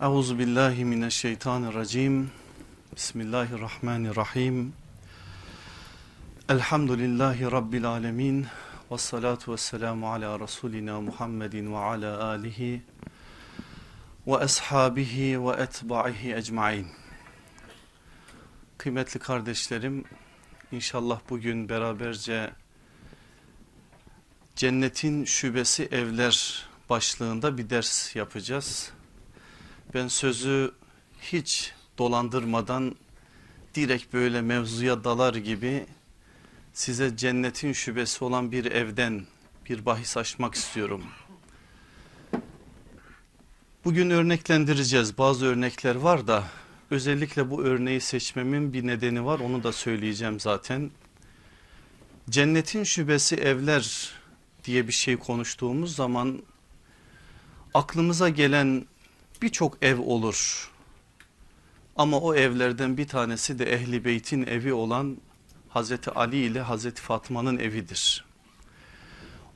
Euzu 0.00 0.38
billahi 0.38 0.84
mineşşeytanirracim. 0.84 2.30
Bismillahirrahmanirrahim. 2.96 4.72
Elhamdülillahi 6.48 7.52
rabbil 7.52 7.84
alamin. 7.84 8.46
Ves 8.90 9.00
salatu 9.00 9.52
vesselamu 9.52 10.12
ala 10.12 10.40
rasulina 10.40 11.00
Muhammedin 11.00 11.72
ve 11.72 11.78
ala 11.78 12.24
alihi 12.24 12.82
ve 14.26 14.36
ashabihi 14.36 15.44
ve 15.46 15.50
etba'ihi 15.62 16.34
ecmaîn. 16.34 16.86
Kıymetli 18.78 19.20
kardeşlerim, 19.20 20.04
inşallah 20.72 21.20
bugün 21.30 21.68
beraberce 21.68 22.50
Cennetin 24.56 25.24
Şubesi 25.24 25.82
Evler 25.84 26.68
başlığında 26.90 27.58
bir 27.58 27.70
ders 27.70 28.16
yapacağız. 28.16 28.92
Ben 29.94 30.08
sözü 30.08 30.72
hiç 31.22 31.72
dolandırmadan 31.98 32.96
direkt 33.74 34.12
böyle 34.12 34.40
mevzuya 34.40 35.04
dalar 35.04 35.34
gibi 35.34 35.86
size 36.72 37.16
cennetin 37.16 37.72
şubesi 37.72 38.24
olan 38.24 38.52
bir 38.52 38.64
evden 38.64 39.26
bir 39.68 39.86
bahis 39.86 40.16
açmak 40.16 40.54
istiyorum. 40.54 41.04
Bugün 43.84 44.10
örneklendireceğiz 44.10 45.18
bazı 45.18 45.46
örnekler 45.46 45.94
var 45.94 46.26
da 46.26 46.44
özellikle 46.90 47.50
bu 47.50 47.64
örneği 47.64 48.00
seçmemin 48.00 48.72
bir 48.72 48.86
nedeni 48.86 49.24
var 49.24 49.40
onu 49.40 49.62
da 49.62 49.72
söyleyeceğim 49.72 50.40
zaten. 50.40 50.90
Cennetin 52.30 52.84
şubesi 52.84 53.36
evler 53.36 54.10
diye 54.64 54.88
bir 54.88 54.92
şey 54.92 55.16
konuştuğumuz 55.16 55.96
zaman 55.96 56.42
aklımıza 57.74 58.28
gelen 58.28 58.86
birçok 59.42 59.82
ev 59.82 60.00
olur. 60.00 60.70
Ama 61.96 62.20
o 62.20 62.34
evlerden 62.34 62.96
bir 62.96 63.08
tanesi 63.08 63.58
de 63.58 63.72
Ehli 63.74 64.04
Beyt'in 64.04 64.46
evi 64.46 64.72
olan 64.72 65.16
Hazreti 65.68 66.10
Ali 66.10 66.36
ile 66.36 66.60
Hazreti 66.60 67.02
Fatma'nın 67.02 67.58
evidir. 67.58 68.24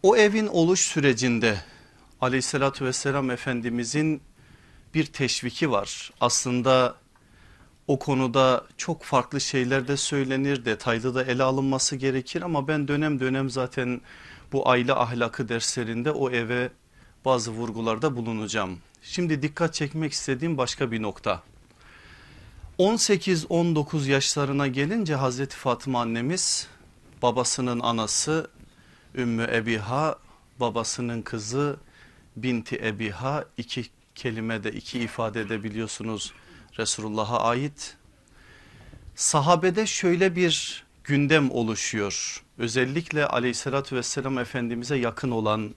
O 0.02 0.16
evin 0.16 0.46
oluş 0.46 0.80
sürecinde 0.80 1.60
aleyhissalatü 2.20 2.84
vesselam 2.84 3.30
Efendimizin 3.30 4.22
bir 4.94 5.06
teşviki 5.06 5.70
var. 5.70 6.10
Aslında 6.20 6.96
o 7.88 7.98
konuda 7.98 8.64
çok 8.76 9.02
farklı 9.02 9.40
şeyler 9.40 9.88
de 9.88 9.96
söylenir, 9.96 10.64
detaylı 10.64 11.14
da 11.14 11.24
ele 11.24 11.42
alınması 11.42 11.96
gerekir 11.96 12.42
ama 12.42 12.68
ben 12.68 12.88
dönem 12.88 13.20
dönem 13.20 13.50
zaten 13.50 14.00
bu 14.52 14.68
aile 14.68 14.94
ahlakı 14.94 15.48
derslerinde 15.48 16.10
o 16.10 16.30
eve 16.30 16.70
bazı 17.24 17.50
vurgularda 17.50 18.16
bulunacağım. 18.16 18.78
Şimdi 19.06 19.42
dikkat 19.42 19.74
çekmek 19.74 20.12
istediğim 20.12 20.58
başka 20.58 20.92
bir 20.92 21.02
nokta. 21.02 21.42
18-19 22.78 24.08
yaşlarına 24.08 24.66
gelince 24.66 25.14
Hazreti 25.14 25.56
Fatıma 25.56 26.00
annemiz 26.00 26.68
babasının 27.22 27.80
anası 27.80 28.50
Ümmü 29.14 29.48
Ebiha 29.52 30.18
babasının 30.60 31.22
kızı 31.22 31.76
Binti 32.36 32.76
Ebiha 32.76 33.44
iki 33.56 33.84
kelimede 34.14 34.72
iki 34.72 34.98
ifadede 34.98 35.64
biliyorsunuz 35.64 36.32
Resulullah'a 36.78 37.40
ait. 37.40 37.96
Sahabede 39.14 39.86
şöyle 39.86 40.36
bir 40.36 40.84
gündem 41.04 41.50
oluşuyor. 41.50 42.44
Özellikle 42.58 43.26
aleyhissalatü 43.26 43.96
vesselam 43.96 44.38
Efendimiz'e 44.38 44.96
yakın 44.96 45.30
olan 45.30 45.74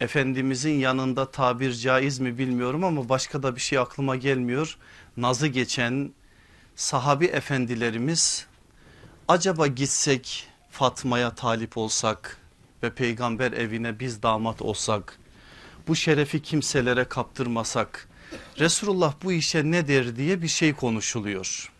Efendimizin 0.00 0.78
yanında 0.78 1.30
tabir 1.30 1.72
caiz 1.72 2.18
mi 2.18 2.38
bilmiyorum 2.38 2.84
ama 2.84 3.08
başka 3.08 3.42
da 3.42 3.56
bir 3.56 3.60
şey 3.60 3.78
aklıma 3.78 4.16
gelmiyor. 4.16 4.76
Nazı 5.16 5.46
geçen 5.46 6.12
sahabi 6.76 7.24
efendilerimiz 7.26 8.46
acaba 9.28 9.66
gitsek 9.66 10.48
Fatma'ya 10.70 11.34
talip 11.34 11.76
olsak 11.76 12.38
ve 12.82 12.94
peygamber 12.94 13.52
evine 13.52 14.00
biz 14.00 14.22
damat 14.22 14.62
olsak 14.62 15.18
bu 15.88 15.96
şerefi 15.96 16.42
kimselere 16.42 17.04
kaptırmasak 17.04 18.08
Resulullah 18.58 19.14
bu 19.22 19.32
işe 19.32 19.70
ne 19.70 19.88
der 19.88 20.16
diye 20.16 20.42
bir 20.42 20.48
şey 20.48 20.72
konuşuluyor. 20.72 21.72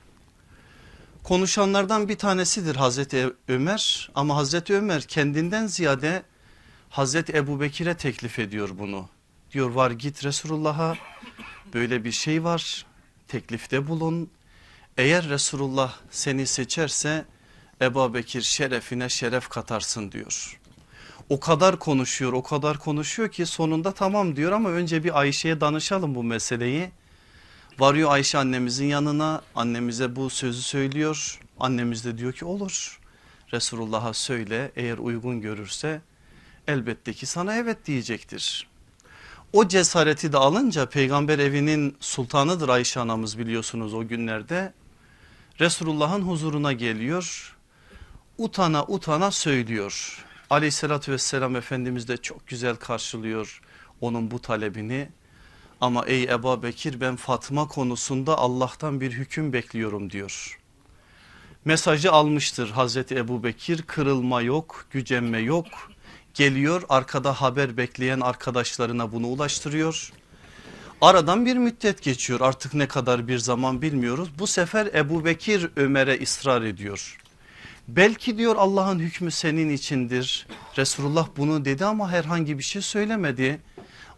Konuşanlardan 1.24 2.08
bir 2.08 2.18
tanesidir 2.18 2.76
Hazreti 2.76 3.26
Ömer 3.48 4.10
ama 4.14 4.36
Hazreti 4.36 4.74
Ömer 4.74 5.02
kendinden 5.02 5.66
ziyade 5.66 6.22
Hazreti 6.90 7.32
Ebu 7.32 7.60
Bekir'e 7.60 7.94
teklif 7.94 8.38
ediyor 8.38 8.70
bunu. 8.78 9.08
Diyor 9.52 9.70
var 9.70 9.90
git 9.90 10.24
Resulullah'a 10.24 10.96
böyle 11.74 12.04
bir 12.04 12.12
şey 12.12 12.44
var 12.44 12.86
teklifte 13.28 13.88
bulun. 13.88 14.30
Eğer 14.96 15.28
Resulullah 15.28 15.94
seni 16.10 16.46
seçerse 16.46 17.24
Ebu 17.82 18.14
Bekir 18.14 18.42
şerefine 18.42 19.08
şeref 19.08 19.48
katarsın 19.48 20.12
diyor. 20.12 20.60
O 21.28 21.40
kadar 21.40 21.78
konuşuyor 21.78 22.32
o 22.32 22.42
kadar 22.42 22.78
konuşuyor 22.78 23.28
ki 23.28 23.46
sonunda 23.46 23.92
tamam 23.92 24.36
diyor 24.36 24.52
ama 24.52 24.70
önce 24.70 25.04
bir 25.04 25.20
Ayşe'ye 25.20 25.60
danışalım 25.60 26.14
bu 26.14 26.24
meseleyi. 26.24 26.90
Varıyor 27.78 28.12
Ayşe 28.12 28.38
annemizin 28.38 28.86
yanına 28.86 29.42
annemize 29.54 30.16
bu 30.16 30.30
sözü 30.30 30.62
söylüyor. 30.62 31.40
Annemiz 31.60 32.04
de 32.04 32.18
diyor 32.18 32.32
ki 32.32 32.44
olur 32.44 33.00
Resulullah'a 33.52 34.14
söyle 34.14 34.72
eğer 34.76 34.98
uygun 34.98 35.40
görürse 35.40 36.00
elbette 36.68 37.12
ki 37.12 37.26
sana 37.26 37.56
evet 37.56 37.86
diyecektir. 37.86 38.68
O 39.52 39.68
cesareti 39.68 40.32
de 40.32 40.36
alınca 40.36 40.88
peygamber 40.88 41.38
evinin 41.38 41.96
sultanıdır 42.00 42.68
Ayşe 42.68 43.00
anamız 43.00 43.38
biliyorsunuz 43.38 43.94
o 43.94 44.08
günlerde. 44.08 44.72
Resulullah'ın 45.60 46.22
huzuruna 46.22 46.72
geliyor. 46.72 47.56
Utana 48.38 48.84
utana 48.84 49.30
söylüyor. 49.30 50.24
Aleyhissalatü 50.50 51.12
vesselam 51.12 51.56
Efendimiz 51.56 52.08
de 52.08 52.16
çok 52.16 52.46
güzel 52.46 52.76
karşılıyor 52.76 53.60
onun 54.00 54.30
bu 54.30 54.38
talebini. 54.38 55.08
Ama 55.80 56.06
ey 56.06 56.22
Ebu 56.22 56.62
Bekir 56.62 57.00
ben 57.00 57.16
Fatma 57.16 57.68
konusunda 57.68 58.38
Allah'tan 58.38 59.00
bir 59.00 59.12
hüküm 59.12 59.52
bekliyorum 59.52 60.10
diyor. 60.10 60.60
Mesajı 61.64 62.12
almıştır 62.12 62.70
Hazreti 62.70 63.16
Ebu 63.16 63.44
Bekir 63.44 63.82
kırılma 63.82 64.42
yok 64.42 64.86
gücenme 64.90 65.38
yok 65.38 65.66
geliyor 66.34 66.82
arkada 66.88 67.32
haber 67.32 67.76
bekleyen 67.76 68.20
arkadaşlarına 68.20 69.12
bunu 69.12 69.26
ulaştırıyor. 69.26 70.12
Aradan 71.00 71.46
bir 71.46 71.56
müddet 71.56 72.02
geçiyor 72.02 72.40
artık 72.40 72.74
ne 72.74 72.88
kadar 72.88 73.28
bir 73.28 73.38
zaman 73.38 73.82
bilmiyoruz. 73.82 74.28
Bu 74.38 74.46
sefer 74.46 74.86
Ebu 74.86 75.24
Bekir 75.24 75.70
Ömer'e 75.76 76.22
ısrar 76.22 76.62
ediyor. 76.62 77.18
Belki 77.88 78.38
diyor 78.38 78.56
Allah'ın 78.56 78.98
hükmü 78.98 79.30
senin 79.30 79.70
içindir. 79.70 80.46
Resulullah 80.78 81.28
bunu 81.36 81.64
dedi 81.64 81.84
ama 81.84 82.10
herhangi 82.10 82.58
bir 82.58 82.62
şey 82.62 82.82
söylemedi. 82.82 83.60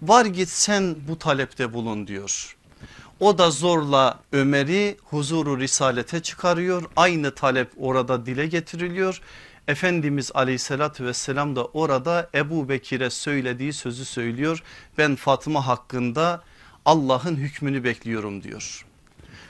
Var 0.02 0.24
git 0.24 0.48
sen 0.48 0.96
bu 1.08 1.18
talepte 1.18 1.72
bulun 1.72 2.06
diyor. 2.06 2.56
O 3.20 3.38
da 3.38 3.50
zorla 3.50 4.20
Ömer'i 4.32 4.96
huzuru 5.04 5.60
risalete 5.60 6.20
çıkarıyor. 6.20 6.82
Aynı 6.96 7.34
talep 7.34 7.70
orada 7.76 8.26
dile 8.26 8.46
getiriliyor 8.46 9.20
Efendimiz 9.68 10.30
aleyhissalatü 10.34 11.04
vesselam 11.04 11.56
da 11.56 11.64
orada 11.64 12.30
Ebu 12.34 12.68
Bekir'e 12.68 13.10
söylediği 13.10 13.72
sözü 13.72 14.04
söylüyor. 14.04 14.62
Ben 14.98 15.16
Fatıma 15.16 15.66
hakkında 15.66 16.42
Allah'ın 16.84 17.36
hükmünü 17.36 17.84
bekliyorum 17.84 18.42
diyor. 18.42 18.86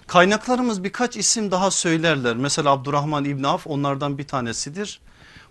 Kaynaklarımız 0.06 0.84
birkaç 0.84 1.16
isim 1.16 1.50
daha 1.50 1.70
söylerler. 1.70 2.36
Mesela 2.36 2.70
Abdurrahman 2.70 3.24
İbn 3.24 3.44
Af 3.44 3.66
onlardan 3.66 4.18
bir 4.18 4.26
tanesidir. 4.26 5.00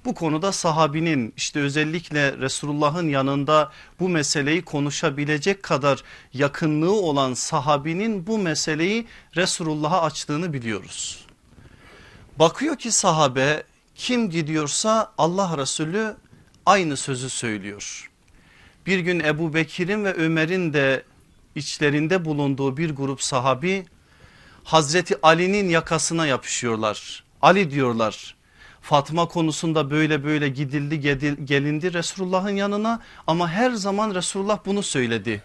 Bu 0.06 0.16
konuda 0.16 0.52
sahabinin 0.52 1.34
işte 1.38 1.60
özellikle 1.60 2.38
Resulullah'ın 2.38 3.10
yanında 3.10 3.72
bu 4.00 4.10
meseleyi 4.10 4.62
konuşabilecek 4.62 5.64
kadar 5.64 6.04
yakınlığı 6.34 6.92
olan 6.92 7.34
sahabinin 7.34 8.28
bu 8.28 8.38
meseleyi 8.38 9.08
Resulullah'a 9.36 10.02
açtığını 10.02 10.54
biliyoruz. 10.54 11.26
Bakıyor 12.40 12.76
ki 12.76 12.92
sahabe 12.92 13.64
kim 14.00 14.30
gidiyorsa 14.30 15.14
Allah 15.18 15.58
Resulü 15.58 16.16
aynı 16.66 16.98
sözü 16.98 17.30
söylüyor. 17.30 18.12
Bir 18.86 19.00
gün 19.00 19.20
Ebu 19.20 19.54
Bekir'in 19.54 20.06
ve 20.06 20.14
Ömer'in 20.14 20.74
de 20.74 21.04
içlerinde 21.56 22.26
bulunduğu 22.26 22.78
bir 22.78 22.90
grup 22.90 23.22
sahabi 23.22 23.86
Hazreti 24.64 25.16
Ali'nin 25.22 25.70
yakasına 25.70 26.26
yapışıyorlar. 26.28 27.24
Ali 27.42 27.72
diyorlar 27.72 28.36
Fatma 28.82 29.28
konusunda 29.28 29.92
böyle 29.92 30.24
böyle 30.24 30.50
gidildi 30.50 31.00
gelindi 31.46 31.94
Resulullah'ın 31.94 32.56
yanına 32.56 33.02
ama 33.28 33.50
her 33.50 33.72
zaman 33.72 34.16
Resulullah 34.16 34.60
bunu 34.66 34.84
söyledi. 34.84 35.44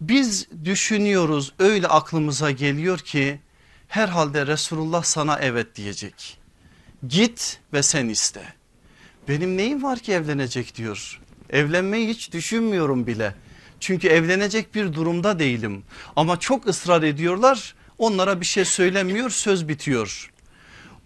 Biz 0.00 0.48
düşünüyoruz 0.64 1.52
öyle 1.58 1.86
aklımıza 1.88 2.50
geliyor 2.50 2.98
ki 2.98 3.40
herhalde 3.88 4.46
Resulullah 4.46 5.02
sana 5.02 5.38
evet 5.38 5.76
diyecek. 5.76 6.45
Git 7.08 7.60
ve 7.72 7.82
sen 7.82 8.08
iste. 8.08 8.42
Benim 9.28 9.56
neyim 9.56 9.82
var 9.82 9.98
ki 9.98 10.12
evlenecek 10.12 10.76
diyor. 10.76 11.20
Evlenmeyi 11.50 12.08
hiç 12.08 12.32
düşünmüyorum 12.32 13.06
bile. 13.06 13.34
Çünkü 13.80 14.08
evlenecek 14.08 14.74
bir 14.74 14.92
durumda 14.92 15.38
değilim 15.38 15.82
ama 16.16 16.40
çok 16.40 16.66
ısrar 16.66 17.02
ediyorlar 17.02 17.74
onlara 17.98 18.40
bir 18.40 18.46
şey 18.46 18.64
söylemiyor 18.64 19.30
söz 19.30 19.68
bitiyor. 19.68 20.30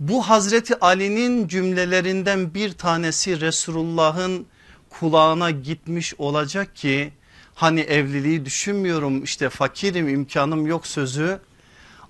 Bu 0.00 0.22
Hazreti 0.22 0.80
Ali'nin 0.80 1.48
cümlelerinden 1.48 2.54
bir 2.54 2.72
tanesi 2.72 3.40
Resulullah'ın 3.40 4.46
kulağına 4.90 5.50
gitmiş 5.50 6.14
olacak 6.18 6.76
ki 6.76 7.12
hani 7.54 7.80
evliliği 7.80 8.44
düşünmüyorum 8.44 9.24
işte 9.24 9.48
fakirim 9.48 10.08
imkanım 10.08 10.66
yok 10.66 10.86
sözü. 10.86 11.40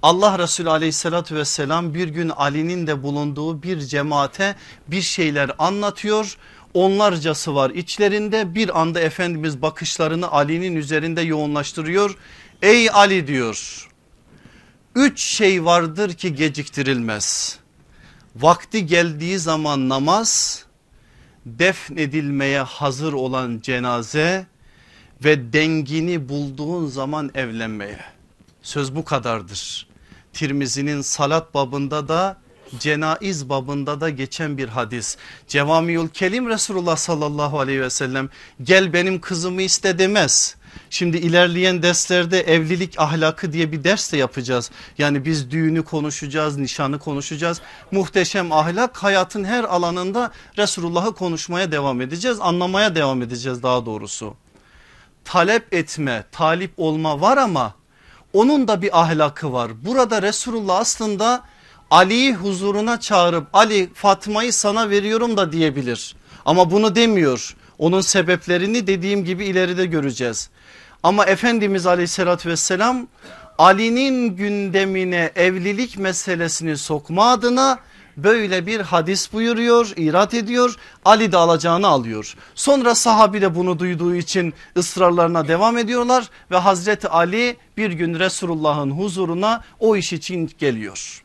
Allah 0.02 0.38
Resulü 0.38 0.70
aleyhissalatü 0.70 1.35
vesselam 1.35 1.94
bir 1.94 2.08
gün 2.08 2.29
Ali'nin 2.29 2.87
de 2.87 3.02
bulunduğu 3.02 3.62
bir 3.62 3.81
cemaate 3.81 4.56
bir 4.88 5.02
şeyler 5.02 5.50
anlatıyor. 5.58 6.37
Onlarcası 6.75 7.55
var 7.55 7.70
içlerinde 7.70 8.55
bir 8.55 8.81
anda 8.81 9.00
Efendimiz 9.00 9.62
bakışlarını 9.62 10.31
Ali'nin 10.31 10.76
üzerinde 10.76 11.20
yoğunlaştırıyor. 11.20 12.17
Ey 12.62 12.91
Ali 12.91 13.26
diyor 13.26 13.91
üç 14.94 15.20
şey 15.23 15.64
vardır 15.64 16.14
ki 16.14 16.35
geciktirilmez. 16.35 17.58
Vakti 18.37 18.87
geldiği 18.87 19.38
zaman 19.38 19.88
namaz, 19.88 20.64
defnedilmeye 21.47 22.61
hazır 22.61 23.12
olan 23.12 23.61
cenaze 23.62 24.47
ve 25.25 25.52
dengini 25.52 26.29
bulduğun 26.29 26.87
zaman 26.87 27.31
evlenmeye. 27.35 28.00
Söz 28.62 28.94
bu 28.94 29.05
kadardır. 29.05 29.89
Tirmizi'nin 30.32 31.00
salat 31.00 31.54
babında 31.54 32.08
da 32.08 32.36
cenaiz 32.78 33.48
babında 33.48 34.00
da 34.00 34.10
geçen 34.10 34.58
bir 34.58 34.68
hadis. 34.68 35.16
Cevamiül 35.48 36.08
Kelim 36.08 36.48
Resulullah 36.48 36.96
sallallahu 36.96 37.60
aleyhi 37.60 37.80
ve 37.80 37.90
sellem 37.90 38.28
gel 38.62 38.92
benim 38.92 39.20
kızımı 39.20 39.62
iste 39.62 39.98
demez. 39.98 40.56
Şimdi 40.90 41.16
ilerleyen 41.16 41.82
derslerde 41.82 42.40
evlilik 42.40 42.98
ahlakı 42.98 43.52
diye 43.52 43.72
bir 43.72 43.84
ders 43.84 44.12
de 44.12 44.16
yapacağız. 44.16 44.70
Yani 44.98 45.24
biz 45.24 45.50
düğünü 45.50 45.84
konuşacağız, 45.84 46.56
nişanı 46.56 46.98
konuşacağız. 46.98 47.60
Muhteşem 47.90 48.52
ahlak 48.52 48.96
hayatın 48.96 49.44
her 49.44 49.64
alanında 49.64 50.32
Resulullah'ı 50.58 51.14
konuşmaya 51.14 51.72
devam 51.72 52.00
edeceğiz. 52.00 52.38
Anlamaya 52.40 52.94
devam 52.94 53.22
edeceğiz 53.22 53.62
daha 53.62 53.86
doğrusu. 53.86 54.34
Talep 55.24 55.74
etme, 55.74 56.24
talip 56.32 56.72
olma 56.76 57.20
var 57.20 57.36
ama 57.36 57.74
onun 58.32 58.68
da 58.68 58.82
bir 58.82 59.00
ahlakı 59.00 59.52
var. 59.52 59.70
Burada 59.84 60.22
Resulullah 60.22 60.76
aslında 60.76 61.42
Ali'yi 61.90 62.34
huzuruna 62.34 63.00
çağırıp 63.00 63.46
Ali 63.52 63.90
Fatma'yı 63.94 64.52
sana 64.52 64.90
veriyorum 64.90 65.36
da 65.36 65.52
diyebilir. 65.52 66.16
Ama 66.44 66.70
bunu 66.70 66.94
demiyor. 66.94 67.56
Onun 67.78 68.00
sebeplerini 68.00 68.86
dediğim 68.86 69.24
gibi 69.24 69.44
ileride 69.44 69.86
göreceğiz. 69.86 70.50
Ama 71.02 71.24
Efendimiz 71.26 71.86
aleyhissalatü 71.86 72.48
vesselam 72.50 73.06
Ali'nin 73.58 74.36
gündemine 74.36 75.30
evlilik 75.36 75.98
meselesini 75.98 76.76
sokma 76.76 77.30
adına 77.30 77.78
böyle 78.25 78.67
bir 78.67 78.81
hadis 78.81 79.32
buyuruyor 79.32 79.93
irat 79.96 80.34
ediyor 80.34 80.76
Ali 81.05 81.32
de 81.32 81.37
alacağını 81.37 81.87
alıyor. 81.87 82.34
Sonra 82.55 82.94
sahabi 82.94 83.40
de 83.40 83.55
bunu 83.55 83.78
duyduğu 83.78 84.14
için 84.14 84.55
ısrarlarına 84.76 85.49
devam 85.49 85.78
ediyorlar 85.78 86.31
ve 86.50 86.56
Hazreti 86.56 87.08
Ali 87.08 87.56
bir 87.76 87.90
gün 87.90 88.19
Resulullah'ın 88.19 88.90
huzuruna 88.90 89.64
o 89.81 89.96
iş 89.96 90.12
için 90.12 90.50
geliyor. 90.58 91.22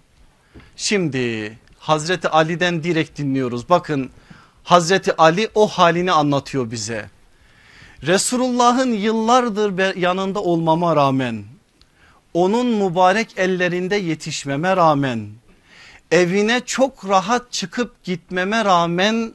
Şimdi 0.76 1.58
Hazreti 1.80 2.30
Ali'den 2.30 2.84
direkt 2.84 3.20
dinliyoruz 3.20 3.70
bakın 3.70 4.10
Hazreti 4.64 5.16
Ali 5.18 5.50
o 5.56 5.68
halini 5.68 6.12
anlatıyor 6.12 6.72
bize. 6.72 7.10
Resulullah'ın 8.04 8.92
yıllardır 8.94 9.96
yanında 9.96 10.40
olmama 10.40 10.96
rağmen 10.96 11.44
onun 12.34 12.68
mübarek 12.68 13.38
ellerinde 13.38 13.96
yetişmeme 13.96 14.76
rağmen 14.76 15.30
evine 16.12 16.62
çok 16.66 17.10
rahat 17.10 17.52
çıkıp 17.52 18.04
gitmeme 18.04 18.66
rağmen 18.66 19.34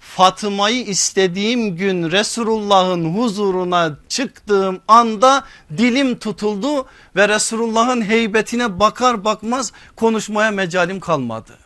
Fatıma'yı 0.00 0.84
istediğim 0.84 1.76
gün 1.76 2.10
Resulullah'ın 2.10 3.14
huzuruna 3.14 3.96
çıktığım 4.08 4.80
anda 4.88 5.44
dilim 5.76 6.18
tutuldu 6.18 6.86
ve 7.16 7.28
Resulullah'ın 7.28 8.02
heybetine 8.02 8.80
bakar 8.80 9.24
bakmaz 9.24 9.72
konuşmaya 9.96 10.50
mecalim 10.50 11.00
kalmadı. 11.00 11.58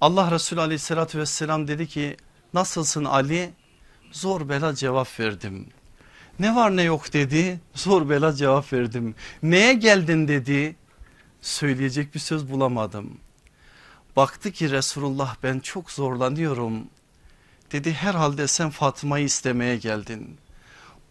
Allah 0.00 0.30
Resulü 0.30 0.60
aleyhissalatü 0.60 1.18
vesselam 1.18 1.68
dedi 1.68 1.86
ki 1.86 2.16
nasılsın 2.54 3.04
Ali? 3.04 3.52
Zor 4.12 4.48
bela 4.48 4.74
cevap 4.74 5.20
verdim. 5.20 5.66
Ne 6.38 6.54
var 6.54 6.76
ne 6.76 6.82
yok 6.82 7.12
dedi 7.12 7.60
zor 7.74 8.08
bela 8.08 8.32
cevap 8.32 8.72
verdim. 8.72 9.14
Neye 9.42 9.72
geldin 9.72 10.28
dedi 10.28 10.76
söyleyecek 11.40 12.14
bir 12.14 12.20
söz 12.20 12.50
bulamadım. 12.50 13.18
Baktı 14.16 14.50
ki 14.50 14.70
Resulullah 14.70 15.36
ben 15.42 15.58
çok 15.58 15.90
zorlanıyorum. 15.90 16.86
Dedi 17.72 17.92
herhalde 17.92 18.46
sen 18.46 18.70
Fatıma'yı 18.70 19.24
istemeye 19.24 19.76
geldin. 19.76 20.36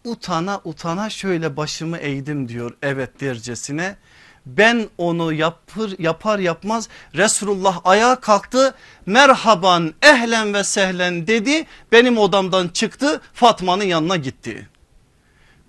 Utana 0.06 0.62
utana 0.64 1.10
şöyle 1.10 1.58
başımı 1.58 1.98
eğdim 1.98 2.50
diyor 2.50 2.78
evet 2.82 3.22
dercesine. 3.22 3.98
Ben 4.46 4.90
onu 4.98 5.34
yapır, 5.34 6.00
yapar 6.00 6.40
yapmaz 6.40 6.90
Resulullah 7.16 7.82
ayağa 7.84 8.20
kalktı 8.20 8.76
merhaban 9.06 9.94
ehlen 10.02 10.54
ve 10.54 10.64
sehlen 10.64 11.28
dedi 11.28 11.66
benim 11.92 12.18
odamdan 12.18 12.68
çıktı 12.68 13.22
Fatma'nın 13.34 13.84
yanına 13.84 14.16
gitti. 14.16 14.70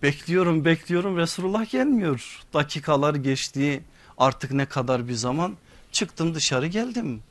Bekliyorum 0.03 0.65
bekliyorum 0.65 1.17
Resulullah 1.17 1.71
gelmiyor 1.71 2.43
dakikalar 2.55 3.15
geçti 3.15 3.85
artık 4.19 4.53
ne 4.53 4.67
kadar 4.67 5.09
bir 5.09 5.15
zaman 5.15 5.57
çıktım 5.93 6.35
dışarı 6.35 6.67
geldim. 6.67 7.23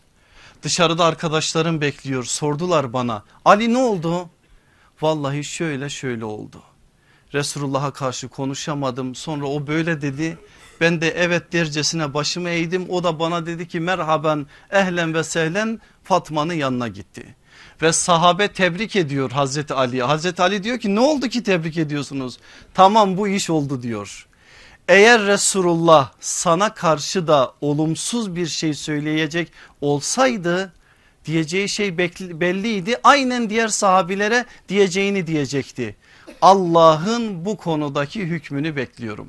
Dışarıda 0.63 1.05
arkadaşlarım 1.05 1.81
bekliyor 1.81 2.23
sordular 2.23 2.93
bana 2.93 3.23
Ali 3.45 3.73
ne 3.73 3.77
oldu? 3.77 4.29
Vallahi 5.01 5.43
şöyle 5.43 5.89
şöyle 5.89 6.25
oldu. 6.25 6.63
Resulullah'a 7.33 7.93
karşı 7.93 8.27
konuşamadım 8.27 9.15
sonra 9.15 9.45
o 9.45 9.67
böyle 9.67 10.01
dedi 10.01 10.37
ben 10.81 11.01
de 11.01 11.09
evet 11.09 11.53
dercesine 11.53 12.13
başımı 12.13 12.49
eğdim 12.49 12.89
o 12.89 13.03
da 13.03 13.19
bana 13.19 13.45
dedi 13.45 13.67
ki 13.67 13.79
merhaben 13.79 14.45
ehlen 14.71 15.13
ve 15.13 15.23
sehlen 15.23 15.81
Fatma'nın 16.03 16.53
yanına 16.53 16.87
gitti. 16.87 17.35
Ve 17.81 17.93
sahabe 17.93 18.47
tebrik 18.47 18.95
ediyor 18.95 19.31
Hazreti 19.31 19.73
Ali'ye. 19.73 20.03
Hazreti 20.03 20.41
Ali 20.41 20.63
diyor 20.63 20.79
ki 20.79 20.95
ne 20.95 20.99
oldu 20.99 21.27
ki 21.27 21.43
tebrik 21.43 21.77
ediyorsunuz? 21.77 22.37
Tamam 22.73 23.17
bu 23.17 23.27
iş 23.27 23.49
oldu 23.49 23.81
diyor. 23.81 24.27
Eğer 24.91 25.21
Resulullah 25.21 26.11
sana 26.19 26.73
karşı 26.73 27.27
da 27.27 27.53
olumsuz 27.61 28.35
bir 28.35 28.47
şey 28.47 28.73
söyleyecek 28.73 29.51
olsaydı 29.81 30.73
diyeceği 31.25 31.69
şey 31.69 31.97
belliydi. 32.19 32.97
Aynen 33.03 33.49
diğer 33.49 33.67
sahabilere 33.67 34.45
diyeceğini 34.69 35.27
diyecekti. 35.27 35.95
Allah'ın 36.41 37.45
bu 37.45 37.57
konudaki 37.57 38.21
hükmünü 38.21 38.75
bekliyorum. 38.75 39.27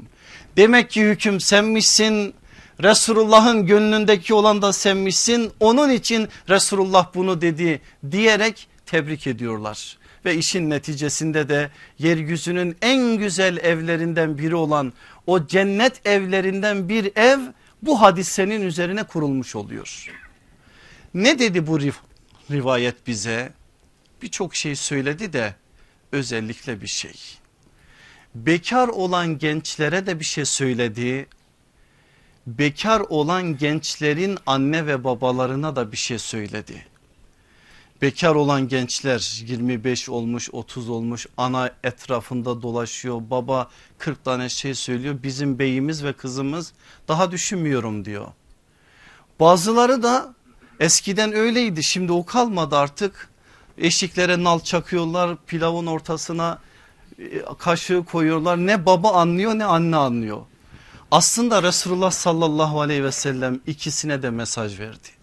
Demek 0.57 0.91
ki 0.91 1.03
hüküm 1.03 1.41
senmişsin 1.41 2.35
Resulullah'ın 2.83 3.67
gönlündeki 3.67 4.35
olan 4.35 4.63
da 4.63 4.73
senmişsin 4.73 5.53
onun 5.61 5.91
için 5.91 6.29
Resulullah 6.49 7.15
bunu 7.15 7.41
dedi 7.41 7.83
diyerek 8.11 8.69
tebrik 8.87 9.27
ediyorlar. 9.27 9.99
Ve 10.25 10.37
işin 10.37 10.71
neticesinde 10.71 11.49
de 11.49 11.71
yeryüzünün 11.99 12.77
en 12.83 13.17
güzel 13.17 13.57
evlerinden 13.57 14.39
biri 14.39 14.55
olan 14.55 14.93
o 15.27 15.47
cennet 15.47 16.07
evlerinden 16.07 16.89
bir 16.89 17.17
ev 17.17 17.39
bu 17.83 18.01
hadisenin 18.01 18.61
üzerine 18.61 19.03
kurulmuş 19.03 19.57
oluyor. 19.57 20.11
Ne 21.15 21.39
dedi 21.39 21.67
bu 21.67 21.79
rivayet 22.51 23.07
bize? 23.07 23.53
Birçok 24.23 24.55
şey 24.55 24.77
söyledi 24.77 25.33
de 25.33 25.55
özellikle 26.13 26.81
bir 26.81 26.87
şey. 26.87 27.15
Bekar 28.35 28.89
olan 28.89 29.39
gençlere 29.39 30.07
de 30.07 30.21
bir 30.21 30.25
şey 30.25 30.45
söyledi. 30.45 31.27
Bekar 32.47 33.01
olan 33.01 33.57
gençlerin 33.57 34.39
anne 34.47 34.87
ve 34.87 35.05
babalarına 35.05 35.77
da 35.77 35.93
bir 35.93 35.97
şey 35.97 36.19
söyledi. 36.19 36.87
Bekar 38.03 38.35
olan 38.35 38.69
gençler 38.69 39.43
25 39.47 40.09
olmuş 40.09 40.49
30 40.53 40.89
olmuş 40.89 41.27
ana 41.37 41.71
etrafında 41.85 42.63
dolaşıyor. 42.63 43.23
Baba 43.31 43.71
40 43.99 44.25
tane 44.25 44.49
şey 44.49 44.75
söylüyor. 44.75 45.17
Bizim 45.23 45.59
beyimiz 45.59 46.05
ve 46.05 46.13
kızımız 46.13 46.73
daha 47.09 47.31
düşünmüyorum 47.31 48.05
diyor. 48.05 48.27
Bazıları 49.41 50.03
da 50.03 50.35
eskiden 50.81 51.33
öyleydi 51.33 51.83
şimdi 51.83 52.13
o 52.13 52.25
kalmadı 52.25 52.77
artık. 52.77 53.29
Eşiklere 53.79 54.45
nal 54.45 54.61
çakıyorlar 54.61 55.37
pilavın 55.47 55.87
ortasına 55.87 56.59
e, 57.19 57.43
kaşığı 57.59 58.05
koyuyorlar. 58.05 58.57
Ne 58.57 58.87
baba 58.87 59.13
anlıyor 59.13 59.55
ne 59.55 59.65
anne 59.65 59.97
anlıyor. 59.97 60.41
Aslında 61.11 61.63
Resulullah 61.63 62.11
sallallahu 62.11 62.81
aleyhi 62.81 63.05
ve 63.05 63.13
sellem 63.13 63.61
ikisine 63.67 64.23
de 64.23 64.31
mesaj 64.31 64.81
verdi 64.81 65.22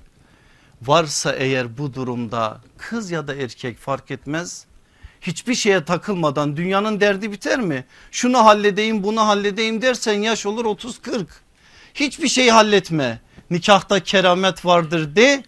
varsa 0.81 1.33
eğer 1.33 1.77
bu 1.77 1.93
durumda 1.93 2.61
kız 2.77 3.11
ya 3.11 3.27
da 3.27 3.35
erkek 3.35 3.77
fark 3.77 4.11
etmez 4.11 4.65
hiçbir 5.21 5.55
şeye 5.55 5.85
takılmadan 5.85 6.57
dünyanın 6.57 6.99
derdi 6.99 7.31
biter 7.31 7.59
mi? 7.59 7.85
Şunu 8.11 8.45
halledeyim 8.45 9.03
bunu 9.03 9.27
halledeyim 9.27 9.81
dersen 9.81 10.21
yaş 10.21 10.45
olur 10.45 10.65
30-40. 10.65 11.25
Hiçbir 11.93 12.27
şeyi 12.27 12.51
halletme. 12.51 13.19
Nikahta 13.49 13.99
keramet 13.99 14.65
vardır 14.65 15.15
de 15.15 15.43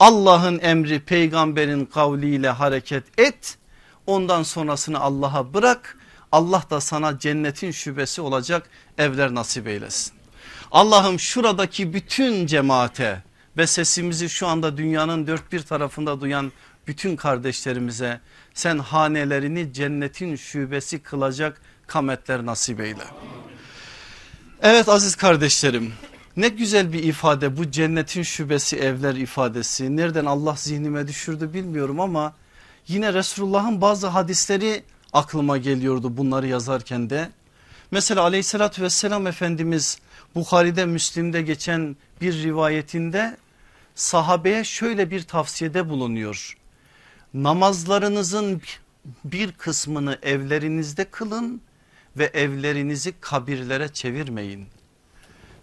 Allah'ın 0.00 0.58
emri 0.62 1.00
peygamberin 1.00 1.84
kavliyle 1.86 2.48
hareket 2.48 3.04
et. 3.18 3.58
Ondan 4.06 4.42
sonrasını 4.42 5.00
Allah'a 5.00 5.54
bırak. 5.54 5.98
Allah 6.32 6.62
da 6.70 6.80
sana 6.80 7.18
cennetin 7.18 7.70
şubesi 7.70 8.20
olacak 8.20 8.70
evler 8.98 9.34
nasip 9.34 9.66
eylesin. 9.66 10.12
Allah'ım 10.70 11.20
şuradaki 11.20 11.92
bütün 11.92 12.46
cemaate 12.46 13.22
ve 13.56 13.66
sesimizi 13.66 14.28
şu 14.28 14.46
anda 14.46 14.76
dünyanın 14.76 15.26
dört 15.26 15.52
bir 15.52 15.60
tarafında 15.60 16.20
duyan 16.20 16.52
bütün 16.86 17.16
kardeşlerimize 17.16 18.20
sen 18.54 18.78
hanelerini 18.78 19.72
cennetin 19.72 20.36
şubesi 20.36 20.98
kılacak 20.98 21.60
kametler 21.86 22.46
nasip 22.46 22.80
eyle. 22.80 23.04
Evet 24.62 24.88
aziz 24.88 25.16
kardeşlerim 25.16 25.92
ne 26.36 26.48
güzel 26.48 26.92
bir 26.92 27.02
ifade 27.02 27.56
bu 27.56 27.70
cennetin 27.70 28.22
şubesi 28.22 28.76
evler 28.76 29.14
ifadesi. 29.14 29.96
Nereden 29.96 30.24
Allah 30.24 30.54
zihnime 30.56 31.08
düşürdü 31.08 31.52
bilmiyorum 31.52 32.00
ama 32.00 32.34
yine 32.88 33.14
Resulullah'ın 33.14 33.80
bazı 33.80 34.06
hadisleri 34.06 34.82
aklıma 35.12 35.58
geliyordu 35.58 36.16
bunları 36.16 36.46
yazarken 36.46 37.10
de. 37.10 37.30
Mesela 37.90 38.22
aleyhissalatü 38.22 38.82
vesselam 38.82 39.26
Efendimiz 39.26 39.98
Bukhari'de 40.34 40.86
Müslim'de 40.86 41.42
geçen 41.42 41.96
bir 42.20 42.42
rivayetinde 42.42 43.36
sahabeye 43.94 44.64
şöyle 44.64 45.10
bir 45.10 45.22
tavsiyede 45.22 45.88
bulunuyor. 45.88 46.56
Namazlarınızın 47.34 48.62
bir 49.24 49.52
kısmını 49.52 50.18
evlerinizde 50.22 51.04
kılın 51.04 51.60
ve 52.16 52.24
evlerinizi 52.24 53.14
kabirlere 53.20 53.88
çevirmeyin. 53.88 54.66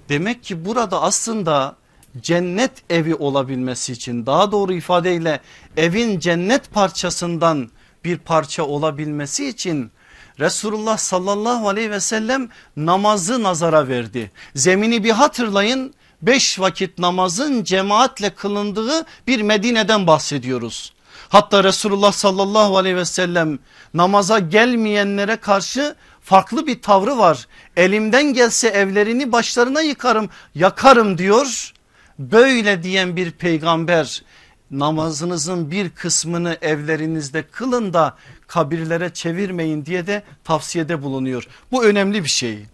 Demek 0.10 0.44
ki 0.44 0.66
burada 0.66 1.02
aslında 1.02 1.76
cennet 2.22 2.72
evi 2.90 3.16
olabilmesi 3.16 3.92
için 3.92 4.26
daha 4.26 4.52
doğru 4.52 4.74
ifadeyle 4.74 5.40
evin 5.78 6.20
cennet 6.20 6.74
parçasından 6.74 7.70
bir 8.04 8.18
parça 8.18 8.64
olabilmesi 8.64 9.48
için 9.48 9.92
Resulullah 10.40 10.98
sallallahu 10.98 11.70
aleyhi 11.70 11.92
ve 11.92 12.00
sellem 12.00 12.50
namazı 12.78 13.44
nazara 13.44 13.88
verdi. 13.88 14.32
Zemini 14.56 15.04
bir 15.04 15.12
hatırlayın 15.12 15.94
beş 16.22 16.60
vakit 16.60 17.00
namazın 17.00 17.64
cemaatle 17.64 18.30
kılındığı 18.30 19.06
bir 19.28 19.42
Medine'den 19.42 20.08
bahsediyoruz. 20.08 20.94
Hatta 21.30 21.64
Resulullah 21.64 22.12
sallallahu 22.12 22.78
aleyhi 22.78 22.96
ve 22.96 23.06
sellem 23.06 23.60
namaza 23.94 24.40
gelmeyenlere 24.40 25.36
karşı 25.36 25.96
farklı 26.22 26.68
bir 26.68 26.82
tavrı 26.82 27.18
var. 27.18 27.48
Elimden 27.78 28.34
gelse 28.34 28.68
evlerini 28.68 29.32
başlarına 29.32 29.82
yıkarım 29.82 30.30
yakarım 30.56 31.18
diyor. 31.18 31.74
Böyle 32.20 32.84
diyen 32.84 33.16
bir 33.16 33.32
peygamber 33.32 34.24
namazınızın 34.72 35.72
bir 35.72 35.90
kısmını 35.90 36.58
evlerinizde 36.62 37.44
kılın 37.44 37.94
da 37.94 38.16
kabirlere 38.48 39.14
çevirmeyin 39.14 39.86
diye 39.86 40.08
de 40.08 40.24
tavsiyede 40.44 41.02
bulunuyor. 41.02 41.48
Bu 41.72 41.86
önemli 41.86 42.24
bir 42.24 42.30
şey. 42.30 42.66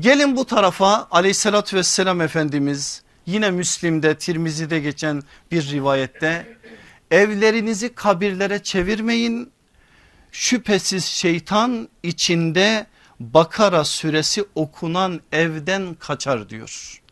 Gelin 0.00 0.36
bu 0.36 0.44
tarafa 0.44 1.08
aleyhissalatü 1.10 1.76
vesselam 1.76 2.20
Efendimiz 2.20 3.02
yine 3.26 3.50
Müslim'de 3.50 4.18
Tirmizi'de 4.18 4.80
geçen 4.80 5.22
bir 5.50 5.70
rivayette 5.70 6.56
evlerinizi 7.10 7.94
kabirlere 7.94 8.62
çevirmeyin. 8.62 9.52
Şüphesiz 10.32 11.04
şeytan 11.04 11.88
içinde 12.02 12.86
Bakara 13.20 13.84
suresi 13.84 14.44
okunan 14.54 15.20
evden 15.32 15.94
kaçar 15.94 16.48
diyor. 16.48 17.02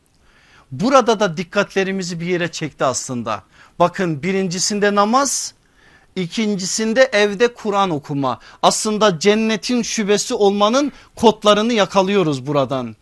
Burada 0.70 1.20
da 1.20 1.36
dikkatlerimizi 1.36 2.20
bir 2.20 2.26
yere 2.26 2.52
çekti 2.52 2.84
aslında. 2.84 3.42
Bakın 3.78 4.22
birincisinde 4.22 4.94
namaz 4.94 5.54
ikincisinde 6.16 7.10
evde 7.12 7.54
Kur'an 7.54 7.90
okuma. 7.90 8.38
Aslında 8.62 9.18
cennetin 9.18 9.82
şubesi 9.82 10.34
olmanın 10.34 10.92
kodlarını 11.16 11.72
yakalıyoruz 11.72 12.46
buradan. 12.46 12.96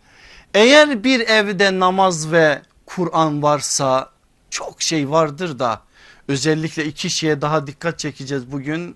Eğer 0.53 1.03
bir 1.03 1.19
evde 1.19 1.79
namaz 1.79 2.31
ve 2.31 2.61
Kur'an 2.85 3.43
varsa 3.43 4.09
çok 4.49 4.81
şey 4.81 5.09
vardır 5.09 5.59
da 5.59 5.81
özellikle 6.27 6.85
iki 6.85 7.09
şeye 7.09 7.41
daha 7.41 7.67
dikkat 7.67 7.99
çekeceğiz 7.99 8.51
bugün. 8.51 8.95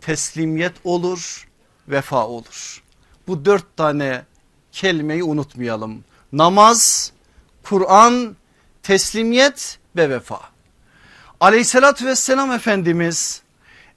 Teslimiyet 0.00 0.72
olur 0.84 1.48
vefa 1.88 2.26
olur. 2.26 2.82
Bu 3.26 3.44
dört 3.44 3.76
tane 3.76 4.24
kelimeyi 4.72 5.24
unutmayalım. 5.24 6.04
Namaz, 6.32 7.12
Kur'an, 7.62 8.36
teslimiyet 8.82 9.78
ve 9.96 10.10
vefa. 10.10 10.51
Aleyhissalatü 11.42 12.06
vesselam 12.06 12.52
Efendimiz 12.52 13.42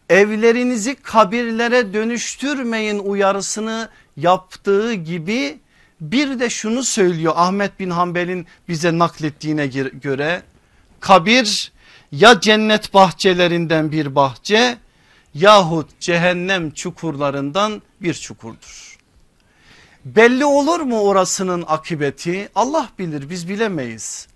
evlerinizi 0.10 0.96
kabirlere 0.96 1.94
dönüştürmeyin 1.94 3.00
uyarısını 3.00 3.90
yaptığı 4.18 4.94
gibi 4.94 5.60
bir 6.02 6.40
de 6.40 6.50
şunu 6.50 6.84
söylüyor 6.84 7.34
Ahmet 7.36 7.80
bin 7.80 7.90
Hanbel'in 7.90 8.48
bize 8.68 8.98
naklettiğine 8.98 9.68
göre 9.68 10.42
kabir 11.00 11.72
ya 12.12 12.40
cennet 12.40 12.94
bahçelerinden 12.94 13.92
bir 13.92 14.16
bahçe 14.16 14.78
yahut 15.34 16.00
cehennem 16.00 16.72
çukurlarından 16.72 17.82
bir 18.02 18.14
çukurdur. 18.14 18.98
Belli 20.06 20.46
olur 20.46 20.80
mu 20.80 21.02
orasının 21.02 21.64
akıbeti 21.68 22.50
Allah 22.56 22.90
bilir 23.00 23.30
biz 23.30 23.50
bilemeyiz. 23.50 24.28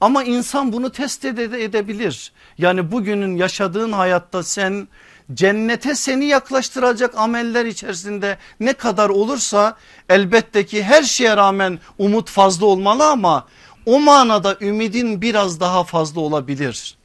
Ama 0.00 0.24
insan 0.24 0.72
bunu 0.72 0.92
test 0.92 1.24
ede 1.24 1.64
edebilir. 1.64 2.32
Yani 2.58 2.92
bugünün 2.92 3.36
yaşadığın 3.36 3.92
hayatta 3.92 4.42
sen 4.42 4.88
cennete 5.34 5.94
seni 5.94 6.24
yaklaştıracak 6.24 7.16
ameller 7.16 7.66
içerisinde 7.66 8.38
ne 8.60 8.72
kadar 8.72 9.08
olursa 9.08 9.76
elbette 10.08 10.66
ki 10.66 10.82
her 10.82 11.02
şeye 11.02 11.36
rağmen 11.36 11.78
umut 11.98 12.30
fazla 12.30 12.66
olmalı 12.66 13.06
ama 13.06 13.46
o 13.86 14.00
manada 14.00 14.56
ümidin 14.60 15.22
biraz 15.22 15.60
daha 15.60 15.84
fazla 15.84 16.20
olabilir. 16.20 16.98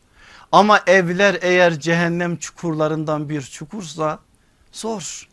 Ama 0.52 0.82
evler 0.88 1.38
eğer 1.42 1.80
cehennem 1.80 2.38
çukurlarından 2.38 3.30
bir 3.30 3.42
çukursa 3.42 4.20
zor. 4.72 5.33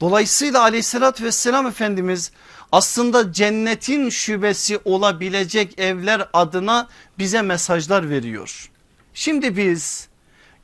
Dolayısıyla 0.00 0.60
aleyhissalatü 0.60 1.24
vesselam 1.24 1.66
Efendimiz 1.66 2.32
aslında 2.72 3.32
cennetin 3.32 4.10
şubesi 4.10 4.78
olabilecek 4.84 5.78
evler 5.80 6.28
adına 6.32 6.88
bize 7.18 7.42
mesajlar 7.42 8.10
veriyor. 8.10 8.70
Şimdi 9.14 9.56
biz 9.56 10.08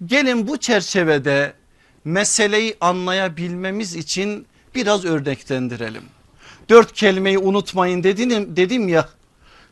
gelin 0.06 0.48
bu 0.48 0.56
çerçevede 0.56 1.52
meseleyi 2.04 2.76
anlayabilmemiz 2.80 3.96
için 3.96 4.46
biraz 4.74 5.04
örneklendirelim. 5.04 6.02
Dört 6.68 6.92
kelimeyi 6.92 7.38
unutmayın 7.38 8.02
dedim, 8.02 8.56
dedim 8.56 8.88
ya 8.88 9.08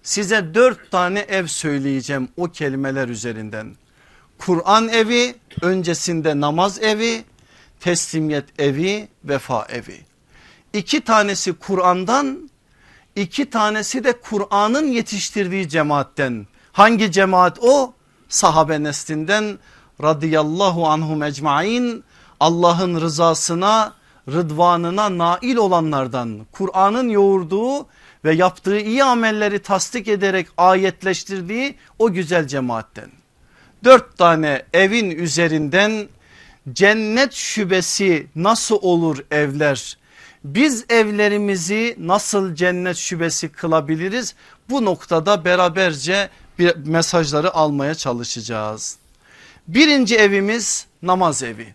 size 0.02 0.54
dört 0.54 0.90
tane 0.90 1.20
ev 1.20 1.46
söyleyeceğim 1.46 2.28
o 2.36 2.44
kelimeler 2.44 3.08
üzerinden. 3.08 3.76
Kur'an 4.38 4.88
evi 4.88 5.34
öncesinde 5.62 6.40
namaz 6.40 6.82
evi 6.82 7.24
teslimiyet 7.80 8.60
evi 8.60 9.08
vefa 9.24 9.66
evi. 9.68 10.00
İki 10.72 11.00
tanesi 11.00 11.52
Kur'an'dan 11.52 12.50
iki 13.16 13.50
tanesi 13.50 14.04
de 14.04 14.12
Kur'an'ın 14.12 14.86
yetiştirdiği 14.86 15.68
cemaatten. 15.68 16.46
Hangi 16.72 17.12
cemaat 17.12 17.58
o? 17.62 17.94
Sahabe 18.28 18.82
neslinden 18.82 19.58
radıyallahu 20.02 20.88
anhum 20.88 21.22
ecmain 21.22 22.04
Allah'ın 22.40 23.00
rızasına 23.00 23.94
rıdvanına 24.28 25.18
nail 25.18 25.56
olanlardan 25.56 26.46
Kur'an'ın 26.52 27.08
yoğurduğu 27.08 27.86
ve 28.24 28.34
yaptığı 28.34 28.78
iyi 28.78 29.04
amelleri 29.04 29.58
tasdik 29.58 30.08
ederek 30.08 30.46
ayetleştirdiği 30.56 31.76
o 31.98 32.12
güzel 32.12 32.46
cemaatten. 32.46 33.10
Dört 33.84 34.18
tane 34.18 34.62
evin 34.72 35.10
üzerinden 35.10 36.08
cennet 36.72 37.32
şubesi 37.32 38.26
nasıl 38.36 38.78
olur 38.82 39.24
evler? 39.30 39.98
Biz 40.44 40.84
evlerimizi 40.88 41.96
nasıl 41.98 42.54
cennet 42.54 42.96
şubesi 42.96 43.48
kılabiliriz? 43.48 44.34
Bu 44.70 44.84
noktada 44.84 45.44
beraberce 45.44 46.30
bir 46.58 46.76
mesajları 46.76 47.54
almaya 47.54 47.94
çalışacağız. 47.94 48.96
Birinci 49.68 50.16
evimiz 50.16 50.86
namaz 51.02 51.42
evi. 51.42 51.74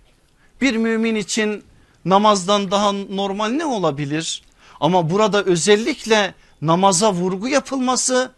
Bir 0.62 0.76
mümin 0.76 1.16
için 1.16 1.64
namazdan 2.06 2.72
daha 2.72 2.92
normal 2.92 3.50
ne 3.50 3.66
olabilir? 3.66 4.42
Ama 4.80 5.10
burada 5.10 5.44
özellikle 5.44 6.34
namaza 6.62 7.14
vurgu 7.14 7.48
yapılması 7.48 8.32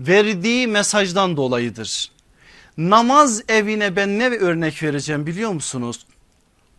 verdiği 0.00 0.66
mesajdan 0.66 1.36
dolayıdır. 1.36 2.10
Namaz 2.78 3.42
evine 3.48 3.96
ben 3.96 4.18
ne 4.18 4.28
örnek 4.28 4.82
vereceğim 4.82 5.26
biliyor 5.26 5.50
musunuz? 5.50 6.06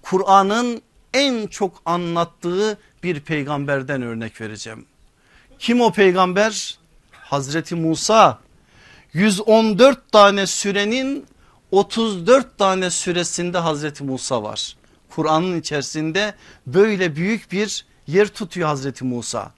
Kur'an'ın 0.01 0.81
en 1.13 1.47
çok 1.47 1.81
anlattığı 1.85 2.77
bir 3.03 3.19
peygamberden 3.19 4.01
örnek 4.01 4.41
vereceğim. 4.41 4.85
Kim 5.59 5.81
o 5.81 5.91
peygamber? 5.91 6.77
Hazreti 7.11 7.75
Musa 7.75 8.39
114 9.13 10.11
tane 10.11 10.47
sürenin 10.47 11.25
34 11.71 12.57
tane 12.57 12.89
süresinde 12.89 13.57
Hazreti 13.57 14.03
Musa 14.03 14.43
var. 14.43 14.75
Kur'an'ın 15.09 15.59
içerisinde 15.59 16.33
böyle 16.67 17.15
büyük 17.15 17.51
bir 17.51 17.85
yer 18.07 18.27
tutuyor 18.27 18.67
Hazreti 18.67 19.05
Musa. 19.05 19.51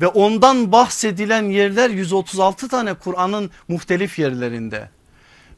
Ve 0.00 0.06
ondan 0.06 0.72
bahsedilen 0.72 1.42
yerler 1.42 1.90
136 1.90 2.68
tane 2.68 2.94
Kur'an'ın 2.94 3.50
muhtelif 3.68 4.18
yerlerinde. 4.18 4.90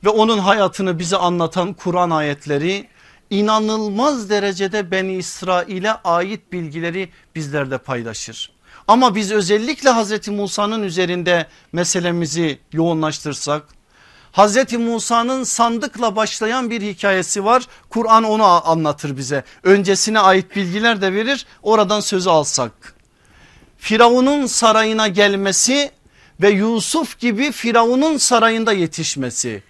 Ve 0.04 0.08
onun 0.08 0.38
hayatını 0.38 0.98
bize 0.98 1.16
anlatan 1.16 1.72
Kur'an 1.72 2.10
ayetleri 2.10 2.88
inanılmaz 3.30 4.30
derecede 4.30 4.90
Beni 4.90 5.14
İsrail'e 5.14 5.92
ait 5.92 6.52
bilgileri 6.52 7.08
bizlerle 7.34 7.78
paylaşır. 7.78 8.52
Ama 8.88 9.14
biz 9.14 9.32
özellikle 9.32 9.90
Hazreti 9.90 10.30
Musa'nın 10.30 10.82
üzerinde 10.82 11.46
meselemizi 11.72 12.58
yoğunlaştırsak 12.72 13.62
Hazreti 14.32 14.78
Musa'nın 14.78 15.44
sandıkla 15.44 16.16
başlayan 16.16 16.70
bir 16.70 16.82
hikayesi 16.82 17.44
var. 17.44 17.62
Kur'an 17.90 18.24
onu 18.24 18.70
anlatır 18.70 19.16
bize. 19.16 19.44
Öncesine 19.62 20.20
ait 20.20 20.56
bilgiler 20.56 21.02
de 21.02 21.12
verir. 21.12 21.46
Oradan 21.62 22.00
sözü 22.00 22.30
alsak. 22.30 22.94
Firavun'un 23.78 24.46
sarayına 24.46 25.08
gelmesi 25.08 25.90
ve 26.40 26.50
Yusuf 26.50 27.18
gibi 27.18 27.52
Firavun'un 27.52 28.16
sarayında 28.16 28.72
yetişmesi. 28.72 29.62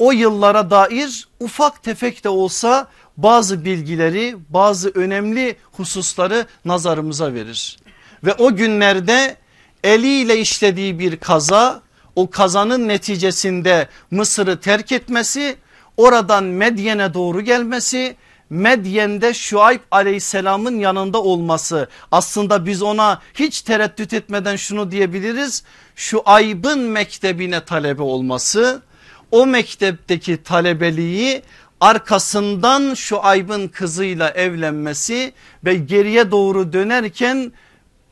O 0.00 0.12
yıllara 0.12 0.70
dair 0.70 1.28
ufak 1.40 1.82
tefek 1.82 2.24
de 2.24 2.28
olsa 2.28 2.88
bazı 3.16 3.64
bilgileri 3.64 4.36
bazı 4.48 4.90
önemli 4.94 5.56
hususları 5.72 6.46
nazarımıza 6.64 7.34
verir. 7.34 7.78
Ve 8.24 8.34
o 8.34 8.56
günlerde 8.56 9.36
eliyle 9.84 10.38
işlediği 10.38 10.98
bir 10.98 11.16
kaza 11.16 11.82
o 12.16 12.30
kazanın 12.30 12.88
neticesinde 12.88 13.88
Mısır'ı 14.10 14.60
terk 14.60 14.92
etmesi 14.92 15.56
oradan 15.96 16.44
Medyen'e 16.44 17.14
doğru 17.14 17.40
gelmesi 17.40 18.16
Medyen'de 18.50 19.34
Şuayb 19.34 19.80
aleyhisselamın 19.90 20.78
yanında 20.78 21.22
olması 21.22 21.88
aslında 22.12 22.66
biz 22.66 22.82
ona 22.82 23.20
hiç 23.34 23.62
tereddüt 23.62 24.12
etmeden 24.12 24.56
şunu 24.56 24.90
diyebiliriz 24.90 25.62
Şuayb'ın 25.96 26.78
mektebine 26.78 27.64
talebe 27.64 28.02
olması 28.02 28.82
o 29.30 29.46
mektepteki 29.46 30.42
talebeliği 30.42 31.42
arkasından 31.80 32.94
Şuayb'ın 32.94 33.68
kızıyla 33.68 34.30
evlenmesi 34.30 35.32
ve 35.64 35.74
geriye 35.74 36.30
doğru 36.30 36.72
dönerken 36.72 37.52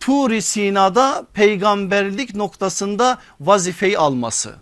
Turi 0.01 0.43
Sina'da 0.43 1.27
peygamberlik 1.35 2.35
noktasında 2.35 3.19
vazifeyi 3.41 3.99
alması. 3.99 4.55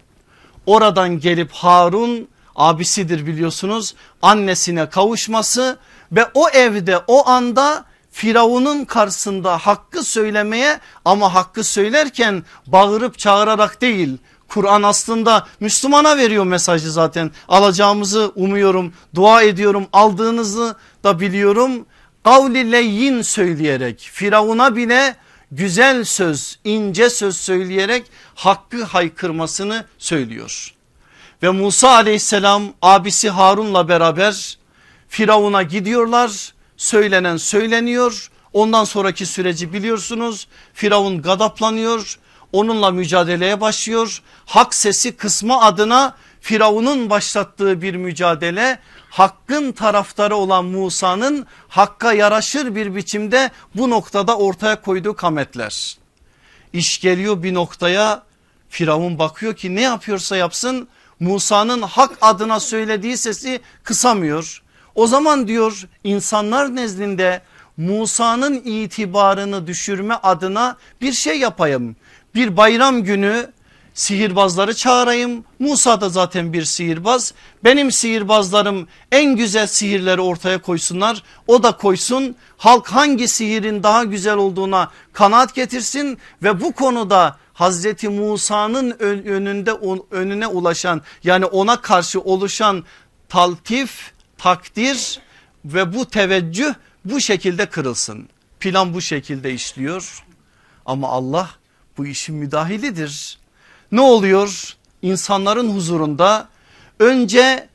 Oradan 0.66 1.20
gelip 1.20 1.52
Harun 1.52 2.28
abisidir 2.56 3.26
biliyorsunuz 3.26 3.94
annesine 4.22 4.88
kavuşması 4.88 5.78
ve 6.12 6.26
o 6.34 6.48
evde 6.48 6.98
o 7.06 7.28
anda 7.28 7.84
Firavun'un 8.10 8.84
karşısında 8.84 9.58
hakkı 9.58 10.02
söylemeye 10.02 10.80
ama 11.04 11.34
hakkı 11.34 11.64
söylerken 11.64 12.42
bağırıp 12.66 13.18
çağırarak 13.18 13.80
değil 13.80 14.18
Kur'an 14.48 14.82
aslında 14.82 15.46
Müslümana 15.60 16.16
veriyor 16.16 16.44
mesajı 16.44 16.92
zaten. 16.92 17.30
Alacağımızı 17.48 18.32
umuyorum 18.34 18.92
dua 19.14 19.42
ediyorum 19.42 19.86
aldığınızı 19.92 20.76
da 21.04 21.20
biliyorum. 21.20 21.86
Kavli 22.24 22.72
leyyin 22.72 23.22
söyleyerek 23.22 24.10
Firavun'a 24.12 24.76
bile 24.76 25.16
güzel 25.50 26.04
söz 26.04 26.58
ince 26.64 27.10
söz 27.10 27.36
söyleyerek 27.36 28.06
hakkı 28.34 28.84
haykırmasını 28.84 29.84
söylüyor. 29.98 30.74
Ve 31.42 31.50
Musa 31.50 31.90
aleyhisselam 31.90 32.62
abisi 32.82 33.30
Harun'la 33.30 33.88
beraber 33.88 34.59
Firavun'a 35.09 35.62
gidiyorlar. 35.62 36.54
Söylenen 36.76 37.37
söyleniyor. 37.37 38.30
Ondan 38.52 38.85
sonraki 38.85 39.26
süreci 39.26 39.72
biliyorsunuz. 39.72 40.48
Firavun 40.74 41.22
gadaplanıyor 41.22 42.18
onunla 42.57 42.90
mücadeleye 42.90 43.61
başlıyor 43.61 44.23
hak 44.47 44.75
sesi 44.75 45.16
kısmı 45.16 45.62
adına 45.62 46.16
Firavun'un 46.40 47.11
başlattığı 47.11 47.83
bir 47.83 47.95
mücadele 47.95 48.79
hakkın 49.11 49.73
taraftarı 49.73 50.37
olan 50.37 50.64
Musa'nın 50.64 51.47
hakka 51.69 52.12
yaraşır 52.12 52.75
bir 52.75 52.95
biçimde 52.95 53.51
bu 53.75 53.90
noktada 53.90 54.38
ortaya 54.38 54.81
koyduğu 54.81 55.16
kametler. 55.16 55.97
İş 56.73 57.01
geliyor 57.01 57.42
bir 57.42 57.55
noktaya 57.55 58.23
Firavun 58.69 59.19
bakıyor 59.19 59.55
ki 59.55 59.75
ne 59.75 59.83
yapıyorsa 59.83 60.37
yapsın 60.37 60.88
Musa'nın 61.21 61.83
hak 61.83 62.19
adına 62.21 62.61
söylediği 62.61 63.16
sesi 63.16 63.61
kısamıyor. 63.83 64.62
O 64.95 65.07
zaman 65.07 65.49
diyor 65.49 65.88
insanlar 66.05 66.77
nezdinde 66.77 67.42
Musa'nın 67.77 68.62
itibarını 68.64 69.66
düşürme 69.66 70.14
adına 70.14 70.77
bir 71.01 71.12
şey 71.12 71.38
yapayım. 71.38 71.97
Bir 72.37 72.57
bayram 72.57 73.05
günü 73.05 73.53
sihirbazları 73.94 74.75
çağırayım. 74.75 75.44
Musa 75.59 76.01
da 76.01 76.09
zaten 76.09 76.53
bir 76.53 76.64
sihirbaz. 76.64 77.35
Benim 77.64 77.92
sihirbazlarım 77.92 78.88
en 79.12 79.37
güzel 79.37 79.66
sihirleri 79.66 80.20
ortaya 80.20 80.62
koysunlar. 80.62 81.22
O 81.46 81.62
da 81.62 81.77
koysun. 81.77 82.37
Halk 82.57 82.88
hangi 82.88 83.29
sihirin 83.29 83.83
daha 83.83 84.05
güzel 84.05 84.37
olduğuna 84.37 84.90
kanaat 85.12 85.55
getirsin 85.55 86.18
ve 86.42 86.61
bu 86.61 86.72
konuda 86.72 87.37
Hazreti 87.53 88.09
Musa'nın 88.09 88.90
önünde 89.01 89.72
önüne 90.11 90.46
ulaşan 90.46 91.03
yani 91.25 91.44
ona 91.44 91.81
karşı 91.81 92.20
oluşan 92.20 92.85
taltif, 93.29 94.12
takdir 94.38 95.20
ve 95.64 95.94
bu 95.94 96.05
teveccüh 96.05 96.75
bu 97.05 97.20
şekilde 97.20 97.66
kırılsın. 97.66 98.29
Plan 98.61 98.94
bu 98.94 99.01
şekilde 99.01 99.53
işliyor 99.53 100.25
ama 100.87 101.09
Allah 101.09 101.51
bu 101.98 102.06
işin 102.06 102.35
müdahilidir 102.35 103.38
ne 103.92 104.00
oluyor? 104.00 104.76
İnsanların 105.02 105.74
huzurunda 105.74 106.48
önce 106.98 107.68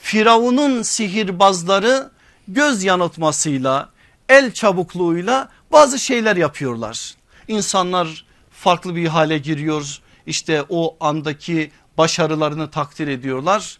Firavun'un 0.00 0.82
sihirbazları 0.82 2.10
göz 2.48 2.84
yanıltmasıyla 2.84 3.88
el 4.28 4.52
çabukluğuyla 4.52 5.48
bazı 5.72 5.98
şeyler 5.98 6.36
yapıyorlar. 6.36 7.14
İnsanlar 7.48 8.24
farklı 8.50 8.96
bir 8.96 9.06
hale 9.06 9.38
giriyor 9.38 9.98
işte 10.26 10.64
o 10.68 10.96
andaki 11.00 11.70
başarılarını 11.98 12.70
takdir 12.70 13.08
ediyorlar. 13.08 13.78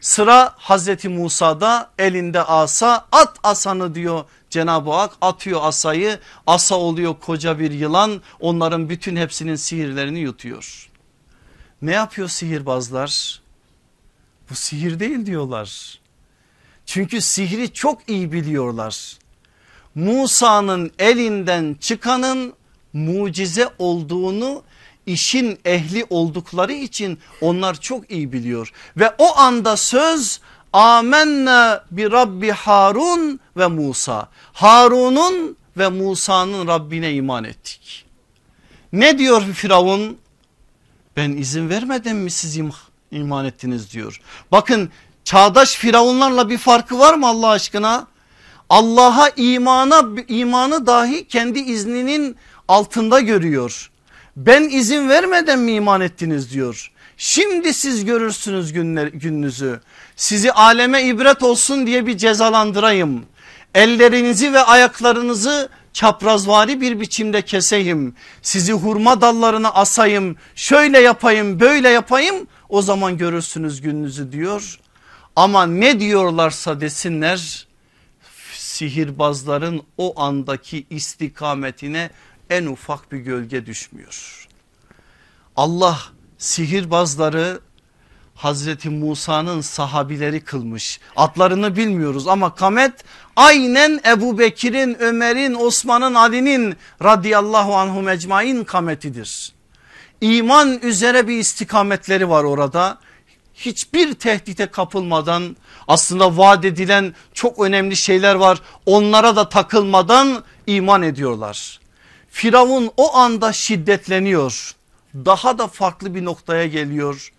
Sıra 0.00 0.54
Hazreti 0.56 1.08
Musa'da 1.08 1.90
elinde 1.98 2.42
asa 2.42 3.06
at 3.12 3.36
asanı 3.42 3.94
diyor 3.94 4.24
Cenab-ı 4.50 4.90
Hak 4.90 5.12
atıyor 5.20 5.60
asayı 5.62 6.18
asa 6.46 6.74
oluyor 6.74 7.14
koca 7.20 7.58
bir 7.58 7.70
yılan 7.70 8.22
onların 8.40 8.88
bütün 8.88 9.16
hepsinin 9.16 9.56
sihirlerini 9.56 10.18
yutuyor. 10.18 10.90
Ne 11.82 11.92
yapıyor 11.92 12.28
sihirbazlar? 12.28 13.40
Bu 14.50 14.54
sihir 14.54 15.00
değil 15.00 15.26
diyorlar. 15.26 16.00
Çünkü 16.86 17.20
sihri 17.20 17.72
çok 17.72 18.08
iyi 18.08 18.32
biliyorlar. 18.32 19.18
Musa'nın 19.94 20.90
elinden 20.98 21.76
çıkanın 21.80 22.54
mucize 22.92 23.68
olduğunu 23.78 24.62
işin 25.06 25.58
ehli 25.64 26.06
oldukları 26.10 26.72
için 26.72 27.18
onlar 27.40 27.80
çok 27.80 28.10
iyi 28.10 28.32
biliyor. 28.32 28.72
Ve 28.96 29.14
o 29.18 29.36
anda 29.36 29.76
söz 29.76 30.40
amenne 30.72 31.80
bi 31.90 32.10
Rabbi 32.10 32.50
Harun 32.50 33.40
ve 33.56 33.66
Musa. 33.66 34.28
Harun'un 34.52 35.56
ve 35.76 35.88
Musa'nın 35.88 36.66
Rabbine 36.66 37.12
iman 37.12 37.44
ettik. 37.44 38.04
Ne 38.92 39.18
diyor 39.18 39.42
Firavun? 39.42 40.18
ben 41.18 41.32
izin 41.32 41.68
vermedim 41.68 42.18
mi 42.18 42.30
siz 42.30 42.58
iman 43.10 43.44
ettiniz 43.44 43.92
diyor. 43.92 44.20
Bakın 44.52 44.90
çağdaş 45.24 45.74
firavunlarla 45.74 46.50
bir 46.50 46.58
farkı 46.58 46.98
var 46.98 47.14
mı 47.14 47.26
Allah 47.26 47.48
aşkına? 47.48 48.06
Allah'a 48.68 49.28
imana 49.36 50.02
imanı 50.28 50.86
dahi 50.86 51.28
kendi 51.28 51.58
izninin 51.58 52.36
altında 52.68 53.20
görüyor. 53.20 53.90
Ben 54.36 54.62
izin 54.62 55.08
vermeden 55.08 55.58
mi 55.58 55.72
iman 55.72 56.00
ettiniz 56.00 56.52
diyor. 56.52 56.92
Şimdi 57.20 57.74
siz 57.74 58.04
görürsünüz 58.04 58.72
günler, 58.72 59.06
gününüzü. 59.06 59.80
Sizi 60.16 60.52
aleme 60.52 61.02
ibret 61.02 61.42
olsun 61.42 61.86
diye 61.86 62.06
bir 62.06 62.18
cezalandırayım. 62.18 63.26
Ellerinizi 63.74 64.52
ve 64.52 64.60
ayaklarınızı 64.60 65.68
çaprazvari 65.92 66.80
bir 66.80 67.00
biçimde 67.00 67.42
keseyim 67.42 68.14
sizi 68.42 68.72
hurma 68.72 69.20
dallarına 69.20 69.70
asayım 69.70 70.36
şöyle 70.54 71.00
yapayım 71.00 71.60
böyle 71.60 71.88
yapayım 71.88 72.46
o 72.68 72.82
zaman 72.82 73.18
görürsünüz 73.18 73.80
gününüzü 73.80 74.32
diyor. 74.32 74.80
Ama 75.36 75.66
ne 75.66 76.00
diyorlarsa 76.00 76.80
desinler 76.80 77.66
sihirbazların 78.54 79.82
o 79.96 80.20
andaki 80.20 80.86
istikametine 80.90 82.10
en 82.50 82.66
ufak 82.66 83.12
bir 83.12 83.18
gölge 83.18 83.66
düşmüyor. 83.66 84.48
Allah 85.56 85.98
sihirbazları 86.38 87.60
Hazreti 88.34 88.90
Musa'nın 88.90 89.60
sahabileri 89.60 90.40
kılmış. 90.40 91.00
Adlarını 91.16 91.76
bilmiyoruz 91.76 92.28
ama 92.28 92.54
kamet 92.54 92.92
aynen 93.36 94.00
Ebu 94.06 94.38
Bekir'in, 94.38 94.96
Ömer'in, 95.00 95.54
Osman'ın, 95.54 96.14
Ali'nin 96.14 96.76
radıyallahu 97.02 97.76
anhum 97.76 98.08
ecmain 98.08 98.64
kametidir. 98.64 99.52
İman 100.20 100.78
üzere 100.82 101.28
bir 101.28 101.38
istikametleri 101.38 102.28
var 102.28 102.44
orada. 102.44 102.98
Hiçbir 103.54 104.14
tehdite 104.14 104.66
kapılmadan 104.66 105.56
aslında 105.88 106.36
vaat 106.36 106.64
edilen 106.64 107.14
çok 107.34 107.58
önemli 107.58 107.96
şeyler 107.96 108.34
var. 108.34 108.62
Onlara 108.86 109.36
da 109.36 109.48
takılmadan 109.48 110.44
iman 110.66 111.02
ediyorlar. 111.02 111.80
Firavun 112.30 112.90
o 112.96 113.16
anda 113.16 113.52
şiddetleniyor. 113.52 114.77
Daha 115.14 115.58
da 115.58 115.66
farklı 115.66 116.14
bir 116.14 116.24
noktaya 116.24 116.66
geliyor 116.66 117.32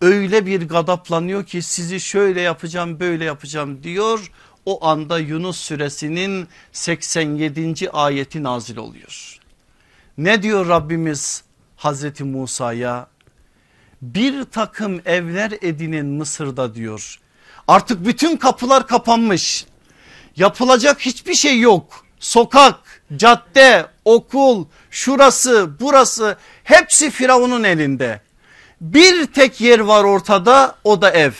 öyle 0.00 0.46
bir 0.46 0.68
gadaplanıyor 0.68 1.46
ki 1.46 1.62
sizi 1.62 2.00
şöyle 2.00 2.40
yapacağım 2.40 3.00
böyle 3.00 3.24
yapacağım 3.24 3.82
diyor. 3.82 4.32
O 4.66 4.86
anda 4.86 5.18
Yunus 5.18 5.58
suresinin 5.58 6.48
87. 6.72 7.90
ayeti 7.90 8.42
nazil 8.42 8.76
oluyor. 8.76 9.38
Ne 10.18 10.42
diyor 10.42 10.68
Rabbimiz 10.68 11.44
Hazreti 11.76 12.24
Musa'ya? 12.24 13.06
Bir 14.02 14.44
takım 14.44 15.00
evler 15.04 15.52
edinin 15.62 16.06
Mısır'da 16.06 16.74
diyor. 16.74 17.20
Artık 17.68 18.06
bütün 18.06 18.36
kapılar 18.36 18.86
kapanmış. 18.86 19.66
Yapılacak 20.36 21.00
hiçbir 21.00 21.34
şey 21.34 21.60
yok. 21.60 22.04
Sokak, 22.20 22.99
cadde, 23.16 23.86
okul, 24.04 24.64
şurası, 24.90 25.70
burası 25.80 26.36
hepsi 26.64 27.10
Firavun'un 27.10 27.64
elinde. 27.64 28.20
Bir 28.80 29.26
tek 29.26 29.60
yer 29.60 29.78
var 29.78 30.04
ortada 30.04 30.74
o 30.84 31.02
da 31.02 31.10
ev. 31.10 31.32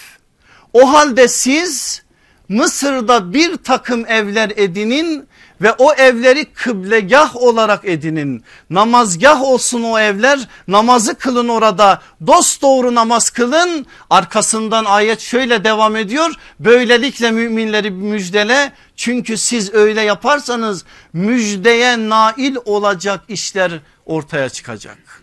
O 0.73 0.93
halde 0.93 1.29
siz 1.29 2.03
Mısır'da 2.49 3.33
bir 3.35 3.57
takım 3.57 4.07
evler 4.07 4.53
edinin 4.57 5.29
ve 5.61 5.73
o 5.73 5.93
evleri 5.93 6.45
kıblegah 6.45 7.37
olarak 7.37 7.85
edinin. 7.85 8.45
Namazgah 8.71 9.43
olsun 9.43 9.83
o 9.83 9.99
evler 9.99 10.49
namazı 10.69 11.15
kılın 11.15 11.49
orada 11.49 12.03
dost 12.27 12.63
doğru 12.63 12.95
namaz 12.95 13.31
kılın. 13.31 13.87
Arkasından 14.11 14.85
ayet 14.85 15.21
şöyle 15.21 15.65
devam 15.65 15.97
ediyor. 15.97 16.31
Böylelikle 16.61 17.31
müminleri 17.31 17.91
müjdele 17.91 18.73
çünkü 19.01 19.37
siz 19.37 19.75
öyle 19.75 20.01
yaparsanız 20.01 20.85
müjdeye 21.13 22.09
nail 22.09 22.57
olacak 22.65 23.25
işler 23.29 23.81
ortaya 24.07 24.49
çıkacak. 24.49 25.23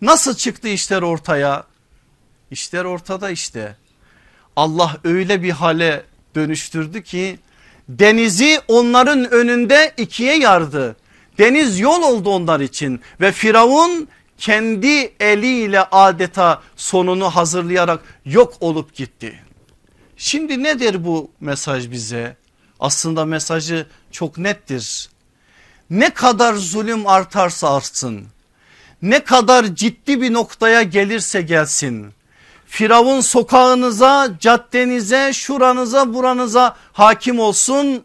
Nasıl 0.00 0.34
çıktı 0.34 0.68
işler 0.68 1.02
ortaya? 1.02 1.64
İşler 2.50 2.84
ortada 2.84 3.30
işte. 3.30 3.76
Allah 4.56 4.96
öyle 5.04 5.42
bir 5.42 5.50
hale 5.50 6.04
dönüştürdü 6.34 7.02
ki 7.02 7.38
denizi 7.88 8.60
onların 8.68 9.30
önünde 9.30 9.94
ikiye 9.96 10.38
yardı. 10.38 10.96
Deniz 11.38 11.80
yol 11.80 12.02
oldu 12.02 12.30
onlar 12.30 12.60
için 12.60 13.00
ve 13.20 13.32
Firavun 13.32 14.08
kendi 14.38 15.12
eliyle 15.20 15.80
adeta 15.82 16.62
sonunu 16.76 17.30
hazırlayarak 17.30 18.00
yok 18.24 18.54
olup 18.60 18.94
gitti. 18.94 19.42
Şimdi 20.16 20.62
nedir 20.62 21.04
bu 21.04 21.30
mesaj 21.40 21.90
bize? 21.90 22.43
Aslında 22.80 23.24
mesajı 23.24 23.86
çok 24.10 24.38
nettir. 24.38 25.08
Ne 25.90 26.10
kadar 26.10 26.54
zulüm 26.54 27.06
artarsa 27.06 27.76
artsın 27.76 28.26
ne 29.04 29.24
kadar 29.24 29.74
ciddi 29.74 30.22
bir 30.22 30.32
noktaya 30.32 30.82
gelirse 30.82 31.42
gelsin. 31.42 32.12
Firavun 32.66 33.20
sokağınıza, 33.20 34.28
caddenize, 34.40 35.32
şuranıza, 35.32 36.14
buranıza 36.14 36.76
hakim 36.92 37.38
olsun. 37.38 38.02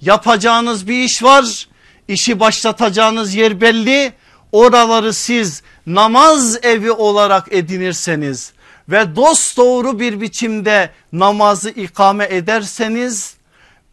Yapacağınız 0.00 0.88
bir 0.88 1.04
iş 1.04 1.22
var. 1.22 1.68
İşi 2.08 2.40
başlatacağınız 2.40 3.34
yer 3.34 3.60
belli. 3.60 4.12
Oraları 4.52 5.12
siz 5.12 5.62
namaz 5.86 6.64
evi 6.64 6.90
olarak 6.92 7.52
edinirseniz 7.52 8.52
ve 8.88 9.16
dost 9.16 9.56
doğru 9.56 10.00
bir 10.00 10.20
biçimde 10.20 10.90
namazı 11.12 11.70
ikame 11.70 12.24
ederseniz 12.30 13.34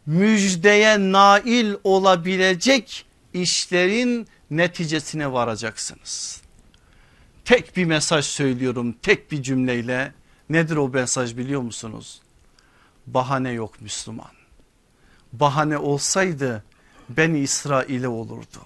müjdeye 0.06 0.98
nail 0.98 1.74
olabilecek 1.84 3.06
işlerin 3.32 4.26
neticesine 4.50 5.32
varacaksınız. 5.32 6.42
Tek 7.44 7.76
bir 7.76 7.84
mesaj 7.84 8.24
söylüyorum 8.24 8.94
tek 9.02 9.32
bir 9.32 9.42
cümleyle 9.42 10.12
nedir 10.50 10.76
o 10.76 10.88
mesaj 10.88 11.36
biliyor 11.36 11.60
musunuz? 11.60 12.20
Bahane 13.06 13.50
yok 13.50 13.80
Müslüman. 13.80 14.30
Bahane 15.32 15.78
olsaydı 15.78 16.64
Beni 17.08 17.38
İsrail'e 17.38 18.08
olurdu. 18.08 18.58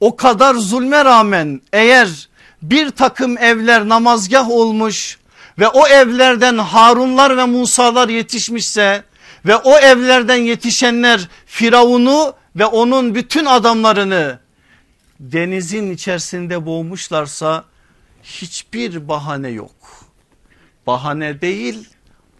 O 0.00 0.16
kadar 0.16 0.54
zulme 0.54 1.04
rağmen 1.04 1.60
eğer 1.72 2.28
bir 2.62 2.90
takım 2.90 3.38
evler 3.38 3.88
namazgah 3.88 4.50
olmuş 4.50 5.18
ve 5.58 5.68
o 5.68 5.86
evlerden 5.86 6.58
Harunlar 6.58 7.36
ve 7.36 7.44
Musalar 7.44 8.08
yetişmişse 8.08 9.04
ve 9.46 9.56
o 9.56 9.78
evlerden 9.78 10.36
yetişenler 10.36 11.28
Firavun'u 11.46 12.34
ve 12.56 12.66
onun 12.66 13.14
bütün 13.14 13.44
adamlarını 13.44 14.38
denizin 15.20 15.90
içerisinde 15.90 16.66
boğmuşlarsa 16.66 17.64
hiçbir 18.22 19.08
bahane 19.08 19.48
yok. 19.48 19.72
Bahane 20.86 21.40
değil 21.40 21.88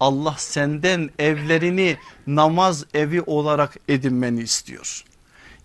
Allah 0.00 0.34
senden 0.38 1.10
evlerini 1.18 1.96
namaz 2.26 2.84
evi 2.94 3.22
olarak 3.22 3.76
edinmeni 3.88 4.40
istiyor. 4.40 5.04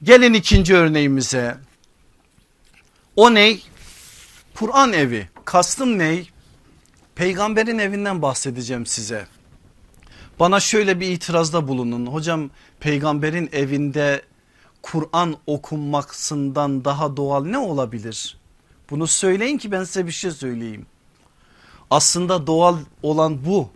Gelin 0.03 0.33
ikinci 0.33 0.75
örneğimize. 0.75 1.57
O 3.15 3.33
ney? 3.33 3.63
Kur'an 4.55 4.93
evi. 4.93 5.29
Kastım 5.45 5.97
ney? 5.97 6.29
Peygamberin 7.15 7.77
evinden 7.77 8.21
bahsedeceğim 8.21 8.85
size. 8.85 9.27
Bana 10.39 10.59
şöyle 10.59 10.99
bir 10.99 11.07
itirazda 11.11 11.67
bulunun. 11.67 12.05
Hocam 12.05 12.49
peygamberin 12.79 13.49
evinde 13.53 14.21
Kur'an 14.81 15.35
okunmaksından 15.47 16.85
daha 16.85 17.17
doğal 17.17 17.45
ne 17.45 17.57
olabilir? 17.57 18.37
Bunu 18.89 19.07
söyleyin 19.07 19.57
ki 19.57 19.71
ben 19.71 19.83
size 19.83 20.07
bir 20.07 20.11
şey 20.11 20.31
söyleyeyim. 20.31 20.85
Aslında 21.89 22.47
doğal 22.47 22.77
olan 23.03 23.45
bu. 23.45 23.69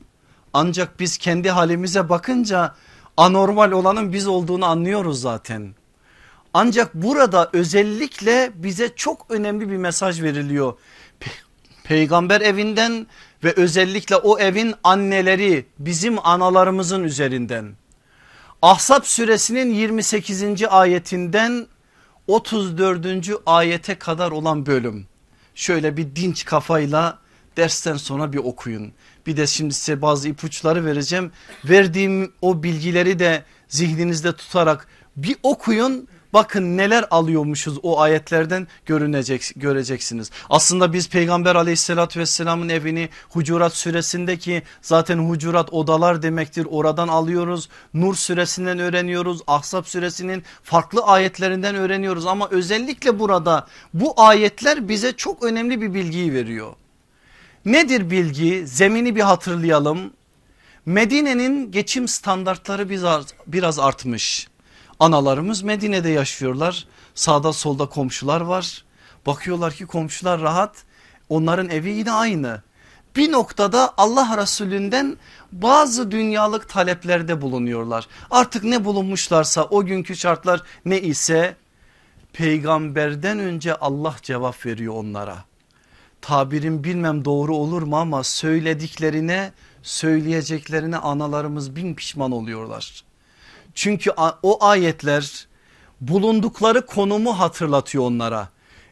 Ancak 0.54 1.00
biz 1.00 1.18
kendi 1.18 1.50
halimize 1.50 2.10
bakınca 2.10 2.76
anormal 3.18 3.72
olanın 3.72 4.14
biz 4.14 4.28
olduğunu 4.28 4.66
anlıyoruz 4.66 5.22
zaten. 5.22 5.76
Ancak 6.54 6.94
burada 6.94 7.50
özellikle 7.54 8.52
bize 8.56 8.90
çok 8.96 9.26
önemli 9.30 9.70
bir 9.70 9.78
mesaj 9.78 10.22
veriliyor. 10.22 10.74
Peygamber 11.84 12.42
evinden 12.42 13.08
ve 13.44 13.54
özellikle 13.54 14.16
o 14.16 14.40
evin 14.40 14.74
anneleri 14.84 15.66
bizim 15.80 16.28
analarımızın 16.28 17.04
üzerinden. 17.04 17.76
Ahzab 18.62 19.04
suresinin 19.04 19.74
28. 19.74 20.44
ayetinden 20.70 21.68
34. 22.28 23.06
ayete 23.46 23.96
kadar 23.96 24.32
olan 24.32 24.66
bölüm. 24.66 25.08
Şöyle 25.56 25.98
bir 25.98 26.16
dinç 26.16 26.46
kafayla 26.46 27.20
dersten 27.58 27.98
sonra 27.98 28.34
bir 28.34 28.38
okuyun. 28.38 28.94
Bir 29.28 29.38
de 29.38 29.48
şimdi 29.48 29.74
size 29.74 30.02
bazı 30.02 30.30
ipuçları 30.30 30.86
vereceğim. 30.86 31.32
Verdiğim 31.66 32.34
o 32.42 32.64
bilgileri 32.64 33.20
de 33.20 33.44
zihninizde 33.68 34.36
tutarak 34.36 34.88
bir 35.16 35.36
okuyun 35.44 36.08
Bakın 36.34 36.78
neler 36.78 37.06
alıyormuşuz 37.12 37.78
o 37.84 38.00
ayetlerden 38.00 38.68
görünecek, 38.86 39.52
göreceksiniz. 39.56 40.32
Aslında 40.50 40.94
biz 40.94 41.10
peygamber 41.10 41.56
aleyhissalatü 41.56 42.20
vesselamın 42.20 42.70
evini 42.70 43.10
Hucurat 43.30 43.74
suresindeki 43.74 44.64
zaten 44.82 45.18
Hucurat 45.30 45.74
odalar 45.74 46.22
demektir 46.22 46.68
oradan 46.70 47.08
alıyoruz. 47.08 47.70
Nur 47.94 48.16
suresinden 48.16 48.80
öğreniyoruz. 48.80 49.42
Ahzab 49.48 49.86
suresinin 49.86 50.44
farklı 50.64 51.04
ayetlerinden 51.04 51.76
öğreniyoruz. 51.76 52.26
Ama 52.26 52.48
özellikle 52.50 53.20
burada 53.20 53.68
bu 53.94 54.14
ayetler 54.22 54.88
bize 54.88 55.12
çok 55.12 55.44
önemli 55.44 55.82
bir 55.82 55.94
bilgiyi 55.94 56.34
veriyor. 56.34 56.74
Nedir 57.66 58.10
bilgi? 58.12 58.68
Zemini 58.68 59.16
bir 59.16 59.22
hatırlayalım. 59.22 60.14
Medine'nin 60.86 61.72
geçim 61.72 62.08
standartları 62.08 62.90
biraz, 62.90 63.26
biraz 63.48 63.80
artmış. 63.80 64.48
Analarımız 65.02 65.62
Medine'de 65.62 66.10
yaşıyorlar. 66.10 66.88
Sağda 67.16 67.54
solda 67.54 67.86
komşular 67.86 68.42
var. 68.42 68.84
Bakıyorlar 69.26 69.74
ki 69.74 69.86
komşular 69.86 70.42
rahat. 70.42 70.84
Onların 71.30 71.70
evi 71.70 71.90
yine 71.90 72.12
aynı. 72.12 72.62
bir 73.16 73.32
noktada 73.32 73.94
Allah 73.98 74.38
Resulünden 74.42 75.18
bazı 75.52 76.12
dünyalık 76.12 76.70
taleplerde 76.70 77.42
bulunuyorlar. 77.42 78.08
Artık 78.32 78.64
ne 78.64 78.86
bulunmuşlarsa 78.86 79.64
o 79.64 79.86
günkü 79.86 80.16
şartlar 80.16 80.64
ne 80.86 81.02
ise 81.02 81.56
peygamberden 82.34 83.40
önce 83.40 83.76
Allah 83.76 84.16
cevap 84.22 84.66
veriyor 84.66 84.94
onlara. 84.94 85.38
Tabirim 86.22 86.84
bilmem 86.84 87.26
doğru 87.26 87.56
olur 87.56 87.82
mu 87.82 87.98
ama 87.98 88.24
söylediklerine 88.24 89.52
söyleyeceklerine 89.84 90.98
analarımız 90.98 91.76
bin 91.76 91.96
pişman 91.96 92.32
oluyorlar. 92.32 93.11
Çünkü 93.76 94.12
o 94.44 94.66
ayetler 94.66 95.48
bulundukları 96.02 96.86
konumu 96.86 97.40
hatırlatıyor 97.40 98.04
onlara. 98.04 98.50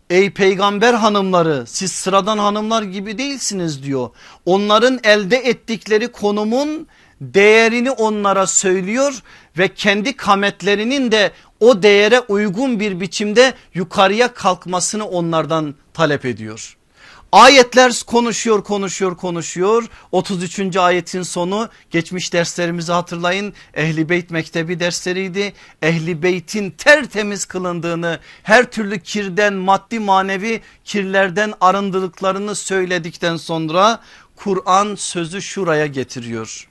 Ey 0.09 0.33
peygamber 0.33 0.93
hanımları 0.93 1.63
siz 1.67 1.91
sıradan 1.91 2.37
hanımlar 2.37 2.83
gibi 2.83 3.17
değilsiniz 3.17 3.83
diyor. 3.83 4.09
Onların 4.45 4.99
elde 5.03 5.37
ettikleri 5.37 6.07
konumun 6.07 6.87
değerini 7.21 7.91
onlara 7.91 8.47
söylüyor 8.47 9.23
ve 9.57 9.67
kendi 9.67 10.15
kametlerinin 10.15 11.11
de 11.11 11.31
o 11.59 11.83
değere 11.83 12.19
uygun 12.19 12.79
bir 12.79 12.99
biçimde 12.99 13.53
yukarıya 13.73 14.33
kalkmasını 14.33 15.07
onlardan 15.07 15.75
talep 15.93 16.25
ediyor. 16.25 16.78
Ayetler 17.31 18.03
konuşuyor 18.07 18.63
konuşuyor 18.63 19.17
konuşuyor. 19.17 19.89
33. 20.11 20.77
ayetin 20.77 21.21
sonu. 21.21 21.69
Geçmiş 21.91 22.33
derslerimizi 22.33 22.91
hatırlayın. 22.91 23.53
Ehli 23.73 24.09
Beyt 24.09 24.31
Mektebi 24.31 24.79
dersleriydi. 24.79 25.53
Ehli 25.81 26.23
Beyt'in 26.23 26.71
tertemiz 26.71 27.45
kılındığını 27.45 28.19
her 28.43 28.71
türlü 28.71 28.99
kirden 28.99 29.53
maddi 29.53 29.99
manevi 29.99 30.61
kirlerden 30.85 31.53
arındırdıklarını 31.61 32.55
söyledikten 32.55 33.37
sonra 33.37 34.01
Kur'an 34.35 34.95
sözü 34.95 35.41
şuraya 35.41 35.85
getiriyor. 35.85 36.67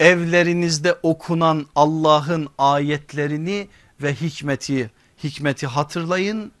Evlerinizde 0.00 0.98
okunan 1.02 1.66
Allah'ın 1.74 2.48
ayetlerini 2.58 3.68
ve 4.02 4.14
hikmeti 4.14 4.90
hikmeti 5.24 5.66
hatırlayın. 5.66 6.52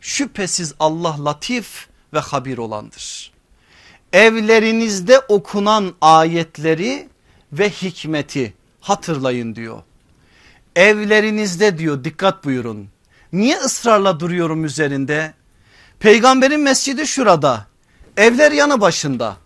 Şüphesiz 0.00 0.74
Allah 0.78 1.24
latif 1.24 1.89
ve 2.14 2.18
habir 2.18 2.58
olandır. 2.58 3.32
Evlerinizde 4.12 5.18
okunan 5.18 5.94
ayetleri 6.00 7.08
ve 7.52 7.70
hikmeti 7.70 8.54
hatırlayın 8.80 9.54
diyor. 9.54 9.82
Evlerinizde 10.76 11.78
diyor 11.78 12.04
dikkat 12.04 12.44
buyurun. 12.44 12.88
Niye 13.32 13.56
ısrarla 13.56 14.20
duruyorum 14.20 14.64
üzerinde? 14.64 15.34
Peygamberin 16.00 16.60
mescidi 16.60 17.06
şurada. 17.06 17.66
Evler 18.16 18.52
yanı 18.52 18.80
başında. 18.80 19.36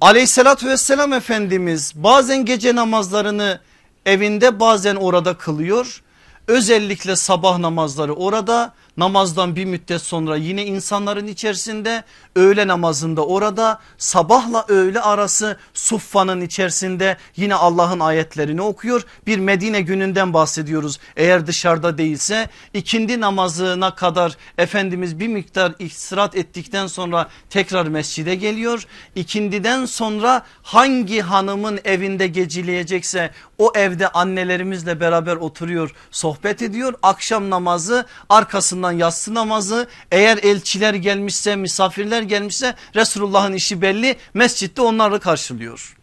Aleyhissalatü 0.00 0.68
vesselam 0.68 1.12
Efendimiz 1.12 1.92
bazen 1.94 2.44
gece 2.44 2.74
namazlarını 2.74 3.60
evinde 4.06 4.60
bazen 4.60 4.96
orada 4.96 5.34
kılıyor. 5.34 6.02
Özellikle 6.46 7.16
sabah 7.16 7.58
namazları 7.58 8.14
orada 8.14 8.74
namazdan 8.98 9.56
bir 9.56 9.64
müddet 9.64 10.02
sonra 10.02 10.36
yine 10.36 10.66
insanların 10.66 11.26
içerisinde 11.26 12.04
öğle 12.36 12.66
namazında 12.66 13.26
orada 13.26 13.78
sabahla 13.98 14.64
öğle 14.68 15.00
arası 15.00 15.56
suffanın 15.74 16.40
içerisinde 16.40 17.16
yine 17.36 17.54
Allah'ın 17.54 18.00
ayetlerini 18.00 18.62
okuyor. 18.62 19.04
Bir 19.26 19.38
Medine 19.38 19.80
gününden 19.80 20.34
bahsediyoruz 20.34 20.98
eğer 21.16 21.46
dışarıda 21.46 21.98
değilse 21.98 22.48
ikindi 22.74 23.20
namazına 23.20 23.94
kadar 23.94 24.36
Efendimiz 24.58 25.20
bir 25.20 25.28
miktar 25.28 25.74
istirahat 25.78 26.36
ettikten 26.36 26.86
sonra 26.86 27.28
tekrar 27.50 27.86
mescide 27.86 28.34
geliyor. 28.34 28.86
İkindiden 29.14 29.84
sonra 29.84 30.42
hangi 30.62 31.20
hanımın 31.20 31.80
evinde 31.84 32.26
gecileyecekse 32.26 33.30
o 33.58 33.72
evde 33.74 34.08
annelerimizle 34.08 35.00
beraber 35.00 35.36
oturuyor 35.36 35.94
sohbet 36.10 36.62
ediyor. 36.62 36.94
Akşam 37.02 37.50
namazı 37.50 38.06
arkasından 38.28 38.87
yatsı 38.92 39.34
namazı 39.34 39.88
eğer 40.12 40.38
elçiler 40.38 40.94
gelmişse 40.94 41.56
misafirler 41.56 42.22
gelmişse 42.22 42.74
Resulullah'ın 42.94 43.52
işi 43.52 43.82
belli 43.82 44.16
mescitte 44.34 44.82
onları 44.82 45.20
karşılıyor. 45.20 45.96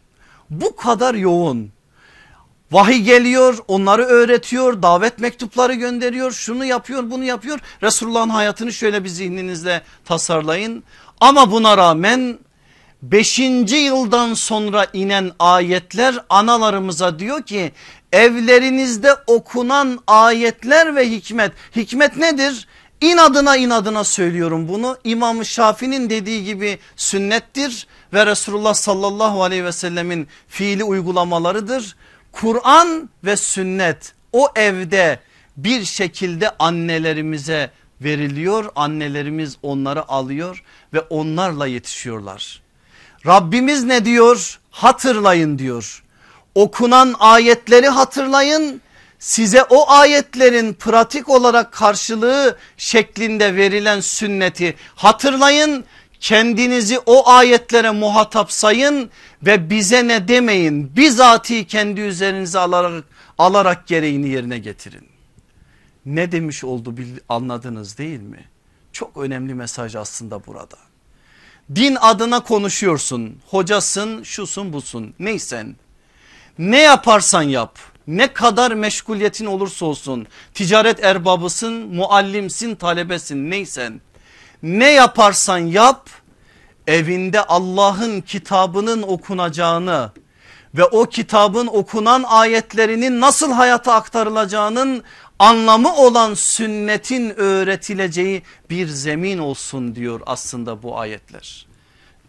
Bu 0.50 0.76
kadar 0.76 1.16
yoğun. 1.16 1.72
Vahiy 2.72 3.02
geliyor 3.02 3.58
onları 3.68 4.04
öğretiyor 4.04 4.82
davet 4.82 5.20
mektupları 5.20 5.74
gönderiyor 5.74 6.32
şunu 6.32 6.66
yapıyor 6.66 7.12
bunu 7.12 7.24
yapıyor. 7.24 7.60
Resulullah'ın 7.84 8.30
hayatını 8.30 8.74
şöyle 8.74 9.04
bir 9.04 9.10
zihninizle 9.10 9.82
tasarlayın. 10.06 10.84
Ama 11.22 11.52
buna 11.52 11.78
rağmen 11.78 12.40
5. 13.12 13.40
yıldan 13.40 14.34
sonra 14.34 14.88
inen 14.94 15.32
ayetler 15.40 16.16
analarımıza 16.30 17.20
diyor 17.20 17.44
ki 17.44 17.72
evlerinizde 18.12 19.16
okunan 19.28 20.00
ayetler 20.08 20.96
ve 20.96 21.12
hikmet 21.12 21.52
hikmet 21.76 22.18
nedir? 22.18 22.68
İnadına 23.02 23.58
inadına 23.58 24.04
söylüyorum 24.04 24.68
bunu 24.68 24.98
İmam 25.04 25.46
Şafii'nin 25.46 26.10
dediği 26.10 26.44
gibi 26.44 26.80
sünnettir 26.96 27.88
ve 28.14 28.26
Resulullah 28.26 28.74
sallallahu 28.74 29.44
aleyhi 29.44 29.66
ve 29.66 29.72
sellemin 29.72 30.28
fiili 30.48 30.84
uygulamalarıdır. 30.84 31.96
Kur'an 32.32 33.10
ve 33.24 33.38
sünnet 33.38 34.14
o 34.34 34.48
evde 34.56 35.20
bir 35.58 35.86
şekilde 35.86 36.50
annelerimize 36.60 37.72
veriliyor 38.02 38.72
annelerimiz 38.76 39.58
onları 39.62 40.10
alıyor 40.10 40.64
ve 40.94 41.00
onlarla 41.00 41.68
yetişiyorlar. 41.68 42.65
Rabbimiz 43.26 43.84
ne 43.84 44.06
diyor 44.06 44.60
hatırlayın 44.72 45.60
diyor 45.60 46.04
okunan 46.56 47.16
ayetleri 47.20 47.88
hatırlayın 47.88 48.82
size 49.20 49.64
o 49.64 49.90
ayetlerin 49.92 50.74
pratik 50.74 51.30
olarak 51.30 51.72
karşılığı 51.72 52.58
şeklinde 52.78 53.56
verilen 53.56 54.00
sünneti 54.00 54.76
hatırlayın 54.96 55.86
kendinizi 56.20 57.00
o 57.06 57.30
ayetlere 57.30 57.92
muhatap 57.92 58.52
sayın 58.52 59.10
ve 59.44 59.70
bize 59.70 60.08
ne 60.08 60.28
demeyin 60.28 60.96
bizatihi 60.96 61.68
kendi 61.68 62.02
üzerinize 62.02 62.60
alarak, 62.60 63.04
alarak 63.38 63.88
gereğini 63.88 64.30
yerine 64.30 64.60
getirin. 64.60 65.08
Ne 66.06 66.32
demiş 66.32 66.64
oldu 66.64 66.96
anladınız 67.30 67.98
değil 67.98 68.20
mi? 68.20 68.46
Çok 68.94 69.18
önemli 69.18 69.54
mesaj 69.54 69.96
aslında 69.96 70.46
burada. 70.46 70.78
Din 71.76 71.98
adına 72.02 72.40
konuşuyorsun. 72.40 73.38
Hocasın 73.48 74.24
şusun 74.24 74.74
busun. 74.74 75.14
Neysen 75.20 75.76
ne 76.60 76.82
yaparsan 76.82 77.42
yap. 77.42 77.80
Ne 78.08 78.34
kadar 78.34 78.72
meşguliyetin 78.72 79.46
olursa 79.46 79.86
olsun. 79.86 80.28
Ticaret 80.54 81.04
erbabısın 81.04 81.74
muallimsin 81.74 82.76
talebesin. 82.76 83.52
Neysen 83.52 84.02
ne 84.64 84.92
yaparsan 84.92 85.58
yap 85.58 86.10
evinde 86.88 87.42
Allah'ın 87.44 88.22
kitabının 88.22 89.02
okunacağını 89.02 90.12
ve 90.76 90.84
o 90.84 91.06
kitabın 91.06 91.68
okunan 91.68 92.24
ayetlerinin 92.24 93.22
nasıl 93.22 93.52
hayata 93.52 93.94
aktarılacağının 93.94 95.04
anlamı 95.40 95.96
olan 95.96 96.34
sünnetin 96.34 97.40
öğretileceği 97.40 98.44
bir 98.70 98.88
zemin 98.88 99.38
olsun 99.38 99.96
diyor 99.96 100.22
aslında 100.26 100.84
bu 100.84 101.00
ayetler. 101.00 101.68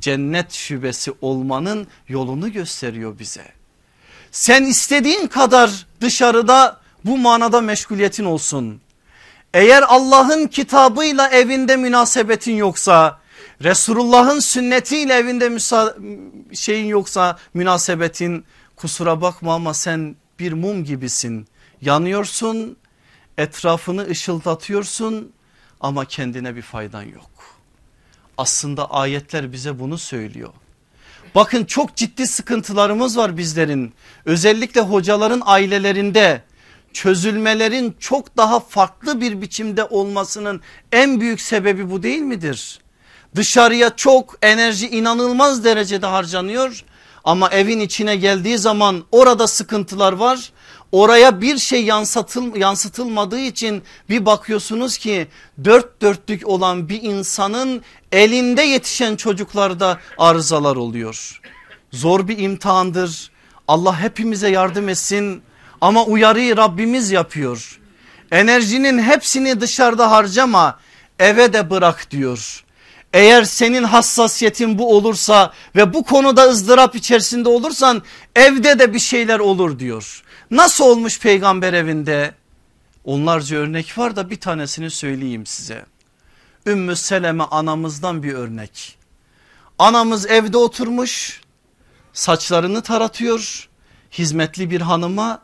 Cennet 0.01 0.53
şubesi 0.53 1.13
olmanın 1.21 1.87
yolunu 2.09 2.53
gösteriyor 2.53 3.19
bize. 3.19 3.45
Sen 4.33 4.65
istediğin 4.65 5.27
kadar 5.27 5.87
dışarıda 6.01 6.81
bu 7.05 7.19
manada 7.19 7.61
meşguliyetin 7.61 8.25
olsun. 8.25 8.81
Eğer 9.55 9.83
Allah'ın 9.83 10.47
kitabıyla 10.47 11.29
evinde 11.29 11.77
münasebetin 11.77 12.57
yoksa 12.57 13.19
Resulullah'ın 13.63 14.41
sünnetiyle 14.41 15.15
evinde 15.15 15.59
şeyin 16.55 16.87
yoksa 16.87 17.39
münasebetin 17.55 18.45
kusura 18.77 19.21
bakma 19.21 19.55
ama 19.55 19.75
sen 19.75 20.17
bir 20.39 20.53
mum 20.53 20.85
gibisin. 20.85 21.49
Yanıyorsun 21.81 22.77
etrafını 23.39 24.07
ışıldatıyorsun 24.07 25.33
ama 25.81 26.05
kendine 26.05 26.57
bir 26.57 26.63
faydan 26.63 27.03
yok. 27.03 27.31
Aslında 28.39 28.91
ayetler 28.91 29.53
bize 29.53 29.79
bunu 29.79 29.99
söylüyor. 29.99 30.53
Bakın 31.35 31.65
çok 31.65 31.97
ciddi 31.97 32.27
sıkıntılarımız 32.27 33.17
var 33.17 33.37
bizlerin. 33.37 33.95
Özellikle 34.25 34.81
hocaların 34.81 35.43
ailelerinde 35.45 36.43
çözülmelerin 36.93 37.97
çok 37.99 38.37
daha 38.37 38.61
farklı 38.61 39.21
bir 39.21 39.41
biçimde 39.41 39.85
olmasının 39.85 40.61
en 40.93 41.21
büyük 41.21 41.41
sebebi 41.41 41.91
bu 41.91 42.03
değil 42.03 42.23
midir? 42.23 42.81
Dışarıya 43.35 43.97
çok 43.97 44.39
enerji 44.43 44.89
inanılmaz 44.89 45.65
derecede 45.65 46.07
harcanıyor 46.07 46.85
ama 47.25 47.49
evin 47.51 47.81
içine 47.81 48.17
geldiği 48.17 48.59
zaman 48.59 49.05
orada 49.13 49.47
sıkıntılar 49.47 50.13
var. 50.13 50.53
Oraya 50.93 51.41
bir 51.41 51.59
şey 51.59 51.85
yansıtıl, 51.85 52.57
yansıtılmadığı 52.57 53.39
için 53.39 53.83
bir 54.09 54.27
bakıyorsunuz 54.27 54.99
ki 54.99 55.29
dört 55.65 56.03
dörtlük 56.03 56.49
olan 56.49 56.89
bir 56.89 57.03
insanın 57.03 57.83
elinde 58.13 58.63
yetişen 58.63 59.17
çocuklarda 59.17 59.99
arızalar 60.19 60.77
oluyor. 60.77 61.41
Zor 61.93 62.29
bir 62.29 62.39
imtihandır. 62.39 63.31
Allah 63.69 64.01
hepimize 64.01 64.49
yardım 64.49 64.89
etsin 64.89 65.43
ama 65.81 66.05
uyarıyı 66.05 66.57
Rabbimiz 66.57 67.11
yapıyor. 67.11 67.81
Enerjinin 68.33 68.99
hepsini 68.99 69.61
dışarıda 69.61 70.11
harcama 70.11 70.79
eve 71.19 71.53
de 71.53 71.71
bırak 71.71 72.11
diyor. 72.11 72.65
Eğer 73.13 73.45
senin 73.45 73.83
hassasiyetin 73.83 74.79
bu 74.79 74.97
olursa 74.97 75.53
ve 75.77 75.95
bu 75.95 76.05
konuda 76.05 76.43
ızdırap 76.43 76.95
içerisinde 76.95 77.49
olursan 77.49 78.03
evde 78.37 78.79
de 78.79 78.95
bir 78.95 78.99
şeyler 78.99 79.39
olur 79.39 79.79
diyor. 79.79 80.23
Nasıl 80.51 80.85
olmuş 80.85 81.21
peygamber 81.21 81.73
evinde? 81.73 82.35
Onlarca 83.05 83.57
örnek 83.57 83.99
var 83.99 84.17
da 84.17 84.31
bir 84.31 84.41
tanesini 84.41 84.91
söyleyeyim 84.91 85.47
size. 85.47 85.87
Ümmü 86.67 86.97
Seleme 86.97 87.45
anamızdan 87.45 88.23
bir 88.23 88.33
örnek. 88.33 88.99
Anamız 89.79 90.27
evde 90.27 90.59
oturmuş 90.59 91.41
saçlarını 92.13 92.83
taratıyor 92.83 93.69
hizmetli 94.13 94.71
bir 94.71 94.81
hanıma. 94.81 95.43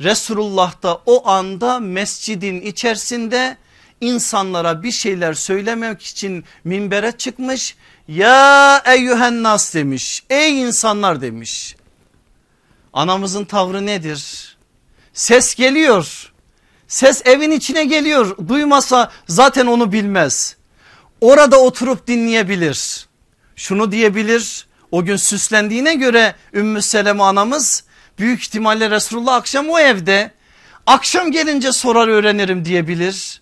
Resulullah 0.00 0.82
da 0.82 1.00
o 1.06 1.28
anda 1.28 1.80
mescidin 1.80 2.60
içerisinde 2.60 3.56
insanlara 4.00 4.82
bir 4.82 4.92
şeyler 4.92 5.34
söylemek 5.34 6.02
için 6.02 6.44
minbere 6.64 7.12
çıkmış. 7.12 7.76
Ya 8.08 8.82
eyyühen 8.86 9.42
nas 9.42 9.74
demiş 9.74 10.22
ey 10.30 10.62
insanlar 10.62 11.20
demiş. 11.20 11.75
Anamızın 12.96 13.44
tavrı 13.44 13.86
nedir? 13.86 14.56
Ses 15.12 15.54
geliyor. 15.54 16.32
Ses 16.88 17.22
evin 17.24 17.50
içine 17.50 17.84
geliyor. 17.84 18.36
Duymasa 18.48 19.10
zaten 19.28 19.66
onu 19.66 19.92
bilmez. 19.92 20.56
Orada 21.20 21.60
oturup 21.60 22.06
dinleyebilir. 22.06 23.06
Şunu 23.56 23.92
diyebilir. 23.92 24.66
O 24.90 25.04
gün 25.04 25.16
süslendiğine 25.16 25.94
göre 25.94 26.34
Ümmü 26.54 26.82
Seleme 26.82 27.22
anamız 27.22 27.84
büyük 28.18 28.40
ihtimalle 28.40 28.90
Resulullah 28.90 29.34
akşam 29.34 29.68
o 29.68 29.78
evde. 29.78 30.30
Akşam 30.86 31.32
gelince 31.32 31.72
sorar 31.72 32.08
öğrenirim 32.08 32.64
diyebilir. 32.64 33.40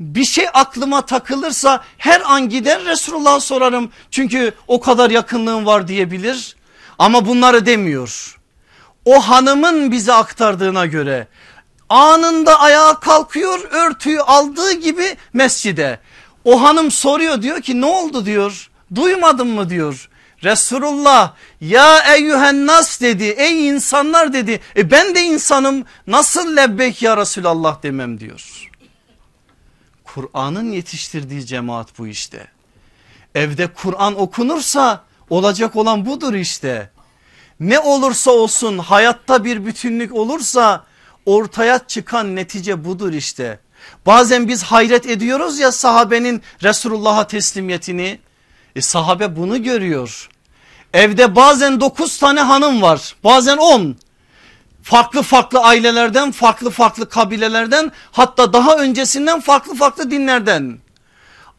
Bir 0.00 0.24
şey 0.24 0.46
aklıma 0.54 1.06
takılırsa 1.06 1.84
her 1.98 2.22
an 2.24 2.48
gider 2.48 2.84
Resulullah'a 2.84 3.40
sorarım. 3.40 3.92
Çünkü 4.10 4.54
o 4.68 4.80
kadar 4.80 5.10
yakınlığım 5.10 5.66
var 5.66 5.88
diyebilir. 5.88 6.56
Ama 6.98 7.26
bunları 7.26 7.66
demiyor. 7.66 8.35
O 9.06 9.20
hanımın 9.20 9.92
bize 9.92 10.12
aktardığına 10.12 10.86
göre 10.86 11.26
anında 11.88 12.60
ayağa 12.60 13.00
kalkıyor 13.00 13.60
örtüyü 13.70 14.20
aldığı 14.20 14.72
gibi 14.72 15.16
mescide. 15.32 16.00
O 16.44 16.62
hanım 16.62 16.90
soruyor 16.90 17.42
diyor 17.42 17.60
ki 17.60 17.80
ne 17.80 17.86
oldu 17.86 18.26
diyor 18.26 18.70
duymadın 18.94 19.48
mı 19.48 19.70
diyor. 19.70 20.08
Resulullah 20.44 21.34
ya 21.60 22.14
eyyühen 22.14 22.66
nas 22.66 23.00
dedi 23.00 23.24
ey 23.24 23.68
insanlar 23.68 24.32
dedi 24.32 24.60
e 24.76 24.90
ben 24.90 25.14
de 25.14 25.22
insanım 25.22 25.84
nasıl 26.06 26.56
lebbek 26.56 27.02
ya 27.02 27.16
Resulallah 27.16 27.82
demem 27.82 28.20
diyor. 28.20 28.70
Kur'an'ın 30.04 30.72
yetiştirdiği 30.72 31.46
cemaat 31.46 31.98
bu 31.98 32.06
işte. 32.06 32.46
Evde 33.34 33.66
Kur'an 33.66 34.20
okunursa 34.20 35.04
olacak 35.30 35.76
olan 35.76 36.06
budur 36.06 36.34
işte. 36.34 36.90
Ne 37.60 37.78
olursa 37.78 38.30
olsun 38.30 38.78
hayatta 38.78 39.44
bir 39.44 39.66
bütünlük 39.66 40.14
olursa 40.14 40.84
ortaya 41.26 41.78
çıkan 41.78 42.36
netice 42.36 42.84
budur 42.84 43.12
işte. 43.12 43.58
Bazen 44.06 44.48
biz 44.48 44.62
hayret 44.62 45.06
ediyoruz 45.06 45.58
ya 45.58 45.72
sahabenin 45.72 46.42
Resulullah'a 46.62 47.26
teslimiyetini. 47.26 48.18
E 48.76 48.80
sahabe 48.80 49.36
bunu 49.36 49.62
görüyor. 49.62 50.28
Evde 50.92 51.36
bazen 51.36 51.80
9 51.80 52.18
tane 52.18 52.40
hanım 52.40 52.82
var 52.82 53.16
bazen 53.24 53.56
10. 53.56 53.96
Farklı 54.82 55.22
farklı 55.22 55.60
ailelerden 55.60 56.32
farklı 56.32 56.70
farklı 56.70 57.08
kabilelerden 57.08 57.92
hatta 58.12 58.52
daha 58.52 58.76
öncesinden 58.76 59.40
farklı 59.40 59.74
farklı 59.74 60.10
dinlerden. 60.10 60.78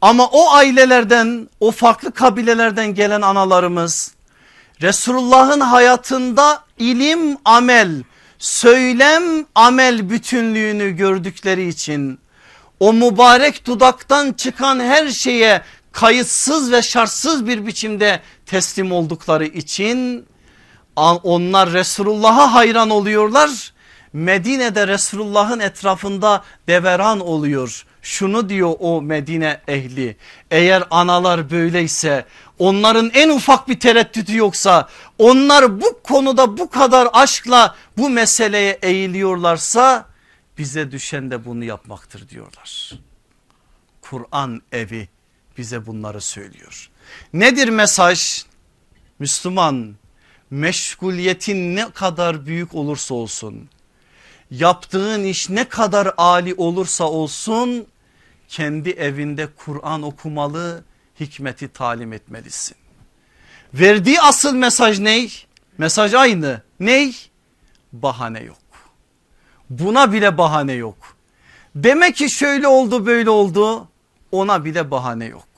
Ama 0.00 0.26
o 0.26 0.50
ailelerden 0.50 1.48
o 1.60 1.70
farklı 1.70 2.12
kabilelerden 2.12 2.94
gelen 2.94 3.22
analarımız 3.22 4.17
Resulullah'ın 4.82 5.60
hayatında 5.60 6.64
ilim 6.78 7.36
amel 7.44 8.02
söylem 8.38 9.46
amel 9.54 10.10
bütünlüğünü 10.10 10.90
gördükleri 10.90 11.68
için 11.68 12.18
o 12.80 12.92
mübarek 12.92 13.66
dudaktan 13.66 14.32
çıkan 14.32 14.80
her 14.80 15.08
şeye 15.08 15.62
kayıtsız 15.92 16.72
ve 16.72 16.82
şartsız 16.82 17.46
bir 17.46 17.66
biçimde 17.66 18.20
teslim 18.46 18.92
oldukları 18.92 19.44
için 19.44 20.26
onlar 21.22 21.72
Resulullah'a 21.72 22.54
hayran 22.54 22.90
oluyorlar. 22.90 23.72
Medine'de 24.12 24.88
Resulullah'ın 24.88 25.60
etrafında 25.60 26.42
deveran 26.68 27.20
oluyor. 27.20 27.84
Şunu 28.02 28.48
diyor 28.48 28.74
o 28.78 29.02
Medine 29.02 29.60
ehli 29.68 30.16
eğer 30.50 30.84
analar 30.90 31.50
böyleyse 31.50 32.24
onların 32.58 33.10
en 33.14 33.28
ufak 33.28 33.68
bir 33.68 33.80
tereddütü 33.80 34.36
yoksa 34.36 34.88
onlar 35.18 35.80
bu 35.80 36.00
konuda 36.02 36.58
bu 36.58 36.70
kadar 36.70 37.08
aşkla 37.12 37.76
bu 37.96 38.10
meseleye 38.10 38.78
eğiliyorlarsa 38.82 40.06
bize 40.58 40.92
düşen 40.92 41.30
de 41.30 41.44
bunu 41.44 41.64
yapmaktır 41.64 42.28
diyorlar. 42.28 42.92
Kur'an 44.00 44.62
evi 44.72 45.08
bize 45.58 45.86
bunları 45.86 46.20
söylüyor. 46.20 46.90
Nedir 47.32 47.68
mesaj? 47.68 48.44
Müslüman 49.18 49.94
meşguliyetin 50.50 51.76
ne 51.76 51.90
kadar 51.90 52.46
büyük 52.46 52.74
olursa 52.74 53.14
olsun 53.14 53.68
yaptığın 54.50 55.24
iş 55.24 55.50
ne 55.50 55.68
kadar 55.68 56.12
ali 56.16 56.54
olursa 56.54 57.04
olsun 57.04 57.86
kendi 58.48 58.90
evinde 58.90 59.48
Kur'an 59.56 60.02
okumalı 60.02 60.84
hikmeti 61.20 61.68
talim 61.68 62.12
etmelisin. 62.12 62.76
Verdiği 63.74 64.20
asıl 64.20 64.54
mesaj 64.54 64.98
ney? 64.98 65.46
Mesaj 65.78 66.14
aynı. 66.14 66.62
Ney? 66.80 67.16
Bahane 67.92 68.42
yok. 68.42 68.58
Buna 69.70 70.12
bile 70.12 70.38
bahane 70.38 70.72
yok. 70.72 71.16
Demek 71.74 72.16
ki 72.16 72.30
şöyle 72.30 72.68
oldu 72.68 73.06
böyle 73.06 73.30
oldu 73.30 73.88
ona 74.32 74.64
bile 74.64 74.90
bahane 74.90 75.24
yok. 75.24 75.48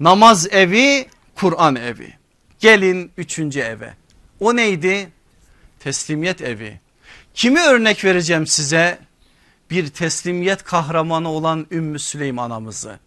Namaz 0.00 0.46
evi 0.50 1.06
Kur'an 1.34 1.76
evi. 1.76 2.14
Gelin 2.58 3.12
üçüncü 3.16 3.60
eve. 3.60 3.94
O 4.40 4.56
neydi? 4.56 5.08
Teslimiyet 5.80 6.42
evi. 6.42 6.80
Kimi 7.34 7.60
örnek 7.60 8.04
vereceğim 8.04 8.46
size? 8.46 8.98
Bir 9.70 9.88
teslimiyet 9.88 10.62
kahramanı 10.62 11.28
olan 11.28 11.66
Ümmü 11.70 11.98
Süleym 11.98 12.38
anamızı. 12.38 12.98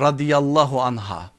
Radiyallahu 0.00 0.82
anha. 0.82 1.30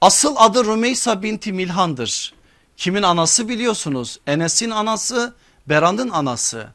Asıl 0.00 0.34
adı 0.38 0.64
Rümeysa 0.64 1.22
binti 1.22 1.52
Milhan'dır. 1.52 2.34
Kimin 2.76 3.02
anası 3.02 3.48
biliyorsunuz? 3.48 4.20
Enes'in 4.26 4.70
anası, 4.70 5.34
Beran'ın 5.68 6.10
anası. 6.10 6.68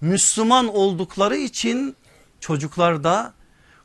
Müslüman 0.00 0.74
oldukları 0.74 1.36
için 1.36 1.96
çocuklar 2.40 3.04
da 3.04 3.32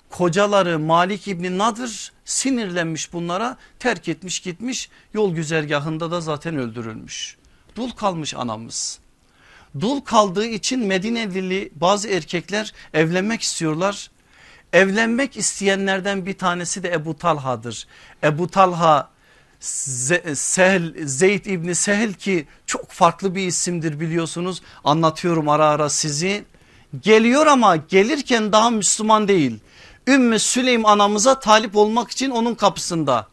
kocaları 0.10 0.80
Malik 0.80 1.28
İbni 1.28 1.58
Nadır 1.58 2.12
sinirlenmiş 2.26 3.14
bunlara 3.14 3.58
terk 3.80 4.08
etmiş 4.08 4.40
gitmiş 4.40 4.90
yol 5.14 5.36
güzergahında 5.36 6.12
da 6.12 6.22
zaten 6.22 6.58
öldürülmüş. 6.58 7.38
Dul 7.76 7.92
kalmış 7.92 8.34
anamız. 8.34 9.00
Dul 9.80 10.02
kaldığı 10.02 10.46
için 10.46 10.80
Medinelili 10.80 11.72
bazı 11.76 12.08
erkekler 12.08 12.74
evlenmek 12.94 13.42
istiyorlar. 13.42 14.12
Evlenmek 14.74 15.38
isteyenlerden 15.38 16.26
bir 16.26 16.38
tanesi 16.38 16.84
de 16.84 16.90
Ebu 16.92 17.18
Talha'dır. 17.18 17.88
Ebu 18.24 18.48
Talha 18.48 19.10
Sehel, 19.60 20.94
Zeyd 21.06 21.46
İbni 21.46 21.76
Sehel 21.76 22.14
ki 22.14 22.48
çok 22.66 22.92
farklı 22.92 23.36
bir 23.36 23.48
isimdir 23.48 24.00
biliyorsunuz. 24.00 24.62
Anlatıyorum 24.84 25.50
ara 25.50 25.66
ara 25.66 25.90
sizi. 25.90 26.46
Geliyor 27.02 27.48
ama 27.48 27.76
gelirken 27.76 28.52
daha 28.52 28.70
Müslüman 28.70 29.28
değil. 29.28 29.60
Ümmü 30.08 30.40
Süleym 30.40 30.86
anamıza 30.86 31.40
talip 31.40 31.76
olmak 31.76 32.12
için 32.12 32.30
onun 32.30 32.56
kapısında. 32.56 33.28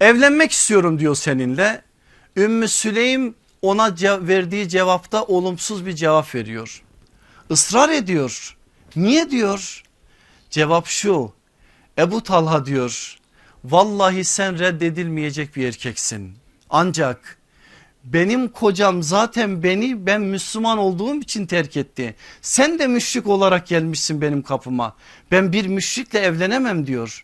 Evlenmek 0.00 0.52
istiyorum 0.52 0.98
diyor 0.98 1.14
seninle. 1.14 1.82
Ümmü 2.36 2.68
Süleym 2.68 3.34
ona 3.62 3.94
verdiği 4.00 4.68
cevapta 4.68 5.24
olumsuz 5.24 5.86
bir 5.86 5.92
cevap 5.92 6.34
veriyor. 6.34 6.82
Israr 7.50 7.88
ediyor. 7.88 8.56
Niye 8.96 9.30
diyor? 9.30 9.82
Cevap 10.52 10.86
şu. 10.86 11.32
Ebu 11.98 12.22
Talha 12.22 12.66
diyor. 12.66 13.18
Vallahi 13.64 14.24
sen 14.24 14.58
reddedilmeyecek 14.58 15.56
bir 15.56 15.66
erkeksin. 15.66 16.32
Ancak 16.70 17.38
benim 18.04 18.48
kocam 18.48 19.02
zaten 19.02 19.62
beni 19.62 20.06
ben 20.06 20.20
Müslüman 20.20 20.78
olduğum 20.78 21.16
için 21.16 21.46
terk 21.46 21.76
etti. 21.76 22.14
Sen 22.42 22.78
de 22.78 22.86
müşrik 22.86 23.26
olarak 23.26 23.66
gelmişsin 23.66 24.20
benim 24.20 24.42
kapıma. 24.42 24.96
Ben 25.30 25.52
bir 25.52 25.66
müşrikle 25.66 26.18
evlenemem 26.18 26.86
diyor. 26.86 27.22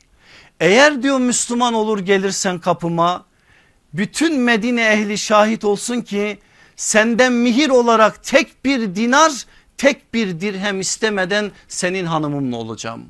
Eğer 0.60 1.02
diyor 1.02 1.18
Müslüman 1.18 1.74
olur 1.74 1.98
gelirsen 1.98 2.58
kapıma 2.58 3.26
bütün 3.92 4.40
Medine 4.40 4.86
ehli 4.92 5.18
şahit 5.18 5.64
olsun 5.64 6.00
ki 6.00 6.38
senden 6.76 7.32
mihir 7.32 7.68
olarak 7.68 8.24
tek 8.24 8.64
bir 8.64 8.94
dinar 8.94 9.32
tek 9.78 10.14
bir 10.14 10.40
dirhem 10.40 10.80
istemeden 10.80 11.50
senin 11.68 12.06
hanımımla 12.06 12.56
olacağım. 12.56 13.06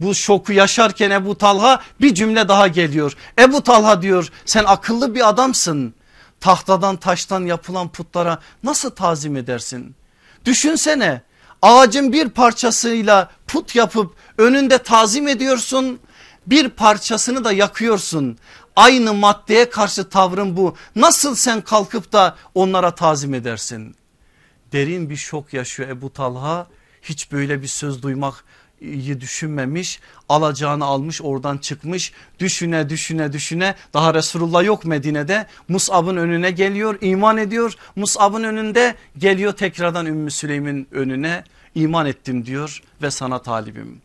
Bu 0.00 0.14
şoku 0.14 0.52
yaşarken 0.52 1.10
Ebu 1.10 1.38
Talha 1.38 1.80
bir 2.00 2.14
cümle 2.14 2.48
daha 2.48 2.68
geliyor. 2.68 3.16
Ebu 3.38 3.62
Talha 3.62 4.02
diyor 4.02 4.28
sen 4.44 4.64
akıllı 4.64 5.14
bir 5.14 5.28
adamsın. 5.28 5.94
Tahtadan 6.40 6.96
taştan 6.96 7.44
yapılan 7.44 7.88
putlara 7.88 8.38
nasıl 8.62 8.90
tazim 8.90 9.36
edersin? 9.36 9.96
Düşünsene 10.44 11.22
ağacın 11.62 12.12
bir 12.12 12.28
parçasıyla 12.28 13.30
put 13.46 13.76
yapıp 13.76 14.14
önünde 14.38 14.78
tazim 14.78 15.28
ediyorsun. 15.28 16.00
Bir 16.46 16.68
parçasını 16.68 17.44
da 17.44 17.52
yakıyorsun. 17.52 18.38
Aynı 18.76 19.14
maddeye 19.14 19.70
karşı 19.70 20.08
tavrın 20.08 20.56
bu. 20.56 20.76
Nasıl 20.96 21.34
sen 21.34 21.60
kalkıp 21.60 22.12
da 22.12 22.36
onlara 22.54 22.94
tazim 22.94 23.34
edersin? 23.34 23.96
Derin 24.72 25.10
bir 25.10 25.16
şok 25.16 25.52
yaşıyor 25.52 25.88
Ebu 25.88 26.12
Talha. 26.12 26.66
Hiç 27.02 27.32
böyle 27.32 27.62
bir 27.62 27.66
söz 27.66 28.02
duymak 28.02 28.44
düşünmemiş 29.20 30.00
alacağını 30.28 30.84
almış 30.84 31.22
oradan 31.22 31.58
çıkmış. 31.58 32.12
Düşüne 32.38 32.88
düşüne 32.88 33.32
düşüne. 33.32 33.74
Daha 33.94 34.14
Resulullah 34.14 34.64
yok 34.64 34.84
Medine'de. 34.84 35.46
Mus'ab'ın 35.68 36.16
önüne 36.16 36.50
geliyor 36.50 36.98
iman 37.00 37.38
ediyor. 37.38 37.74
Mus'ab'ın 37.96 38.44
önünde 38.44 38.94
geliyor 39.18 39.52
tekrardan 39.52 40.06
Ümmü 40.06 40.30
Süleym'in 40.30 40.88
önüne. 40.92 41.44
İman 41.74 42.06
ettim 42.06 42.46
diyor 42.46 42.82
ve 43.02 43.10
sana 43.10 43.42
talibim. 43.42 44.00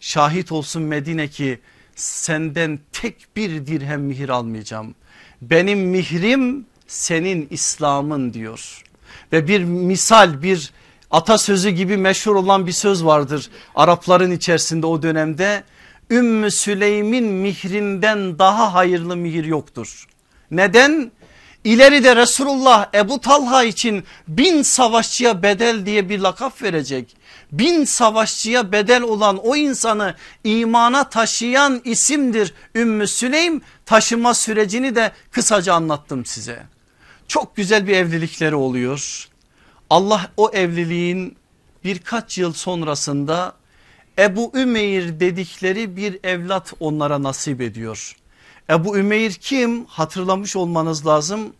Şahit 0.00 0.52
olsun 0.52 0.82
Medine 0.82 1.28
ki 1.28 1.60
senden 1.96 2.78
tek 2.92 3.26
bir 3.36 3.66
dirhem 3.66 4.02
mihir 4.02 4.28
almayacağım. 4.28 4.94
Benim 5.42 5.78
mihrim 5.78 6.66
senin 6.86 7.46
İslam'ın 7.50 8.32
diyor. 8.34 8.82
Ve 9.32 9.48
bir 9.48 9.64
misal 9.64 10.42
bir 10.42 10.72
atasözü 11.14 11.70
gibi 11.70 11.96
meşhur 11.96 12.34
olan 12.34 12.66
bir 12.66 12.72
söz 12.72 13.04
vardır 13.04 13.50
Arapların 13.74 14.30
içerisinde 14.30 14.86
o 14.86 15.02
dönemde. 15.02 15.64
Ümmü 16.10 16.50
Süleym'in 16.50 17.24
mihrinden 17.24 18.38
daha 18.38 18.74
hayırlı 18.74 19.16
mihir 19.16 19.44
yoktur. 19.44 20.06
Neden? 20.50 21.12
İleride 21.64 22.16
Resulullah 22.16 22.86
Ebu 22.94 23.20
Talha 23.20 23.64
için 23.64 24.04
bin 24.28 24.62
savaşçıya 24.62 25.42
bedel 25.42 25.86
diye 25.86 26.08
bir 26.08 26.18
lakap 26.18 26.62
verecek. 26.62 27.16
Bin 27.52 27.84
savaşçıya 27.84 28.72
bedel 28.72 29.02
olan 29.02 29.36
o 29.36 29.56
insanı 29.56 30.14
imana 30.44 31.08
taşıyan 31.08 31.80
isimdir 31.84 32.54
Ümmü 32.74 33.08
Süleym. 33.08 33.62
Taşıma 33.86 34.34
sürecini 34.34 34.94
de 34.94 35.12
kısaca 35.30 35.74
anlattım 35.74 36.24
size. 36.24 36.62
Çok 37.28 37.56
güzel 37.56 37.86
bir 37.86 37.96
evlilikleri 37.96 38.54
oluyor. 38.54 39.28
Allah 39.90 40.30
o 40.36 40.50
evliliğin 40.50 41.36
birkaç 41.84 42.38
yıl 42.38 42.52
sonrasında 42.52 43.52
Ebu 44.18 44.52
Ümeyr 44.54 45.20
dedikleri 45.20 45.96
bir 45.96 46.18
evlat 46.24 46.72
onlara 46.80 47.22
nasip 47.22 47.60
ediyor. 47.60 48.16
Ebu 48.70 48.98
Ümeyr 48.98 49.32
kim 49.32 49.84
hatırlamış 49.84 50.56
olmanız 50.56 51.06
lazım. 51.06 51.52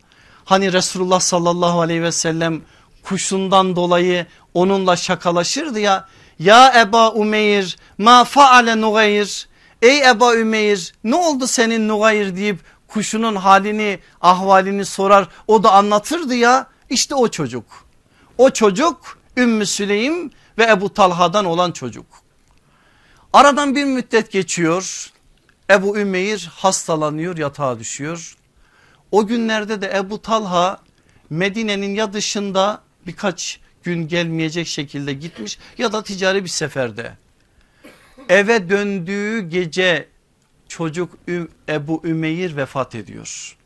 Hani 0.44 0.72
Resulullah 0.72 1.20
sallallahu 1.20 1.80
aleyhi 1.80 2.02
ve 2.02 2.12
sellem 2.12 2.62
kuşundan 3.02 3.76
dolayı 3.76 4.26
onunla 4.54 4.96
şakalaşırdı 4.96 5.80
ya. 5.80 6.08
Ya 6.38 6.80
Eba 6.80 7.14
Ümeyr 7.16 7.76
ma 7.98 8.24
faale 8.24 8.80
Nugayr. 8.80 9.48
Ey 9.82 10.08
Eba 10.10 10.34
Ümeyr 10.34 10.92
ne 11.04 11.16
oldu 11.16 11.46
senin 11.46 11.88
Nugayr 11.88 12.36
deyip 12.36 12.58
kuşunun 12.88 13.36
halini 13.36 13.98
ahvalini 14.20 14.84
sorar 14.84 15.28
o 15.46 15.62
da 15.62 15.72
anlatırdı 15.72 16.34
ya. 16.34 16.66
İşte 16.90 17.14
o 17.14 17.28
çocuk. 17.28 17.83
O 18.38 18.50
çocuk 18.50 19.18
Ümmü 19.36 19.66
Süleym 19.66 20.30
ve 20.58 20.64
Ebu 20.64 20.94
Talha'dan 20.94 21.44
olan 21.44 21.72
çocuk. 21.72 22.06
Aradan 23.32 23.76
bir 23.76 23.84
müddet 23.84 24.32
geçiyor. 24.32 25.10
Ebu 25.70 25.98
Ümeyr 25.98 26.50
hastalanıyor 26.54 27.36
yatağa 27.36 27.78
düşüyor. 27.78 28.36
O 29.12 29.26
günlerde 29.26 29.80
de 29.80 29.92
Ebu 29.96 30.22
Talha 30.22 30.80
Medine'nin 31.30 31.94
ya 31.94 32.12
dışında 32.12 32.82
birkaç 33.06 33.60
gün 33.82 34.08
gelmeyecek 34.08 34.66
şekilde 34.66 35.12
gitmiş 35.12 35.58
ya 35.78 35.92
da 35.92 36.02
ticari 36.02 36.44
bir 36.44 36.48
seferde. 36.48 37.12
Eve 38.28 38.68
döndüğü 38.68 39.40
gece 39.48 40.08
çocuk 40.68 41.10
Ebu 41.68 42.02
Ümeyr 42.04 42.56
vefat 42.56 42.94
ediyor 42.94 43.56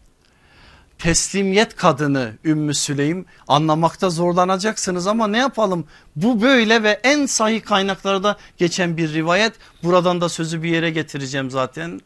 teslimiyet 0.99 1.77
kadını 1.77 2.33
Ümmü 2.45 2.75
Süleym 2.75 3.27
anlamakta 3.49 4.11
zorlanacaksınız 4.11 5.07
ama 5.07 5.27
ne 5.27 5.39
yapalım? 5.39 5.87
Bu 6.17 6.43
böyle 6.43 6.83
ve 6.83 7.01
en 7.03 7.27
sahih 7.27 7.63
kaynaklarda 7.63 8.37
geçen 8.57 8.97
bir 8.97 9.13
rivayet. 9.13 9.53
Buradan 9.83 10.21
da 10.21 10.29
sözü 10.29 10.63
bir 10.63 10.71
yere 10.71 10.91
getireceğim 10.91 11.51
zaten. 11.51 12.01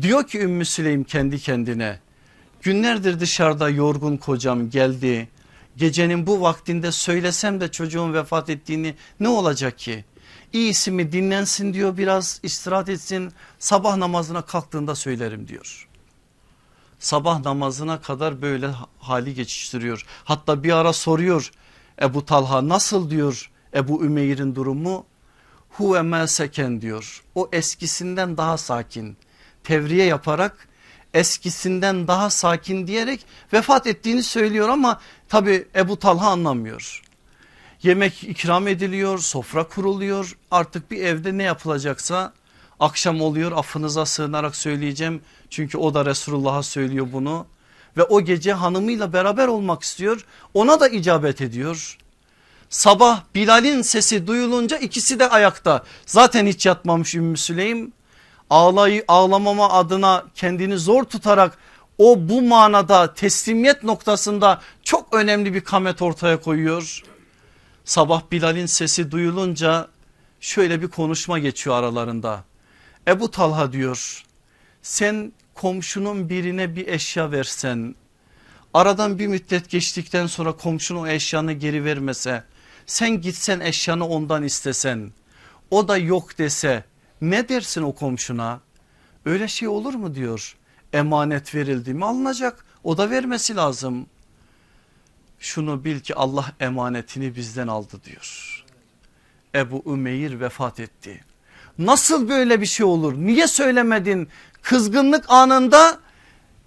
Diyor 0.00 0.26
ki 0.26 0.40
Ümmü 0.40 0.64
Süleym 0.64 1.04
kendi 1.04 1.38
kendine 1.38 1.98
günlerdir 2.62 3.20
dışarıda 3.20 3.68
yorgun 3.68 4.16
kocam 4.16 4.70
geldi. 4.70 5.28
Gecenin 5.76 6.26
bu 6.26 6.40
vaktinde 6.40 6.92
söylesem 6.92 7.60
de 7.60 7.70
çocuğun 7.70 8.14
vefat 8.14 8.50
ettiğini 8.50 8.94
ne 9.20 9.28
olacak 9.28 9.78
ki? 9.78 10.04
İyisi 10.52 10.90
mi 10.90 11.12
dinlensin 11.12 11.74
diyor 11.74 11.96
biraz 11.96 12.40
istirahat 12.42 12.88
etsin. 12.88 13.32
Sabah 13.58 13.96
namazına 13.96 14.42
kalktığında 14.42 14.94
söylerim 14.94 15.48
diyor 15.48 15.89
sabah 17.00 17.40
namazına 17.40 18.00
kadar 18.00 18.42
böyle 18.42 18.70
hali 18.98 19.34
geçiştiriyor. 19.34 20.06
Hatta 20.24 20.64
bir 20.64 20.72
ara 20.72 20.92
soruyor 20.92 21.50
Ebu 22.02 22.24
Talha 22.24 22.68
nasıl 22.68 23.10
diyor 23.10 23.50
Ebu 23.74 24.04
Ümeyr'in 24.04 24.54
durumu? 24.54 25.06
Huve 25.70 26.02
meseken 26.02 26.80
diyor 26.80 27.22
o 27.34 27.48
eskisinden 27.52 28.36
daha 28.36 28.58
sakin 28.58 29.16
tevriye 29.64 30.04
yaparak 30.04 30.68
eskisinden 31.14 32.08
daha 32.08 32.30
sakin 32.30 32.86
diyerek 32.86 33.26
vefat 33.52 33.86
ettiğini 33.86 34.22
söylüyor 34.22 34.68
ama 34.68 35.00
tabi 35.28 35.68
Ebu 35.76 35.98
Talha 35.98 36.30
anlamıyor. 36.30 37.02
Yemek 37.82 38.24
ikram 38.24 38.68
ediliyor 38.68 39.18
sofra 39.18 39.68
kuruluyor 39.68 40.36
artık 40.50 40.90
bir 40.90 41.04
evde 41.04 41.38
ne 41.38 41.42
yapılacaksa 41.42 42.32
akşam 42.80 43.20
oluyor 43.20 43.52
affınıza 43.52 44.06
sığınarak 44.06 44.56
söyleyeceğim 44.56 45.20
çünkü 45.50 45.78
o 45.78 45.94
da 45.94 46.04
Resulullah'a 46.04 46.62
söylüyor 46.62 47.06
bunu 47.12 47.46
ve 47.96 48.02
o 48.02 48.20
gece 48.20 48.52
hanımıyla 48.52 49.12
beraber 49.12 49.48
olmak 49.48 49.82
istiyor. 49.82 50.26
Ona 50.54 50.80
da 50.80 50.88
icabet 50.88 51.40
ediyor. 51.40 51.98
Sabah 52.70 53.22
Bilal'in 53.34 53.82
sesi 53.82 54.26
duyulunca 54.26 54.76
ikisi 54.78 55.18
de 55.18 55.28
ayakta. 55.28 55.84
Zaten 56.06 56.46
hiç 56.46 56.66
yatmamış 56.66 57.14
Ümmü 57.14 57.36
Süleym. 57.36 57.92
Ağlayı, 58.50 59.04
ağlamama 59.08 59.70
adına 59.70 60.24
kendini 60.34 60.78
zor 60.78 61.04
tutarak 61.04 61.58
o 61.98 62.28
bu 62.28 62.42
manada 62.42 63.14
teslimiyet 63.14 63.82
noktasında 63.82 64.60
çok 64.82 65.14
önemli 65.14 65.54
bir 65.54 65.60
kamet 65.60 66.02
ortaya 66.02 66.40
koyuyor. 66.40 67.02
Sabah 67.84 68.22
Bilal'in 68.32 68.66
sesi 68.66 69.10
duyulunca 69.10 69.88
şöyle 70.40 70.82
bir 70.82 70.88
konuşma 70.88 71.38
geçiyor 71.38 71.76
aralarında. 71.76 72.44
Ebu 73.08 73.30
Talha 73.30 73.72
diyor 73.72 74.24
sen 74.82 75.32
komşunun 75.54 76.28
birine 76.28 76.76
bir 76.76 76.88
eşya 76.88 77.30
versen 77.32 77.94
aradan 78.74 79.18
bir 79.18 79.26
müddet 79.26 79.70
geçtikten 79.70 80.26
sonra 80.26 80.52
komşun 80.52 80.96
o 80.96 81.06
eşyanı 81.06 81.52
geri 81.52 81.84
vermese 81.84 82.44
sen 82.86 83.20
gitsen 83.20 83.60
eşyanı 83.60 84.08
ondan 84.08 84.42
istesen 84.42 85.12
o 85.70 85.88
da 85.88 85.96
yok 85.96 86.38
dese 86.38 86.84
ne 87.20 87.48
dersin 87.48 87.82
o 87.82 87.94
komşuna? 87.94 88.60
Öyle 89.24 89.48
şey 89.48 89.68
olur 89.68 89.94
mu 89.94 90.14
diyor 90.14 90.56
emanet 90.92 91.54
verildi 91.54 91.94
mi 91.94 92.04
alınacak 92.04 92.64
o 92.84 92.98
da 92.98 93.10
vermesi 93.10 93.56
lazım. 93.56 94.06
Şunu 95.38 95.84
bil 95.84 96.00
ki 96.00 96.14
Allah 96.14 96.52
emanetini 96.60 97.36
bizden 97.36 97.68
aldı 97.68 98.00
diyor. 98.04 98.64
Ebu 99.54 99.82
Ümeyr 99.86 100.40
vefat 100.40 100.80
etti 100.80 101.24
nasıl 101.80 102.28
böyle 102.28 102.60
bir 102.60 102.66
şey 102.66 102.86
olur 102.86 103.14
niye 103.16 103.46
söylemedin 103.46 104.28
kızgınlık 104.62 105.24
anında 105.28 105.98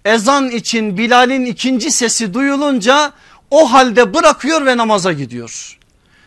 ezan 0.04 0.50
için 0.50 0.98
Bilal'in 0.98 1.44
ikinci 1.44 1.90
sesi 1.90 2.34
duyulunca 2.34 3.12
o 3.50 3.72
halde 3.72 4.14
bırakıyor 4.14 4.66
ve 4.66 4.76
namaza 4.76 5.12
gidiyor. 5.12 5.78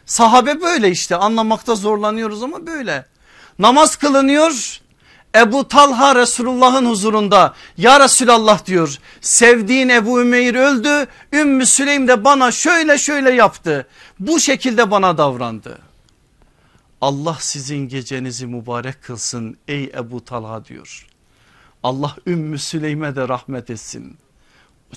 Sahabe 0.05 0.61
böyle 0.61 0.89
işte 0.91 1.15
anlamakta 1.15 1.75
zorlanıyoruz 1.75 2.43
ama 2.43 2.67
böyle. 2.67 3.05
Namaz 3.59 3.95
kılınıyor 3.95 4.79
Ebu 5.35 5.67
Talha 5.67 6.15
Resulullah'ın 6.15 6.85
huzurunda 6.85 7.53
ya 7.77 7.99
Resulallah 7.99 8.65
diyor 8.65 8.97
sevdiğin 9.21 9.89
Ebu 9.89 10.21
Ümeyr 10.21 10.55
öldü 10.55 11.07
Ümmü 11.33 11.65
Süleym 11.65 12.07
de 12.07 12.23
bana 12.23 12.51
şöyle 12.51 12.97
şöyle 12.97 13.31
yaptı 13.31 13.87
bu 14.19 14.39
şekilde 14.39 14.91
bana 14.91 15.17
davrandı. 15.17 15.86
Allah 17.01 17.37
sizin 17.39 17.87
gecenizi 17.87 18.47
mübarek 18.47 19.03
kılsın 19.03 19.57
ey 19.67 19.83
Ebu 19.83 20.25
Talha 20.25 20.65
diyor. 20.65 21.07
Allah 21.83 22.15
Ümmü 22.27 22.59
Süleym'e 22.59 23.15
de 23.15 23.27
rahmet 23.27 23.69
etsin. 23.69 24.17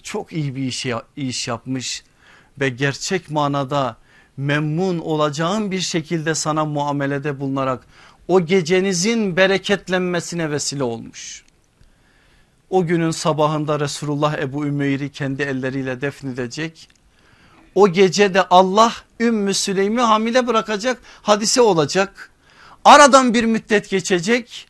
Çok 0.03 0.33
iyi 0.33 0.57
bir 0.57 0.63
iş, 0.63 0.87
iş 1.17 1.49
yapmış 1.49 2.05
ve 2.61 2.69
gerçek 2.69 3.31
manada 3.31 3.97
memnun 4.37 4.99
olacağın 4.99 5.71
bir 5.71 5.81
şekilde 5.81 6.35
sana 6.35 6.65
muamelede 6.65 7.41
bulunarak 7.41 7.87
o 8.29 8.47
gecenizin 8.47 9.37
bereketlenmesine 9.37 10.51
vesile 10.51 10.83
olmuş. 10.83 11.45
O 12.71 12.87
günün 12.87 13.11
sabahında 13.11 13.81
Resulullah 13.81 14.39
Ebu 14.39 14.67
Ümeyr'i 14.67 15.13
kendi 15.13 15.43
elleriyle 15.43 16.01
defnedecek. 16.01 16.89
O 17.75 17.89
gece 17.89 18.35
de 18.35 18.43
Allah 18.43 18.93
Ümmü 19.21 19.55
Süleym'i 19.55 20.01
hamile 20.01 20.47
bırakacak 20.47 20.99
hadise 21.23 21.61
olacak. 21.61 22.31
Aradan 22.85 23.35
bir 23.35 23.45
müddet 23.45 23.91
geçecek. 23.91 24.67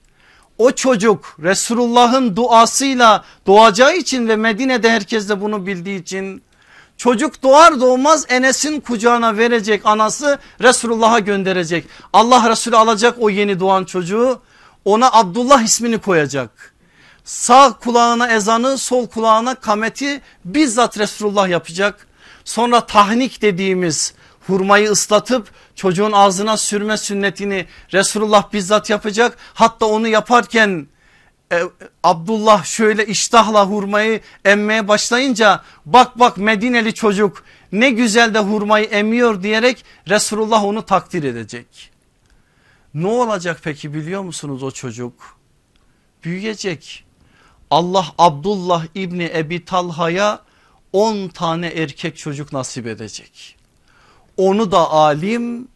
O 0.59 0.71
çocuk 0.71 1.37
Resulullah'ın 1.43 2.37
duasıyla 2.37 3.25
doğacağı 3.47 3.97
için 3.97 4.29
ve 4.29 4.37
Medine'de 4.37 4.91
herkes 4.91 5.29
de 5.29 5.41
bunu 5.41 5.67
bildiği 5.67 6.03
için 6.03 6.43
Çocuk 7.01 7.43
doğar 7.43 7.81
doğmaz 7.81 8.27
Enes'in 8.29 8.81
kucağına 8.81 9.37
verecek 9.37 9.87
anası 9.87 10.39
Resulullah'a 10.63 11.19
gönderecek. 11.19 11.85
Allah 12.13 12.51
Resulü 12.51 12.77
alacak 12.77 13.17
o 13.21 13.31
yeni 13.31 13.61
doğan 13.61 13.85
çocuğu 13.85 14.41
ona 14.85 15.13
Abdullah 15.13 15.63
ismini 15.63 15.99
koyacak. 15.99 16.75
Sağ 17.25 17.73
kulağına 17.73 18.29
ezanı 18.29 18.79
sol 18.79 19.07
kulağına 19.07 19.55
kameti 19.55 20.21
bizzat 20.45 20.99
Resulullah 20.99 21.49
yapacak. 21.49 22.07
Sonra 22.45 22.87
tahnik 22.87 23.43
dediğimiz 23.43 24.15
hurmayı 24.47 24.91
ıslatıp 24.91 25.51
çocuğun 25.75 26.13
ağzına 26.13 26.57
sürme 26.57 26.97
sünnetini 26.97 27.67
Resulullah 27.93 28.53
bizzat 28.53 28.91
yapacak. 28.91 29.39
Hatta 29.55 29.87
onu 29.87 30.09
yaparken 30.09 30.87
e, 31.53 31.63
Abdullah 32.03 32.65
şöyle 32.65 33.07
iştahla 33.07 33.67
hurmayı 33.67 34.21
emmeye 34.45 34.89
başlayınca 34.89 35.63
bak 35.87 36.19
bak 36.19 36.37
Medineli 36.37 36.95
çocuk 36.95 37.45
ne 37.73 37.91
güzel 37.91 38.35
de 38.35 38.39
hurmayı 38.39 38.85
emiyor 38.85 39.43
diyerek 39.43 39.85
Resulullah 40.09 40.65
onu 40.65 40.83
takdir 40.83 41.25
edecek. 41.25 41.91
Ne 42.95 43.07
olacak 43.07 43.61
peki 43.63 43.95
biliyor 43.95 44.23
musunuz 44.23 44.63
o 44.63 44.71
çocuk? 44.71 45.39
Büyüyecek. 46.25 47.05
Allah 47.71 48.07
Abdullah 48.19 48.87
İbni 48.95 49.33
Ebi 49.35 49.65
Talha'ya 49.65 50.41
10 50.93 51.29
tane 51.29 51.67
erkek 51.67 52.17
çocuk 52.17 52.53
nasip 52.53 52.87
edecek. 52.87 53.60
Onu 54.41 54.73
da 54.73 54.91
alim, 54.91 55.69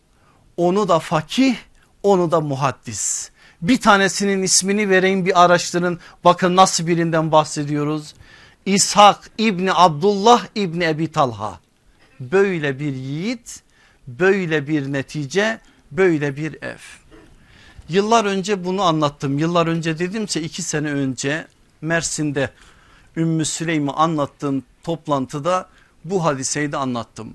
onu 0.57 0.89
da 0.89 0.99
fakih, 0.99 1.57
onu 2.03 2.31
da 2.31 2.41
muhaddis. 2.41 3.31
Bir 3.63 3.81
tanesinin 3.81 4.43
ismini 4.43 4.91
vereyim 4.91 5.27
bir 5.27 5.45
araştırın 5.45 5.99
bakın 6.25 6.57
nasıl 6.57 6.87
birinden 6.87 7.33
bahsediyoruz. 7.33 8.15
İshak 8.67 9.31
İbni 9.39 9.75
Abdullah 9.75 10.47
İbni 10.55 10.85
Ebi 10.85 11.13
Talha 11.13 11.61
böyle 12.21 12.79
bir 12.79 12.95
yiğit 12.95 13.63
böyle 14.07 14.69
bir 14.69 14.93
netice 14.93 15.61
böyle 15.93 16.37
bir 16.37 16.63
ev. 16.63 16.83
Yıllar 17.89 18.25
önce 18.25 18.65
bunu 18.65 18.83
anlattım 18.83 19.39
yıllar 19.39 19.67
önce 19.67 19.99
dedimse 19.99 20.43
iki 20.43 20.63
sene 20.63 20.91
önce 20.91 21.47
Mersin'de 21.81 22.51
Ümmü 23.17 23.45
Süleym'i 23.45 23.91
anlattığım 23.91 24.63
toplantıda 24.83 25.69
bu 26.05 26.25
hadiseyi 26.25 26.73
de 26.73 26.77
anlattım. 26.77 27.35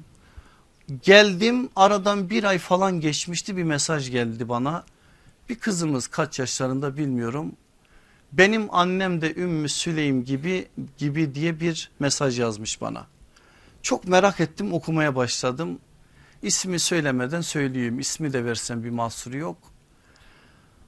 Geldim 1.04 1.70
aradan 1.76 2.30
bir 2.30 2.44
ay 2.44 2.58
falan 2.58 3.00
geçmişti 3.00 3.58
bir 3.58 3.64
mesaj 3.64 4.12
geldi 4.12 4.50
bana 4.50 4.84
bir 5.50 5.60
kızımız 5.60 6.08
kaç 6.08 6.40
yaşlarında 6.40 6.98
bilmiyorum. 6.98 7.52
Benim 8.32 8.76
annem 8.76 9.22
de 9.22 9.36
Ümmü 9.36 9.70
Süleym 9.70 10.26
gibi 10.26 10.68
gibi 10.98 11.36
diye 11.36 11.60
bir 11.60 11.92
mesaj 12.00 12.40
yazmış 12.40 12.82
bana. 12.82 13.08
Çok 13.82 14.08
merak 14.08 14.40
ettim 14.40 14.74
okumaya 14.74 15.16
başladım. 15.16 15.80
İsmi 16.42 16.80
söylemeden 16.80 17.42
söyleyeyim 17.42 18.00
ismi 18.00 18.34
de 18.34 18.46
versem 18.46 18.84
bir 18.84 18.90
mahsuru 18.90 19.38
yok. 19.38 19.58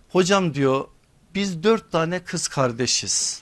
Hocam 0.10 0.54
diyor 0.54 0.88
biz 1.36 1.64
dört 1.64 1.92
tane 1.92 2.20
kız 2.24 2.48
kardeşiz. 2.48 3.42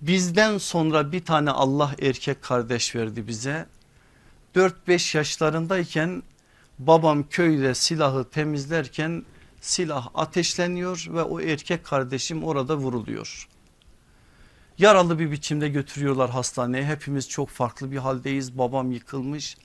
Bizden 0.00 0.58
sonra 0.58 1.12
bir 1.12 1.24
tane 1.24 1.50
Allah 1.50 1.94
erkek 2.02 2.42
kardeş 2.42 2.94
verdi 2.94 3.28
bize. 3.28 3.66
4-5 4.56 5.16
yaşlarındayken 5.16 6.22
babam 6.78 7.28
köyde 7.28 7.74
silahı 7.74 8.30
temizlerken 8.30 9.24
silah 9.60 10.08
ateşleniyor 10.14 11.06
ve 11.08 11.22
o 11.22 11.40
erkek 11.40 11.84
kardeşim 11.84 12.44
orada 12.44 12.76
vuruluyor. 12.76 13.48
Yaralı 14.78 15.18
bir 15.18 15.30
biçimde 15.30 15.68
götürüyorlar 15.68 16.30
hastaneye 16.30 16.84
hepimiz 16.84 17.28
çok 17.28 17.48
farklı 17.48 17.92
bir 17.92 17.96
haldeyiz 17.96 18.58
babam 18.58 18.92
yıkılmış 18.92 19.56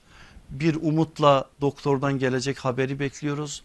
bir 0.50 0.74
umutla 0.74 1.50
doktordan 1.60 2.18
gelecek 2.18 2.58
haberi 2.58 2.98
bekliyoruz. 2.98 3.62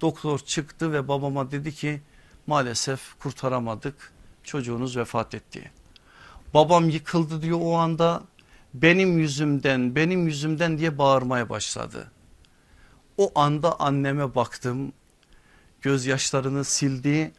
Doktor 0.00 0.38
çıktı 0.38 0.92
ve 0.92 1.08
babama 1.08 1.50
dedi 1.50 1.74
ki 1.74 2.00
maalesef 2.46 3.18
kurtaramadık 3.18 4.12
çocuğunuz 4.44 4.96
vefat 4.96 5.34
etti. 5.34 5.70
Babam 6.54 6.88
yıkıldı 6.88 7.42
diyor 7.42 7.58
o 7.62 7.76
anda 7.76 8.22
benim 8.74 9.18
yüzümden 9.18 9.96
benim 9.96 10.26
yüzümden 10.26 10.78
diye 10.78 10.98
bağırmaya 10.98 11.48
başladı. 11.48 12.10
O 13.16 13.32
anda 13.34 13.80
anneme 13.80 14.34
baktım 14.34 14.92
gözyaşlarını 15.82 16.64
sildi. 16.64 17.32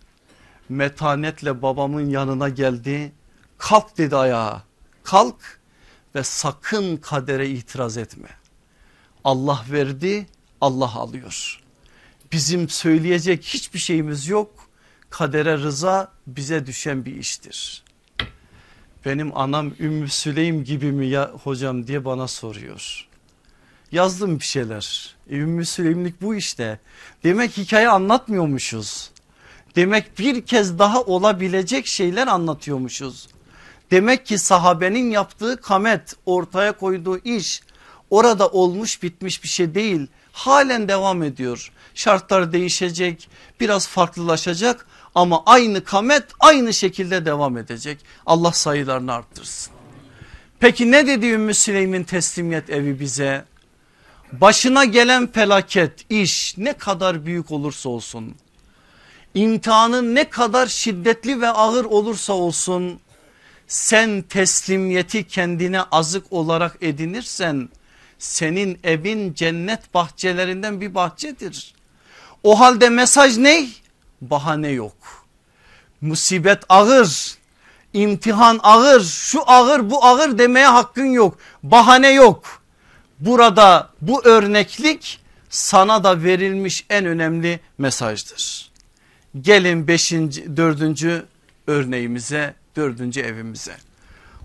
Metanetle 0.69 1.61
babamın 1.61 2.09
yanına 2.09 2.49
geldi. 2.49 3.11
Kalk 3.57 3.97
dedi 3.97 4.15
ayağa 4.15 4.63
kalk 5.03 5.59
ve 6.15 6.23
sakın 6.23 6.97
kadere 6.97 7.49
itiraz 7.49 7.97
etme. 7.97 8.29
Allah 9.23 9.65
verdi 9.71 10.25
Allah 10.61 10.95
alıyor. 10.95 11.61
Bizim 12.31 12.69
söyleyecek 12.69 13.43
hiçbir 13.43 13.79
şeyimiz 13.79 14.27
yok. 14.27 14.69
Kadere 15.09 15.57
rıza 15.57 16.11
bize 16.27 16.65
düşen 16.65 17.05
bir 17.05 17.15
iştir. 17.15 17.83
Benim 19.05 19.37
anam 19.37 19.73
Ümmü 19.79 20.09
Süleym 20.09 20.63
gibi 20.63 20.91
mi 20.91 21.07
ya 21.07 21.31
hocam 21.43 21.87
diye 21.87 22.05
bana 22.05 22.27
soruyor 22.27 23.11
yazdım 23.91 24.39
bir 24.39 24.45
şeyler. 24.45 25.15
E, 25.29 25.35
Ümmü 25.35 25.65
Süleymlik 25.65 26.21
bu 26.21 26.35
işte. 26.35 26.79
Demek 27.23 27.57
hikaye 27.57 27.89
anlatmıyormuşuz. 27.89 29.11
Demek 29.75 30.19
bir 30.19 30.45
kez 30.45 30.79
daha 30.79 31.01
olabilecek 31.01 31.87
şeyler 31.87 32.27
anlatıyormuşuz. 32.27 33.27
Demek 33.91 34.25
ki 34.25 34.37
sahabenin 34.37 35.11
yaptığı 35.11 35.61
kamet 35.61 36.15
ortaya 36.25 36.71
koyduğu 36.71 37.17
iş 37.17 37.61
orada 38.09 38.47
olmuş 38.47 39.03
bitmiş 39.03 39.43
bir 39.43 39.47
şey 39.47 39.75
değil. 39.75 40.07
Halen 40.31 40.87
devam 40.87 41.23
ediyor. 41.23 41.71
Şartlar 41.95 42.53
değişecek 42.53 43.29
biraz 43.59 43.87
farklılaşacak 43.87 44.87
ama 45.15 45.43
aynı 45.45 45.83
kamet 45.83 46.23
aynı 46.39 46.73
şekilde 46.73 47.25
devam 47.25 47.57
edecek. 47.57 47.99
Allah 48.25 48.51
sayılarını 48.51 49.13
arttırsın. 49.13 49.73
Peki 50.59 50.91
ne 50.91 51.07
dedi 51.07 51.27
Ümmü 51.27 51.53
Süleym'in 51.53 52.03
teslimiyet 52.03 52.69
evi 52.69 52.99
bize? 52.99 53.45
başına 54.31 54.85
gelen 54.85 55.27
felaket 55.27 56.11
iş 56.11 56.57
ne 56.57 56.73
kadar 56.73 57.25
büyük 57.25 57.51
olursa 57.51 57.89
olsun 57.89 58.35
imtihanın 59.33 60.15
ne 60.15 60.29
kadar 60.29 60.67
şiddetli 60.67 61.41
ve 61.41 61.49
ağır 61.49 61.85
olursa 61.85 62.33
olsun 62.33 62.99
sen 63.67 64.21
teslimiyeti 64.21 65.27
kendine 65.27 65.81
azık 65.81 66.33
olarak 66.33 66.77
edinirsen 66.81 67.69
senin 68.19 68.79
evin 68.83 69.33
cennet 69.33 69.93
bahçelerinden 69.93 70.81
bir 70.81 70.95
bahçedir. 70.95 71.73
O 72.43 72.59
halde 72.59 72.89
mesaj 72.89 73.37
ne? 73.37 73.67
Bahane 74.21 74.69
yok. 74.69 75.25
Musibet 76.01 76.63
ağır, 76.69 77.35
imtihan 77.93 78.59
ağır, 78.63 79.03
şu 79.03 79.51
ağır 79.51 79.89
bu 79.89 80.05
ağır 80.05 80.37
demeye 80.37 80.67
hakkın 80.67 81.05
yok. 81.05 81.37
Bahane 81.63 82.09
yok 82.09 82.61
burada 83.19 83.89
bu 84.01 84.25
örneklik 84.25 85.19
sana 85.49 86.03
da 86.03 86.23
verilmiş 86.23 86.85
en 86.89 87.05
önemli 87.05 87.59
mesajdır. 87.77 88.71
Gelin 89.41 89.87
beşinci, 89.87 90.57
dördüncü 90.57 91.25
örneğimize, 91.67 92.53
dördüncü 92.75 93.21
evimize. 93.21 93.77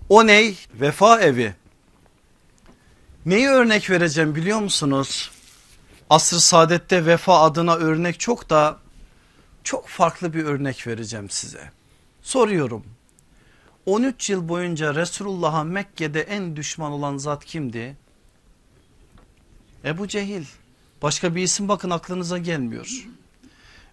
O 0.09 0.27
ney? 0.27 0.57
Vefa 0.73 1.21
evi. 1.21 1.53
Neyi 3.25 3.47
örnek 3.47 3.89
vereceğim 3.89 4.35
biliyor 4.35 4.59
musunuz? 4.59 5.31
Asr-ı 6.09 6.41
saadette 6.41 7.05
vefa 7.05 7.39
adına 7.41 7.75
örnek 7.75 8.19
çok 8.19 8.49
da 8.49 8.77
Çok 9.67 9.87
farklı 9.87 10.33
bir 10.33 10.43
örnek 10.43 10.87
vereceğim 10.87 11.29
size. 11.29 11.71
Soruyorum 12.21 12.85
13 13.85 14.29
yıl 14.29 14.49
boyunca 14.49 14.95
Resulullah'a 14.95 15.63
Mekke'de 15.63 16.21
en 16.21 16.55
düşman 16.55 16.91
olan 16.91 17.17
zat 17.17 17.45
kimdi? 17.45 17.97
Ebu 19.85 20.07
Cehil. 20.07 20.45
Başka 21.01 21.35
bir 21.35 21.41
isim 21.41 21.67
bakın 21.67 21.89
aklınıza 21.89 22.37
gelmiyor. 22.37 23.07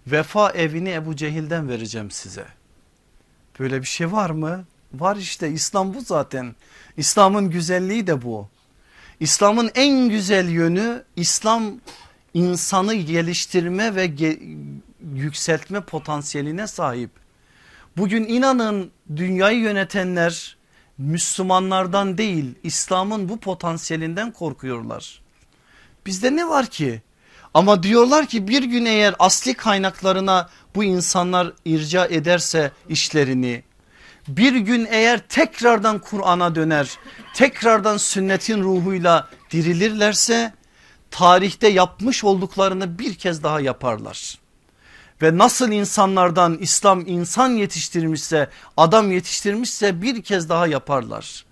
Vefa 0.07 0.51
evini 0.51 0.91
Ebu 0.91 1.17
Cehil'den 1.17 1.69
vereceğim 1.69 2.11
size. 2.11 2.47
Böyle 3.59 3.81
bir 3.81 3.87
şey 3.87 4.13
var 4.13 4.31
mı? 4.31 4.65
Var 4.93 5.17
işte 5.17 5.51
İslam 5.51 5.95
bu 5.95 6.01
zaten. 6.01 6.55
İslam'ın 6.97 7.51
güzelliği 7.51 8.07
de 8.07 8.23
bu. 8.23 8.49
İslam'ın 9.21 9.71
en 9.75 10.09
güzel 10.09 10.49
yönü 10.49 11.05
İslam 11.17 11.81
insanı 12.35 12.95
geliştirme 12.95 13.95
ve 13.95 14.07
ge 14.07 14.39
yükseltme 15.15 15.81
potansiyeline 15.81 16.67
sahip. 16.67 17.11
Bugün 17.97 18.25
inanın 18.25 18.91
dünyayı 19.17 19.59
yönetenler 19.59 20.57
Müslümanlardan 20.99 22.19
değil 22.19 22.55
İslam'ın 22.63 23.29
bu 23.29 23.41
potansiyelinden 23.41 24.33
korkuyorlar. 24.33 25.23
Bizde 26.07 26.37
ne 26.37 26.49
var 26.49 26.67
ki? 26.67 27.03
Ama 27.55 27.83
diyorlar 27.83 28.27
ki 28.27 28.49
bir 28.49 28.63
gün 28.63 28.85
eğer 28.85 29.15
asli 29.19 29.55
kaynaklarına 29.55 30.49
bu 30.75 30.85
insanlar 30.85 31.53
irca 31.65 32.07
ederse 32.07 32.73
işlerini 32.89 33.63
bir 34.29 34.57
gün 34.57 34.87
eğer 34.91 35.19
tekrardan 35.29 35.99
Kur'an'a 35.99 36.55
döner 36.55 36.99
tekrardan 37.35 37.97
sünnetin 37.97 38.63
ruhuyla 38.63 39.29
dirilirlerse 39.51 40.55
tarihte 41.11 41.69
yapmış 41.69 42.25
olduklarını 42.25 42.99
bir 42.99 43.15
kez 43.15 43.43
daha 43.43 43.61
yaparlar. 43.61 44.39
Ve 45.23 45.39
nasıl 45.39 45.73
insanlardan 45.73 46.59
İslam 46.61 47.07
insan 47.07 47.49
yetiştirmişse 47.51 48.49
adam 48.77 49.13
yetiştirmişse 49.13 50.03
bir 50.03 50.23
kez 50.23 50.49
daha 50.49 50.67
yaparlar. 50.67 51.45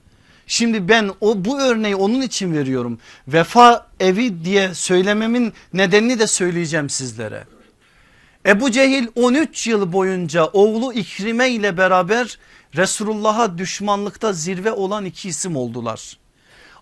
Şimdi 0.46 0.88
ben 0.88 1.10
o 1.20 1.44
bu 1.44 1.60
örneği 1.60 1.96
onun 1.96 2.20
için 2.20 2.54
veriyorum. 2.54 2.98
Vefa 3.28 3.86
evi 4.00 4.44
diye 4.44 4.74
söylememin 4.74 5.52
nedenini 5.72 6.18
de 6.18 6.26
söyleyeceğim 6.26 6.90
sizlere. 6.90 7.44
Ebu 8.46 8.70
Cehil 8.70 9.06
13 9.14 9.66
yıl 9.66 9.92
boyunca 9.92 10.44
oğlu 10.44 10.92
İkrime 10.92 11.50
ile 11.50 11.76
beraber 11.76 12.38
Resulullah'a 12.76 13.58
düşmanlıkta 13.58 14.32
zirve 14.32 14.72
olan 14.72 15.04
iki 15.04 15.28
isim 15.28 15.56
oldular. 15.56 16.18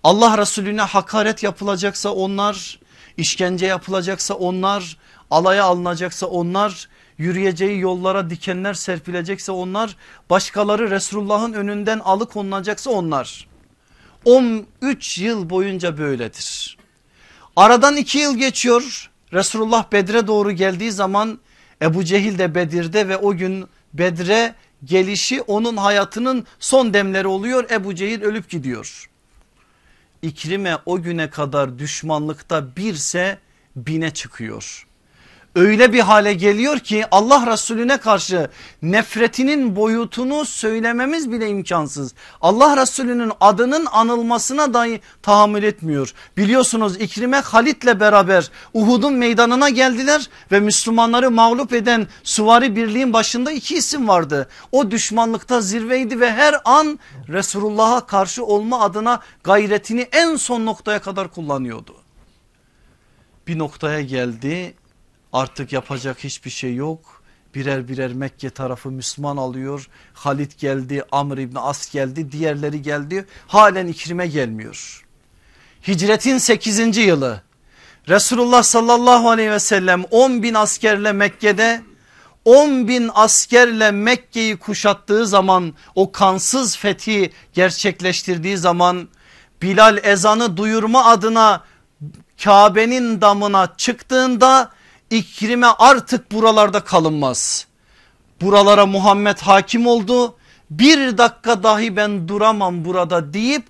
Allah 0.04 0.38
Resulüne 0.38 0.82
hakaret 0.82 1.42
yapılacaksa 1.42 2.10
onlar, 2.12 2.78
işkence 3.16 3.66
yapılacaksa 3.66 4.34
onlar, 4.34 4.96
alaya 5.30 5.64
alınacaksa 5.64 6.26
onlar, 6.26 6.88
yürüyeceği 7.18 7.80
yollara 7.80 8.30
dikenler 8.30 8.74
serpilecekse 8.74 9.52
onlar, 9.52 9.96
başkaları 10.30 10.90
Resulullah'ın 10.90 11.52
önünden 11.52 11.98
alıkonulacaksa 11.98 12.90
onlar. 12.90 13.48
13 14.24 15.18
yıl 15.18 15.50
boyunca 15.50 15.98
böyledir. 15.98 16.78
Aradan 17.56 17.96
iki 17.96 18.18
yıl 18.18 18.36
geçiyor. 18.38 19.10
Resulullah 19.32 19.92
Bedre 19.92 20.26
doğru 20.26 20.52
geldiği 20.52 20.92
zaman 20.92 21.38
Ebu 21.82 22.04
Cehil 22.04 22.38
de 22.38 22.54
Bedir'de 22.54 23.08
ve 23.08 23.16
o 23.16 23.36
gün 23.36 23.66
Bedre 23.94 24.54
gelişi 24.84 25.42
onun 25.42 25.76
hayatının 25.76 26.46
son 26.58 26.94
demleri 26.94 27.26
oluyor. 27.26 27.70
Ebu 27.70 27.94
Cehil 27.94 28.22
ölüp 28.22 28.48
gidiyor. 28.48 29.10
İkrime 30.22 30.76
o 30.86 31.02
güne 31.02 31.30
kadar 31.30 31.78
düşmanlıkta 31.78 32.76
birse 32.76 33.38
bine 33.76 34.10
çıkıyor 34.10 34.86
öyle 35.54 35.92
bir 35.92 36.00
hale 36.00 36.34
geliyor 36.34 36.78
ki 36.78 37.04
Allah 37.10 37.52
Resulüne 37.52 37.96
karşı 37.96 38.50
nefretinin 38.82 39.76
boyutunu 39.76 40.44
söylememiz 40.44 41.32
bile 41.32 41.48
imkansız. 41.48 42.14
Allah 42.40 42.76
Resulünün 42.76 43.32
adının 43.40 43.86
anılmasına 43.86 44.74
dahi 44.74 45.00
tahammül 45.22 45.62
etmiyor. 45.62 46.14
Biliyorsunuz 46.36 46.96
İkrime 47.00 47.40
Halit'le 47.40 48.00
beraber 48.00 48.50
Uhud'un 48.74 49.12
meydanına 49.12 49.68
geldiler 49.68 50.28
ve 50.52 50.60
Müslümanları 50.60 51.30
mağlup 51.30 51.72
eden 51.72 52.06
suvari 52.22 52.76
birliğin 52.76 53.12
başında 53.12 53.52
iki 53.52 53.74
isim 53.74 54.08
vardı. 54.08 54.48
O 54.72 54.90
düşmanlıkta 54.90 55.60
zirveydi 55.60 56.20
ve 56.20 56.32
her 56.32 56.60
an 56.64 56.98
Resulullah'a 57.28 58.06
karşı 58.06 58.44
olma 58.44 58.80
adına 58.80 59.20
gayretini 59.44 60.08
en 60.12 60.36
son 60.36 60.66
noktaya 60.66 61.02
kadar 61.02 61.28
kullanıyordu. 61.28 61.94
Bir 63.46 63.58
noktaya 63.58 64.00
geldi 64.00 64.74
Artık 65.32 65.72
yapacak 65.72 66.24
hiçbir 66.24 66.50
şey 66.50 66.74
yok. 66.74 67.22
Birer 67.54 67.88
birer 67.88 68.12
Mekke 68.12 68.50
tarafı 68.50 68.90
Müslüman 68.90 69.36
alıyor. 69.36 69.88
Halit 70.14 70.58
geldi, 70.58 71.04
Amr 71.12 71.38
İbni 71.38 71.58
As 71.58 71.92
geldi, 71.92 72.32
diğerleri 72.32 72.82
geldi. 72.82 73.26
Halen 73.46 73.86
İkrim'e 73.86 74.26
gelmiyor. 74.26 75.06
Hicretin 75.88 76.38
8. 76.38 76.96
yılı 76.96 77.42
Resulullah 78.08 78.62
sallallahu 78.62 79.30
aleyhi 79.30 79.50
ve 79.50 79.58
sellem 79.58 80.04
10 80.10 80.42
bin 80.42 80.54
askerle 80.54 81.12
Mekke'de 81.12 81.82
10 82.44 82.88
bin 82.88 83.10
askerle 83.14 83.90
Mekke'yi 83.90 84.56
kuşattığı 84.56 85.26
zaman 85.26 85.74
o 85.94 86.12
kansız 86.12 86.76
fethi 86.76 87.32
gerçekleştirdiği 87.52 88.56
zaman 88.56 89.08
Bilal 89.62 89.98
ezanı 90.02 90.56
duyurma 90.56 91.04
adına 91.04 91.64
Kabe'nin 92.44 93.20
damına 93.20 93.76
çıktığında 93.76 94.70
İkrime 95.10 95.66
artık 95.66 96.32
buralarda 96.32 96.80
kalınmaz. 96.80 97.66
Buralara 98.40 98.86
Muhammed 98.86 99.38
hakim 99.38 99.86
oldu. 99.86 100.36
Bir 100.70 101.18
dakika 101.18 101.62
dahi 101.62 101.96
ben 101.96 102.28
duramam 102.28 102.84
burada 102.84 103.32
deyip 103.32 103.64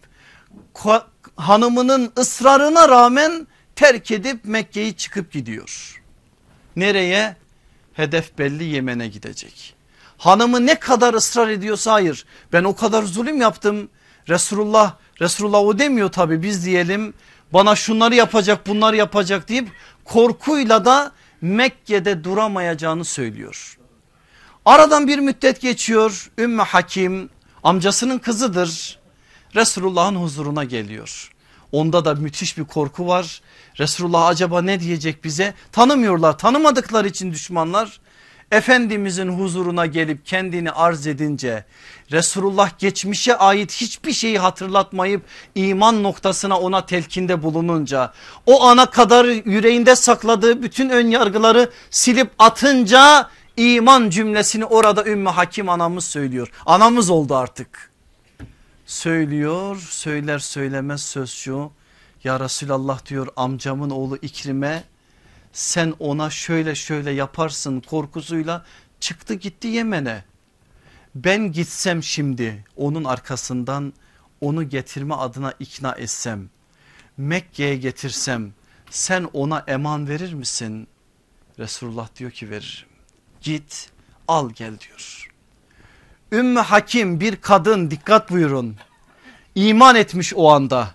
hanımının 1.36 2.12
ısrarına 2.18 2.88
rağmen 2.88 3.46
terk 3.76 4.10
edip 4.10 4.44
Mekke'yi 4.44 4.96
çıkıp 4.96 5.32
gidiyor. 5.32 6.02
Nereye? 6.76 7.36
Hedef 7.92 8.38
belli 8.38 8.64
Yemen'e 8.64 9.08
gidecek. 9.08 9.74
Hanımı 10.18 10.66
ne 10.66 10.74
kadar 10.74 11.14
ısrar 11.14 11.48
ediyorsa 11.48 11.92
hayır 11.92 12.24
ben 12.52 12.64
o 12.64 12.76
kadar 12.76 13.02
zulüm 13.02 13.40
yaptım. 13.40 13.88
Resulullah 14.28 14.94
Resulullah 15.20 15.60
o 15.60 15.78
demiyor 15.78 16.12
tabi 16.12 16.42
biz 16.42 16.66
diyelim 16.66 17.14
bana 17.52 17.76
şunları 17.76 18.14
yapacak 18.14 18.66
bunları 18.66 18.96
yapacak 18.96 19.48
deyip 19.48 19.68
korkuyla 20.04 20.84
da 20.84 21.12
Mekke'de 21.40 22.24
duramayacağını 22.24 23.04
söylüyor. 23.04 23.78
Aradan 24.64 25.08
bir 25.08 25.18
müddet 25.18 25.60
geçiyor 25.60 26.30
Ümmü 26.38 26.62
Hakim 26.62 27.30
amcasının 27.62 28.18
kızıdır. 28.18 28.98
Resulullah'ın 29.54 30.16
huzuruna 30.16 30.64
geliyor. 30.64 31.32
Onda 31.72 32.04
da 32.04 32.14
müthiş 32.14 32.58
bir 32.58 32.64
korku 32.64 33.06
var. 33.06 33.40
Resulullah 33.78 34.26
acaba 34.26 34.62
ne 34.62 34.80
diyecek 34.80 35.24
bize? 35.24 35.54
Tanımıyorlar 35.72 36.38
tanımadıkları 36.38 37.08
için 37.08 37.32
düşmanlar. 37.32 38.00
Efendimizin 38.50 39.28
huzuruna 39.28 39.86
gelip 39.86 40.26
kendini 40.26 40.70
arz 40.70 41.06
edince 41.06 41.64
Resulullah 42.12 42.78
geçmişe 42.78 43.36
ait 43.36 43.72
hiçbir 43.72 44.12
şeyi 44.12 44.38
hatırlatmayıp 44.38 45.22
iman 45.54 46.02
noktasına 46.02 46.60
ona 46.60 46.86
telkinde 46.86 47.42
bulununca 47.42 48.12
o 48.46 48.62
ana 48.64 48.86
kadar 48.86 49.24
yüreğinde 49.24 49.96
sakladığı 49.96 50.62
bütün 50.62 50.90
ön 50.90 51.06
yargıları 51.06 51.70
silip 51.90 52.30
atınca 52.38 53.30
iman 53.56 54.10
cümlesini 54.10 54.64
orada 54.64 55.04
Ümmü 55.04 55.30
Hakim 55.30 55.68
anamız 55.68 56.04
söylüyor. 56.04 56.52
Anamız 56.66 57.10
oldu 57.10 57.36
artık. 57.36 57.90
Söylüyor 58.86 59.76
söyler 59.90 60.38
söylemez 60.38 61.02
söz 61.02 61.30
şu 61.30 61.70
ya 62.24 62.40
Resulallah 62.40 63.06
diyor 63.06 63.28
amcamın 63.36 63.90
oğlu 63.90 64.16
İkrim'e 64.16 64.89
sen 65.52 65.94
ona 65.98 66.30
şöyle 66.30 66.74
şöyle 66.74 67.10
yaparsın 67.10 67.80
korkusuyla 67.80 68.64
çıktı 69.00 69.34
gitti 69.34 69.68
Yemen'e. 69.68 70.24
Ben 71.14 71.52
gitsem 71.52 72.02
şimdi 72.02 72.64
onun 72.76 73.04
arkasından 73.04 73.92
onu 74.40 74.68
getirme 74.68 75.14
adına 75.14 75.54
ikna 75.58 75.92
etsem 75.92 76.50
Mekke'ye 77.16 77.76
getirsem 77.76 78.52
sen 78.90 79.28
ona 79.32 79.64
eman 79.66 80.08
verir 80.08 80.32
misin? 80.32 80.88
Resulullah 81.58 82.08
diyor 82.16 82.30
ki 82.30 82.50
veririm. 82.50 82.88
Git 83.40 83.90
al 84.28 84.50
gel 84.50 84.78
diyor. 84.78 85.30
Ümmü 86.32 86.60
Hakim 86.60 87.20
bir 87.20 87.36
kadın 87.36 87.90
dikkat 87.90 88.30
buyurun. 88.30 88.76
İman 89.54 89.96
etmiş 89.96 90.32
o 90.36 90.50
anda. 90.50 90.94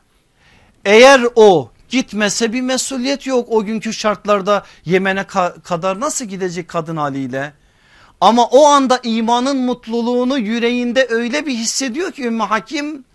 Eğer 0.85 1.21
o 1.35 1.71
Gitmese 1.95 2.53
bir 2.53 2.61
mesuliyet 2.61 3.27
yok 3.27 3.47
o 3.51 3.65
günkü 3.65 3.93
şartlarda 3.93 4.65
Yemen'e 4.85 5.23
ka 5.23 5.55
kadar 5.63 5.99
nasıl 5.99 6.25
gidecek 6.25 6.67
kadın 6.67 6.97
haliyle? 6.97 7.53
Ama 8.21 8.45
o 8.45 8.65
anda 8.65 8.99
imanın 9.03 9.57
mutluluğunu 9.57 10.37
yüreğinde 10.37 11.07
öyle 11.09 11.45
bir 11.45 11.53
hissediyor 11.53 12.11
ki 12.11 12.23
Ümmü 12.23 12.43
Hakim 12.43 13.05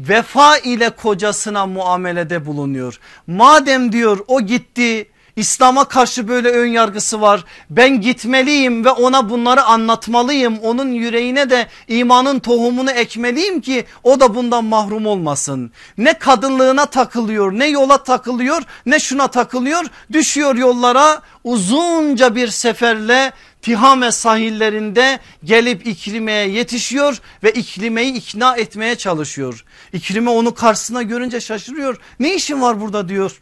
vefa 0.00 0.58
ile 0.58 0.90
kocasına 0.90 1.66
muamelede 1.66 2.46
bulunuyor. 2.46 3.00
Madem 3.26 3.92
diyor 3.92 4.18
o 4.28 4.40
gitti 4.40 5.10
İslam'a 5.36 5.84
karşı 5.84 6.28
böyle 6.28 6.50
ön 6.50 6.66
yargısı 6.66 7.20
var. 7.20 7.44
Ben 7.70 8.00
gitmeliyim 8.00 8.84
ve 8.84 8.90
ona 8.90 9.30
bunları 9.30 9.62
anlatmalıyım. 9.62 10.58
Onun 10.58 10.92
yüreğine 10.92 11.50
de 11.50 11.66
imanın 11.88 12.38
tohumunu 12.38 12.90
ekmeliyim 12.90 13.60
ki 13.60 13.84
o 14.02 14.20
da 14.20 14.34
bundan 14.34 14.64
mahrum 14.64 15.06
olmasın. 15.06 15.72
Ne 15.98 16.12
kadınlığına 16.12 16.86
takılıyor 16.86 17.52
ne 17.52 17.66
yola 17.66 18.02
takılıyor 18.02 18.62
ne 18.86 19.00
şuna 19.00 19.28
takılıyor. 19.28 19.84
Düşüyor 20.12 20.56
yollara 20.56 21.22
uzunca 21.44 22.34
bir 22.34 22.48
seferle 22.48 23.32
Tihame 23.62 24.12
sahillerinde 24.12 25.18
gelip 25.44 25.86
İkrime'ye 25.86 26.48
yetişiyor 26.48 27.20
ve 27.42 27.52
İkrime'yi 27.52 28.12
ikna 28.12 28.56
etmeye 28.56 28.94
çalışıyor. 28.94 29.64
İkrime 29.92 30.30
onu 30.30 30.54
karşısına 30.54 31.02
görünce 31.02 31.40
şaşırıyor. 31.40 31.96
Ne 32.20 32.34
işin 32.34 32.62
var 32.62 32.80
burada 32.80 33.08
diyor. 33.08 33.40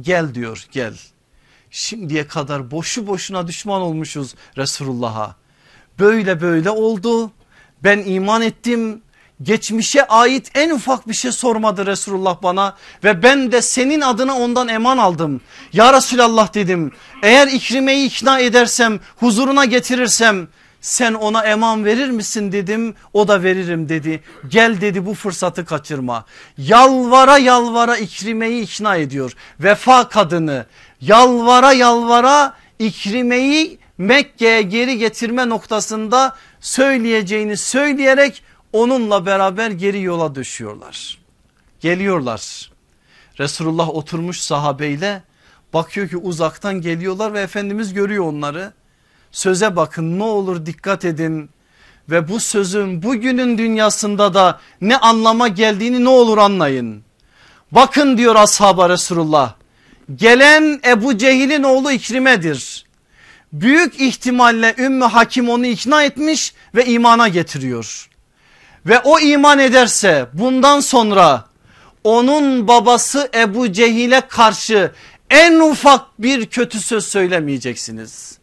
Gel 0.00 0.34
diyor 0.34 0.66
gel. 0.72 0.94
Şimdiye 1.70 2.26
kadar 2.26 2.70
boşu 2.70 3.06
boşuna 3.06 3.46
düşman 3.46 3.80
olmuşuz 3.80 4.34
Resulullah'a. 4.56 5.36
Böyle 5.98 6.40
böyle 6.40 6.70
oldu. 6.70 7.30
Ben 7.84 7.98
iman 8.06 8.42
ettim. 8.42 9.02
Geçmişe 9.42 10.06
ait 10.06 10.50
en 10.54 10.70
ufak 10.70 11.08
bir 11.08 11.14
şey 11.14 11.32
sormadı 11.32 11.86
Resulullah 11.86 12.42
bana 12.42 12.76
ve 13.04 13.22
ben 13.22 13.52
de 13.52 13.62
senin 13.62 14.00
adına 14.00 14.38
ondan 14.38 14.68
eman 14.68 14.98
aldım. 14.98 15.40
Ya 15.72 15.92
Resulallah 15.92 16.54
dedim 16.54 16.92
eğer 17.22 17.48
İkrime'yi 17.48 18.06
ikna 18.06 18.38
edersem 18.38 19.00
huzuruna 19.16 19.64
getirirsem 19.64 20.48
sen 20.80 21.14
ona 21.14 21.44
eman 21.44 21.84
verir 21.84 22.10
misin 22.10 22.52
dedim 22.52 22.94
o 23.12 23.28
da 23.28 23.42
veririm 23.42 23.88
dedi. 23.88 24.22
Gel 24.48 24.80
dedi 24.80 25.06
bu 25.06 25.14
fırsatı 25.14 25.64
kaçırma. 25.64 26.24
Yalvara 26.58 27.38
yalvara 27.38 27.96
İkrime'yi 27.96 28.62
ikna 28.62 28.96
ediyor. 28.96 29.32
Vefa 29.60 30.08
kadını 30.08 30.66
yalvara 31.00 31.72
yalvara 31.72 32.54
İkrime'yi 32.78 33.78
Mekke'ye 33.98 34.62
geri 34.62 34.98
getirme 34.98 35.48
noktasında 35.48 36.36
söyleyeceğini 36.60 37.56
söyleyerek 37.56 38.42
onunla 38.72 39.26
beraber 39.26 39.70
geri 39.70 40.02
yola 40.02 40.34
düşüyorlar. 40.34 41.18
Geliyorlar. 41.80 42.70
Resulullah 43.38 43.88
oturmuş 43.88 44.40
sahabeyle 44.40 45.22
bakıyor 45.72 46.08
ki 46.08 46.16
uzaktan 46.16 46.80
geliyorlar 46.80 47.32
ve 47.32 47.40
Efendimiz 47.40 47.94
görüyor 47.94 48.24
onları. 48.24 48.72
Söze 49.36 49.76
bakın 49.76 50.18
ne 50.18 50.22
olur 50.22 50.66
dikkat 50.66 51.04
edin 51.04 51.50
ve 52.10 52.28
bu 52.28 52.40
sözün 52.40 53.02
bugünün 53.02 53.58
dünyasında 53.58 54.34
da 54.34 54.60
ne 54.80 54.96
anlama 54.96 55.48
geldiğini 55.48 56.04
ne 56.04 56.08
olur 56.08 56.38
anlayın. 56.38 57.02
Bakın 57.72 58.18
diyor 58.18 58.36
ashaba 58.36 58.88
Resulullah 58.88 59.54
gelen 60.14 60.80
Ebu 60.86 61.18
Cehil'in 61.18 61.62
oğlu 61.62 61.92
İkrime'dir. 61.92 62.86
Büyük 63.52 64.00
ihtimalle 64.00 64.74
Ümmü 64.78 65.04
Hakim 65.04 65.48
onu 65.48 65.66
ikna 65.66 66.02
etmiş 66.02 66.54
ve 66.74 66.86
imana 66.86 67.28
getiriyor. 67.28 68.08
Ve 68.86 68.98
o 68.98 69.20
iman 69.20 69.58
ederse 69.58 70.26
bundan 70.32 70.80
sonra 70.80 71.44
onun 72.04 72.68
babası 72.68 73.30
Ebu 73.34 73.72
Cehil'e 73.72 74.20
karşı 74.20 74.92
en 75.30 75.60
ufak 75.60 76.22
bir 76.22 76.46
kötü 76.46 76.80
söz 76.80 77.06
söylemeyeceksiniz. 77.06 78.38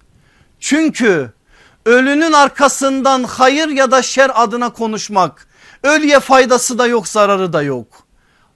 Çünkü 0.63 1.33
ölünün 1.85 2.31
arkasından 2.31 3.23
hayır 3.23 3.67
ya 3.67 3.91
da 3.91 4.01
şer 4.01 4.31
adına 4.43 4.73
konuşmak 4.73 5.47
ölüye 5.83 6.19
faydası 6.19 6.77
da 6.77 6.87
yok 6.87 7.07
zararı 7.07 7.53
da 7.53 7.61
yok. 7.61 8.07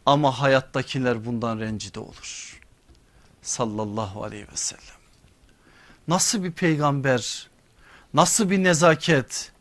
Ama 0.05 0.39
hayattakiler 0.39 1.25
bundan 1.25 1.59
rencide 1.59 1.99
olur. 1.99 2.59
Sallallahu 3.41 4.23
aleyhi 4.23 4.43
ve 4.43 4.55
sellem. 4.55 4.97
Nasıl 6.07 6.43
bir 6.43 6.51
peygamber, 6.51 7.49
nasıl 8.13 8.49
bir 8.49 8.63
nezaket, 8.63 9.51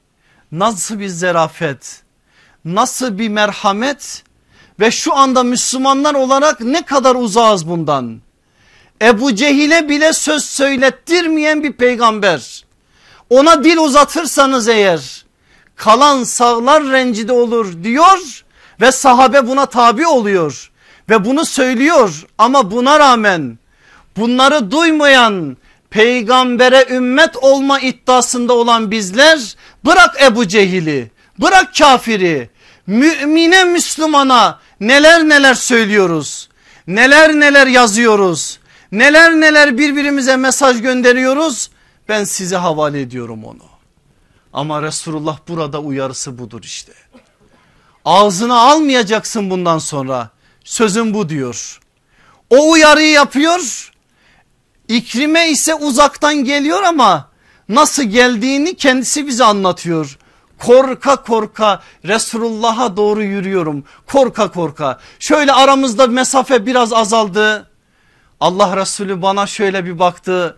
nasıl 0.52 0.98
bir 0.98 1.08
zerafet, 1.08 2.02
nasıl 2.64 3.18
bir 3.18 3.28
merhamet 3.28 4.24
ve 4.80 4.90
şu 4.90 5.14
anda 5.14 5.42
Müslümanlar 5.42 6.14
olarak 6.14 6.60
ne 6.60 6.84
kadar 6.84 7.14
uzağız 7.14 7.68
bundan. 7.68 8.25
Ebu 9.02 9.34
Cehil'e 9.34 9.88
bile 9.88 10.12
söz 10.12 10.44
söylettirmeyen 10.44 11.62
bir 11.62 11.72
peygamber. 11.72 12.64
Ona 13.30 13.64
dil 13.64 13.76
uzatırsanız 13.76 14.68
eğer 14.68 15.24
kalan 15.76 16.24
sağlar 16.24 16.84
rencide 16.84 17.32
olur 17.32 17.84
diyor 17.84 18.44
ve 18.80 18.92
sahabe 18.92 19.46
buna 19.46 19.66
tabi 19.66 20.06
oluyor 20.06 20.70
ve 21.08 21.24
bunu 21.24 21.44
söylüyor 21.44 22.26
ama 22.38 22.70
buna 22.70 22.98
rağmen 22.98 23.58
bunları 24.16 24.70
duymayan 24.70 25.56
peygambere 25.90 26.86
ümmet 26.90 27.36
olma 27.36 27.80
iddiasında 27.80 28.52
olan 28.52 28.90
bizler 28.90 29.56
bırak 29.84 30.22
Ebu 30.22 30.48
Cehil'i 30.48 31.10
bırak 31.38 31.74
kafiri 31.78 32.50
mümine 32.86 33.64
Müslümana 33.64 34.60
neler 34.80 35.28
neler 35.28 35.54
söylüyoruz 35.54 36.48
neler 36.86 37.32
neler 37.32 37.66
yazıyoruz 37.66 38.58
neler 38.92 39.32
neler 39.32 39.78
birbirimize 39.78 40.36
mesaj 40.36 40.82
gönderiyoruz 40.82 41.70
ben 42.08 42.24
size 42.24 42.56
havale 42.56 43.00
ediyorum 43.00 43.44
onu. 43.44 43.62
Ama 44.52 44.82
Resulullah 44.82 45.38
burada 45.48 45.80
uyarısı 45.80 46.38
budur 46.38 46.62
işte. 46.62 46.92
Ağzına 48.04 48.58
almayacaksın 48.60 49.50
bundan 49.50 49.78
sonra. 49.78 50.30
Sözüm 50.64 51.14
bu 51.14 51.28
diyor. 51.28 51.80
O 52.50 52.70
uyarıyı 52.70 53.10
yapıyor. 53.10 53.92
İkrime 54.88 55.50
ise 55.50 55.74
uzaktan 55.74 56.34
geliyor 56.44 56.82
ama 56.82 57.30
nasıl 57.68 58.02
geldiğini 58.02 58.76
kendisi 58.76 59.26
bize 59.26 59.44
anlatıyor. 59.44 60.18
Korka 60.58 61.16
korka 61.16 61.82
Resulullah'a 62.04 62.96
doğru 62.96 63.22
yürüyorum. 63.22 63.84
Korka 64.12 64.50
korka. 64.50 64.98
Şöyle 65.18 65.52
aramızda 65.52 66.06
mesafe 66.06 66.66
biraz 66.66 66.92
azaldı. 66.92 67.70
Allah 68.40 68.76
Resulü 68.76 69.22
bana 69.22 69.46
şöyle 69.46 69.84
bir 69.84 69.98
baktı 69.98 70.56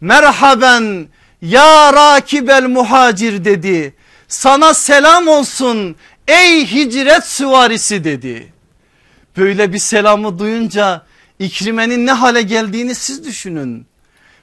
merhaben 0.00 1.08
ya 1.42 1.92
rakibel 1.92 2.62
muhacir 2.62 3.44
dedi 3.44 3.94
sana 4.28 4.74
selam 4.74 5.28
olsun 5.28 5.96
ey 6.28 6.66
hicret 6.72 7.26
süvarisi 7.26 8.04
dedi. 8.04 8.52
Böyle 9.36 9.72
bir 9.72 9.78
selamı 9.78 10.38
duyunca 10.38 11.02
İkrime'nin 11.38 12.06
ne 12.06 12.12
hale 12.12 12.42
geldiğini 12.42 12.94
siz 12.94 13.24
düşünün. 13.24 13.86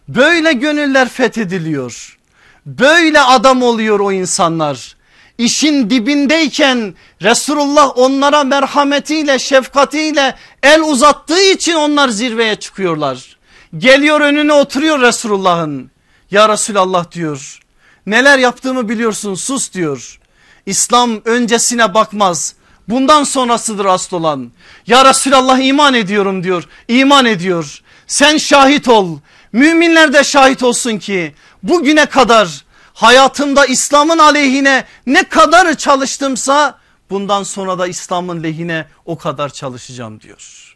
Böyle 0.07 0.53
gönüller 0.53 1.09
fethediliyor. 1.09 2.17
Böyle 2.65 3.21
adam 3.21 3.63
oluyor 3.63 3.99
o 3.99 4.11
insanlar. 4.11 4.94
İşin 5.37 5.89
dibindeyken 5.89 6.95
Resulullah 7.21 7.97
onlara 7.97 8.43
merhametiyle 8.43 9.39
şefkatiyle 9.39 10.35
el 10.63 10.81
uzattığı 10.81 11.41
için 11.41 11.73
onlar 11.73 12.09
zirveye 12.09 12.55
çıkıyorlar. 12.55 13.37
Geliyor 13.77 14.21
önüne 14.21 14.53
oturuyor 14.53 15.01
Resulullah'ın. 15.01 15.91
Ya 16.31 16.49
Resulallah 16.49 17.11
diyor. 17.11 17.59
Neler 18.05 18.37
yaptığımı 18.37 18.89
biliyorsun 18.89 19.33
sus 19.33 19.73
diyor. 19.73 20.19
İslam 20.65 21.21
öncesine 21.25 21.93
bakmaz 21.93 22.55
Bundan 22.87 23.23
sonrasıdır 23.23 23.85
asıl 23.85 24.17
olan. 24.17 24.51
Ya 24.87 25.05
Resulallah 25.05 25.59
iman 25.59 25.93
ediyorum 25.93 26.43
diyor. 26.43 26.63
İman 26.87 27.25
ediyor. 27.25 27.81
Sen 28.07 28.37
şahit 28.37 28.87
ol. 28.87 29.17
Müminler 29.53 30.13
de 30.13 30.23
şahit 30.23 30.63
olsun 30.63 30.97
ki 30.97 31.33
bugüne 31.63 32.05
kadar 32.05 32.64
hayatımda 32.95 33.65
İslam'ın 33.65 34.17
aleyhine 34.17 34.85
ne 35.05 35.23
kadar 35.23 35.77
çalıştımsa 35.77 36.79
bundan 37.09 37.43
sonra 37.43 37.79
da 37.79 37.87
İslam'ın 37.87 38.43
lehine 38.43 38.87
o 39.05 39.17
kadar 39.17 39.49
çalışacağım 39.49 40.21
diyor. 40.21 40.75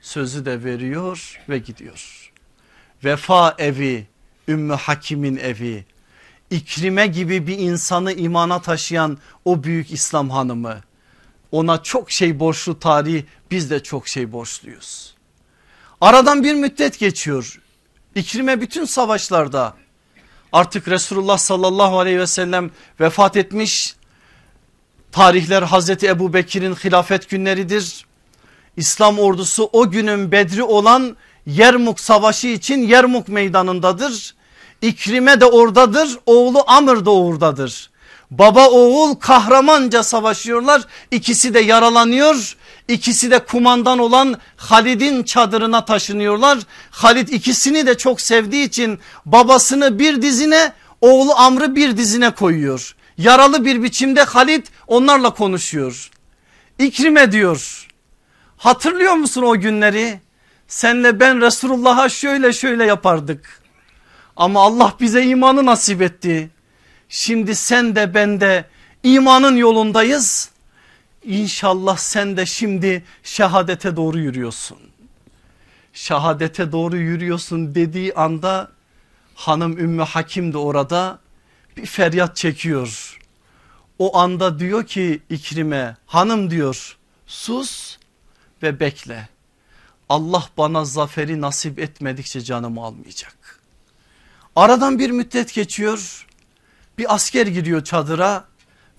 Sözü 0.00 0.44
de 0.44 0.64
veriyor 0.64 1.40
ve 1.48 1.58
gidiyor. 1.58 2.32
Vefa 3.04 3.54
evi, 3.58 4.06
Ümmü 4.48 4.74
Hakim'in 4.74 5.36
evi, 5.36 5.84
İkrime 6.50 7.06
gibi 7.06 7.46
bir 7.46 7.58
insanı 7.58 8.12
imana 8.12 8.62
taşıyan 8.62 9.18
o 9.44 9.64
büyük 9.64 9.92
İslam 9.92 10.30
hanımı 10.30 10.80
ona 11.52 11.82
çok 11.82 12.10
şey 12.10 12.40
borçlu 12.40 12.78
tarih 12.78 13.24
biz 13.50 13.70
de 13.70 13.82
çok 13.82 14.08
şey 14.08 14.32
borçluyuz. 14.32 15.14
Aradan 16.00 16.44
bir 16.44 16.54
müddet 16.54 16.98
geçiyor. 16.98 17.60
İkrime 18.14 18.60
bütün 18.60 18.84
savaşlarda 18.84 19.74
artık 20.54 20.88
Resulullah 20.88 21.38
sallallahu 21.38 21.98
aleyhi 21.98 22.18
ve 22.18 22.26
sellem 22.26 22.70
vefat 23.00 23.36
etmiş. 23.36 23.94
Tarihler 25.12 25.62
Hazreti 25.62 26.06
Ebu 26.06 26.32
Bekir'in 26.32 26.74
hilafet 26.74 27.28
günleridir. 27.28 28.06
İslam 28.76 29.18
ordusu 29.18 29.70
o 29.72 29.90
günün 29.90 30.32
bedri 30.32 30.62
olan 30.62 31.16
Yermuk 31.46 32.00
savaşı 32.00 32.46
için 32.46 32.88
Yermuk 32.88 33.28
meydanındadır. 33.28 34.34
İkrime 34.82 35.40
de 35.40 35.44
oradadır 35.44 36.18
oğlu 36.26 36.64
Amr 36.66 37.04
da 37.04 37.10
oradadır. 37.10 37.90
Baba 38.38 38.68
oğul 38.68 39.14
kahramanca 39.14 40.02
savaşıyorlar. 40.02 40.82
İkisi 41.10 41.54
de 41.54 41.60
yaralanıyor. 41.60 42.56
İkisi 42.88 43.30
de 43.30 43.38
kumandan 43.38 43.98
olan 43.98 44.40
Halid'in 44.56 45.22
çadırına 45.22 45.84
taşınıyorlar. 45.84 46.58
Halid 46.90 47.28
ikisini 47.28 47.86
de 47.86 47.96
çok 47.96 48.20
sevdiği 48.20 48.68
için 48.68 48.98
babasını 49.26 49.98
bir 49.98 50.22
dizine 50.22 50.72
oğlu 51.00 51.34
Amr'ı 51.34 51.76
bir 51.76 51.96
dizine 51.96 52.30
koyuyor. 52.30 52.96
Yaralı 53.18 53.64
bir 53.64 53.82
biçimde 53.82 54.22
Halid 54.22 54.66
onlarla 54.86 55.34
konuşuyor. 55.34 56.10
İkrime 56.78 57.32
diyor 57.32 57.88
hatırlıyor 58.56 59.14
musun 59.14 59.42
o 59.42 59.60
günleri? 59.60 60.20
Senle 60.68 61.20
ben 61.20 61.40
Resulullah'a 61.40 62.08
şöyle 62.08 62.52
şöyle 62.52 62.84
yapardık. 62.84 63.62
Ama 64.36 64.62
Allah 64.62 64.94
bize 65.00 65.24
imanı 65.24 65.66
nasip 65.66 66.02
etti. 66.02 66.53
Şimdi 67.14 67.54
sen 67.54 67.96
de 67.96 68.14
ben 68.14 68.40
de 68.40 68.64
imanın 69.02 69.56
yolundayız. 69.56 70.50
İnşallah 71.24 71.96
sen 71.96 72.36
de 72.36 72.46
şimdi 72.46 73.04
şehadete 73.22 73.96
doğru 73.96 74.18
yürüyorsun. 74.18 74.78
Şehadete 75.92 76.72
doğru 76.72 76.96
yürüyorsun 76.96 77.74
dediği 77.74 78.14
anda 78.14 78.70
hanım 79.34 79.78
Ümmü 79.78 80.02
Hakim 80.02 80.52
de 80.52 80.58
orada 80.58 81.18
bir 81.76 81.86
feryat 81.86 82.36
çekiyor. 82.36 83.18
O 83.98 84.18
anda 84.18 84.58
diyor 84.58 84.86
ki 84.86 85.22
İkrim'e 85.30 85.96
hanım 86.06 86.50
diyor 86.50 86.96
sus 87.26 87.96
ve 88.62 88.80
bekle. 88.80 89.28
Allah 90.08 90.44
bana 90.58 90.84
zaferi 90.84 91.40
nasip 91.40 91.78
etmedikçe 91.78 92.40
canımı 92.40 92.82
almayacak. 92.84 93.60
Aradan 94.56 94.98
bir 94.98 95.10
müddet 95.10 95.54
geçiyor. 95.54 96.23
Bir 96.98 97.14
asker 97.14 97.46
giriyor 97.46 97.84
çadıra 97.84 98.44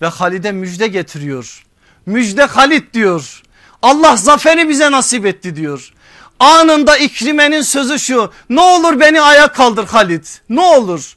ve 0.02 0.06
Halid'e 0.06 0.52
müjde 0.52 0.88
getiriyor. 0.88 1.64
Müjde 2.06 2.44
Halid 2.44 2.94
diyor. 2.94 3.42
Allah 3.82 4.16
zaferi 4.16 4.68
bize 4.68 4.90
nasip 4.90 5.26
etti 5.26 5.56
diyor. 5.56 5.92
Anında 6.40 6.96
İkrime'nin 6.96 7.62
sözü 7.62 7.98
şu 7.98 8.32
ne 8.50 8.60
olur 8.60 9.00
beni 9.00 9.20
ayağa 9.20 9.52
kaldır 9.52 9.86
Halid 9.86 10.24
ne 10.48 10.60
olur. 10.60 11.16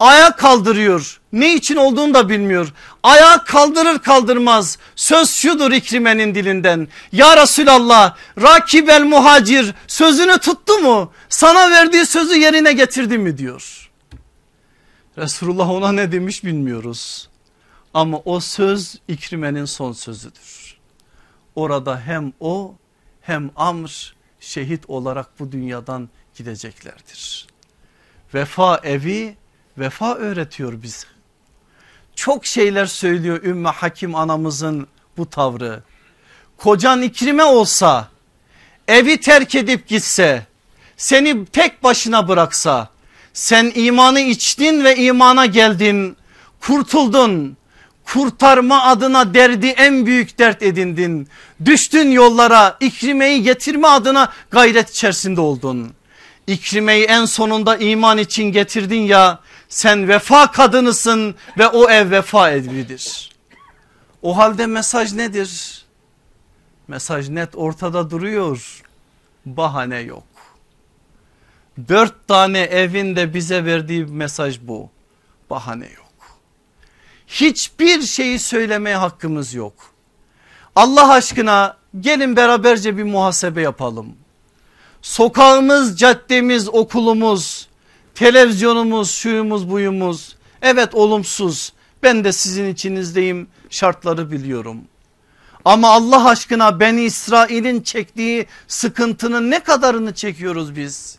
Ayağa 0.00 0.36
kaldırıyor 0.36 1.20
ne 1.32 1.54
için 1.54 1.76
olduğunu 1.76 2.14
da 2.14 2.28
bilmiyor. 2.28 2.68
Ayağa 3.02 3.44
kaldırır 3.44 3.98
kaldırmaz 3.98 4.78
söz 4.96 5.30
şudur 5.30 5.72
İkrime'nin 5.72 6.34
dilinden. 6.34 6.88
Ya 7.12 7.36
Resulallah 7.36 8.14
rakibel 8.42 9.02
muhacir 9.02 9.74
sözünü 9.86 10.38
tuttu 10.38 10.78
mu? 10.78 11.12
Sana 11.28 11.70
verdiği 11.70 12.06
sözü 12.06 12.34
yerine 12.34 12.72
getirdi 12.72 13.18
mi 13.18 13.38
diyor. 13.38 13.79
Resulullah 15.20 15.70
ona 15.70 15.92
ne 15.92 16.12
demiş 16.12 16.44
bilmiyoruz. 16.44 17.28
Ama 17.94 18.18
o 18.24 18.40
söz 18.40 18.96
İkrime'nin 19.08 19.64
son 19.64 19.92
sözüdür. 19.92 20.78
Orada 21.54 22.00
hem 22.00 22.32
o 22.40 22.74
hem 23.20 23.50
Amr 23.56 24.14
şehit 24.40 24.90
olarak 24.90 25.40
bu 25.40 25.52
dünyadan 25.52 26.08
gideceklerdir. 26.34 27.46
Vefa 28.34 28.80
evi 28.82 29.36
vefa 29.78 30.14
öğretiyor 30.14 30.82
bize. 30.82 31.06
Çok 32.14 32.46
şeyler 32.46 32.86
söylüyor 32.86 33.42
Ümmü 33.42 33.68
Hakim 33.68 34.14
anamızın 34.14 34.86
bu 35.16 35.30
tavrı. 35.30 35.82
Kocan 36.56 37.02
ikrime 37.02 37.44
olsa 37.44 38.08
evi 38.88 39.20
terk 39.20 39.54
edip 39.54 39.88
gitse 39.88 40.46
seni 40.96 41.46
tek 41.46 41.82
başına 41.82 42.28
bıraksa 42.28 42.88
sen 43.34 43.72
imanı 43.74 44.20
içtin 44.20 44.84
ve 44.84 44.96
imana 44.96 45.46
geldin 45.46 46.16
kurtuldun 46.60 47.56
kurtarma 48.12 48.82
adına 48.82 49.34
derdi 49.34 49.66
en 49.66 50.06
büyük 50.06 50.38
dert 50.38 50.62
edindin. 50.62 51.28
Düştün 51.64 52.10
yollara 52.10 52.76
İkrime'yi 52.80 53.42
getirme 53.42 53.88
adına 53.88 54.32
gayret 54.50 54.90
içerisinde 54.90 55.40
oldun. 55.40 55.92
İkrime'yi 56.46 57.04
en 57.04 57.24
sonunda 57.24 57.76
iman 57.76 58.18
için 58.18 58.44
getirdin 58.44 59.00
ya 59.00 59.40
sen 59.68 60.08
vefa 60.08 60.50
kadınısın 60.50 61.34
ve 61.58 61.66
o 61.66 61.90
ev 61.90 62.10
vefa 62.10 62.50
evidir. 62.50 63.30
O 64.22 64.36
halde 64.36 64.66
mesaj 64.66 65.12
nedir? 65.12 65.82
Mesaj 66.88 67.28
net 67.28 67.48
ortada 67.54 68.10
duruyor. 68.10 68.82
Bahane 69.46 69.98
yok. 69.98 70.29
Dört 71.88 72.28
tane 72.28 72.60
evinde 72.60 73.34
bize 73.34 73.64
verdiği 73.64 74.04
mesaj 74.04 74.60
bu. 74.62 74.90
Bahane 75.50 75.84
yok. 75.84 76.40
Hiçbir 77.26 78.02
şeyi 78.02 78.38
söylemeye 78.38 78.96
hakkımız 78.96 79.54
yok. 79.54 79.74
Allah 80.76 81.12
aşkına 81.12 81.76
gelin 82.00 82.36
beraberce 82.36 82.96
bir 82.96 83.04
muhasebe 83.04 83.62
yapalım. 83.62 84.16
Sokağımız, 85.02 85.98
caddemiz, 85.98 86.68
okulumuz, 86.68 87.68
televizyonumuz, 88.14 89.10
şuyumuz, 89.10 89.70
buyumuz 89.70 90.36
evet 90.62 90.94
olumsuz. 90.94 91.72
Ben 92.02 92.24
de 92.24 92.32
sizin 92.32 92.72
içinizdeyim 92.72 93.48
şartları 93.70 94.30
biliyorum. 94.30 94.80
Ama 95.64 95.88
Allah 95.88 96.28
aşkına 96.28 96.80
Beni 96.80 97.02
İsrail'in 97.02 97.82
çektiği 97.82 98.46
sıkıntının 98.68 99.50
ne 99.50 99.60
kadarını 99.60 100.14
çekiyoruz 100.14 100.76
biz? 100.76 101.18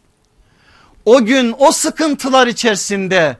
O 1.05 1.25
gün 1.25 1.55
o 1.59 1.71
sıkıntılar 1.71 2.47
içerisinde 2.47 3.37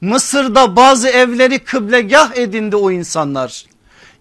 Mısır'da 0.00 0.76
bazı 0.76 1.08
evleri 1.08 1.58
kıblegah 1.58 2.36
edindi 2.36 2.76
o 2.76 2.90
insanlar. 2.90 3.64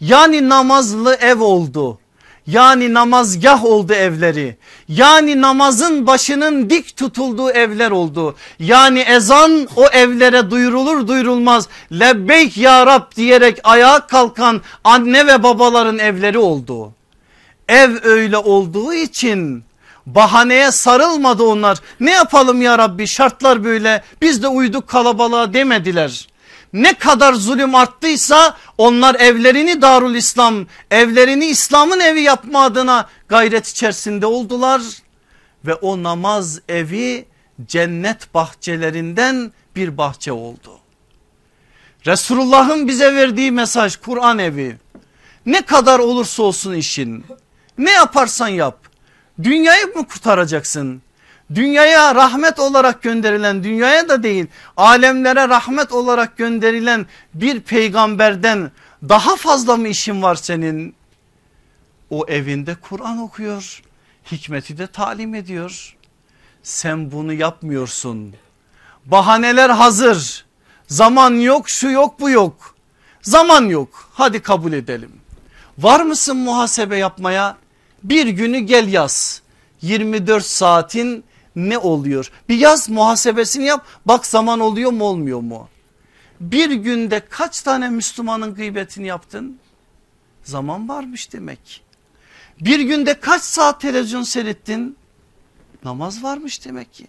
Yani 0.02 0.50
namazlı 0.50 1.16
ev 1.16 1.40
oldu. 1.42 2.00
Yani 2.48 2.94
namazgah 2.94 3.66
oldu 3.66 3.94
evleri. 3.94 4.58
Yani 4.88 5.42
namazın 5.42 6.08
başının 6.08 6.70
dik 6.70 6.98
tutulduğu 6.98 7.50
evler 7.50 7.92
oldu. 7.92 8.36
Yani 8.60 9.00
ezan 9.00 9.68
o 9.76 9.86
evlere 9.86 10.52
duyurulur 10.52 11.08
duyurulmaz 11.08 11.68
lebbeyk 11.92 12.58
ya 12.58 12.86
Rab 12.86 13.16
diyerek 13.16 13.60
ayağa 13.64 14.08
kalkan 14.08 14.62
anne 14.84 15.28
ve 15.28 15.44
babaların 15.44 16.00
evleri 16.00 16.38
oldu. 16.38 16.94
Ev 17.68 17.92
öyle 18.04 18.38
olduğu 18.38 18.94
için 18.94 19.64
Bahaneye 20.06 20.72
sarılmadı 20.72 21.44
onlar. 21.44 21.78
Ne 22.00 22.12
yapalım 22.12 22.62
ya 22.62 22.78
Rabbi 22.78 23.08
şartlar 23.08 23.64
böyle 23.64 24.04
biz 24.22 24.44
de 24.44 24.48
uyduk 24.48 24.88
kalabalığa 24.88 25.54
demediler. 25.54 26.28
Ne 26.74 26.94
kadar 26.94 27.34
zulüm 27.34 27.76
arttıysa 27.76 28.58
onlar 28.78 29.16
evlerini 29.16 29.82
Darul 29.82 30.16
İslam, 30.16 30.66
evlerini 30.92 31.46
İslam'ın 31.46 32.00
evi 32.00 32.22
yapma 32.22 32.64
adına 32.64 33.10
gayret 33.28 33.68
içerisinde 33.68 34.26
oldular. 34.26 34.82
Ve 35.66 35.74
o 35.74 36.04
namaz 36.04 36.60
evi 36.70 37.26
cennet 37.66 38.34
bahçelerinden 38.34 39.52
bir 39.76 39.98
bahçe 39.98 40.32
oldu. 40.32 40.80
Resulullah'ın 42.06 42.88
bize 42.88 43.16
verdiği 43.16 43.52
mesaj 43.52 43.96
Kur'an 43.96 44.40
evi. 44.40 44.78
Ne 45.46 45.62
kadar 45.62 46.00
olursa 46.00 46.44
olsun 46.44 46.74
işin 46.74 47.26
ne 47.78 47.92
yaparsan 47.92 48.48
yap 48.48 48.78
Dünyayı 49.44 49.88
mı 49.88 50.08
kurtaracaksın? 50.08 51.02
Dünyaya 51.56 52.16
rahmet 52.16 52.60
olarak 52.60 53.02
gönderilen 53.02 53.64
dünyaya 53.64 54.10
da 54.10 54.24
değil 54.24 54.48
alemlere 54.78 55.50
rahmet 55.50 55.92
olarak 55.92 56.38
gönderilen 56.38 57.06
bir 57.34 57.60
peygamberden 57.60 58.72
daha 59.10 59.36
fazla 59.36 59.78
mı 59.78 59.88
işin 59.88 60.22
var 60.22 60.36
senin? 60.36 60.96
O 62.10 62.26
evinde 62.28 62.76
Kur'an 62.76 63.18
okuyor 63.18 63.82
hikmeti 64.32 64.78
de 64.78 64.88
talim 64.88 65.36
ediyor. 65.36 65.96
Sen 66.64 67.12
bunu 67.12 67.34
yapmıyorsun. 67.34 68.36
Bahaneler 69.06 69.70
hazır. 69.70 70.46
Zaman 70.88 71.34
yok 71.34 71.70
şu 71.70 71.90
yok 71.90 72.20
bu 72.20 72.30
yok. 72.30 72.76
Zaman 73.22 73.66
yok 73.66 74.10
hadi 74.14 74.42
kabul 74.42 74.74
edelim. 74.74 75.12
Var 75.78 76.00
mısın 76.00 76.38
muhasebe 76.38 76.98
yapmaya? 76.98 77.58
Bir 78.10 78.28
günü 78.28 78.60
gel 78.60 78.94
yaz. 78.94 79.42
24 79.82 80.46
saatin 80.46 81.24
ne 81.56 81.78
oluyor? 81.78 82.32
Bir 82.50 82.58
yaz 82.58 82.90
muhasebesini 82.90 83.66
yap. 83.66 83.86
Bak 84.06 84.26
zaman 84.26 84.60
oluyor 84.60 84.92
mu 84.92 85.04
olmuyor 85.04 85.40
mu? 85.40 85.70
Bir 86.40 86.72
günde 86.72 87.20
kaç 87.30 87.62
tane 87.62 87.90
Müslümanın 87.90 88.56
gıybetini 88.56 89.08
yaptın? 89.08 89.60
Zaman 90.44 90.90
varmış 90.90 91.34
demek. 91.34 91.84
Bir 92.62 92.80
günde 92.80 93.20
kaç 93.20 93.42
saat 93.42 93.82
televizyon 93.82 94.24
seyrettin? 94.24 94.98
Namaz 95.84 96.24
varmış 96.24 96.66
demek 96.66 96.94
ki. 96.94 97.08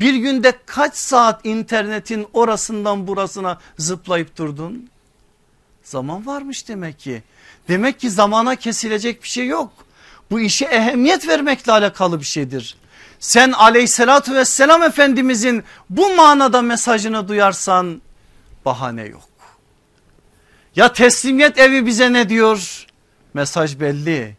Bir 0.00 0.14
günde 0.14 0.52
kaç 0.66 0.96
saat 0.96 1.46
internetin 1.46 2.26
orasından 2.32 3.06
burasına 3.06 3.58
zıplayıp 3.78 4.38
durdun? 4.38 4.88
Zaman 5.82 6.26
varmış 6.26 6.68
demek 6.68 6.98
ki. 6.98 7.22
Demek 7.68 8.00
ki 8.00 8.10
zamana 8.10 8.56
kesilecek 8.56 9.22
bir 9.22 9.28
şey 9.28 9.46
yok 9.46 9.83
bu 10.34 10.40
işe 10.40 10.64
ehemmiyet 10.64 11.28
vermekle 11.28 11.72
alakalı 11.72 12.20
bir 12.20 12.24
şeydir. 12.24 12.76
Sen 13.18 13.52
aleyhissalatü 13.52 14.34
vesselam 14.34 14.82
efendimizin 14.82 15.64
bu 15.90 16.14
manada 16.14 16.62
mesajını 16.62 17.28
duyarsan 17.28 18.02
bahane 18.64 19.04
yok. 19.04 19.28
Ya 20.76 20.92
teslimiyet 20.92 21.58
evi 21.58 21.86
bize 21.86 22.12
ne 22.12 22.28
diyor? 22.28 22.86
Mesaj 23.34 23.80
belli. 23.80 24.36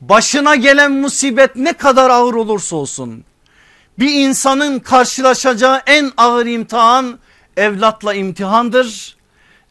Başına 0.00 0.54
gelen 0.54 0.92
musibet 0.92 1.56
ne 1.56 1.72
kadar 1.72 2.10
ağır 2.10 2.34
olursa 2.34 2.76
olsun 2.76 3.24
bir 3.98 4.14
insanın 4.14 4.78
karşılaşacağı 4.78 5.82
en 5.86 6.12
ağır 6.16 6.46
imtihan 6.46 7.18
evlatla 7.56 8.14
imtihandır. 8.14 9.16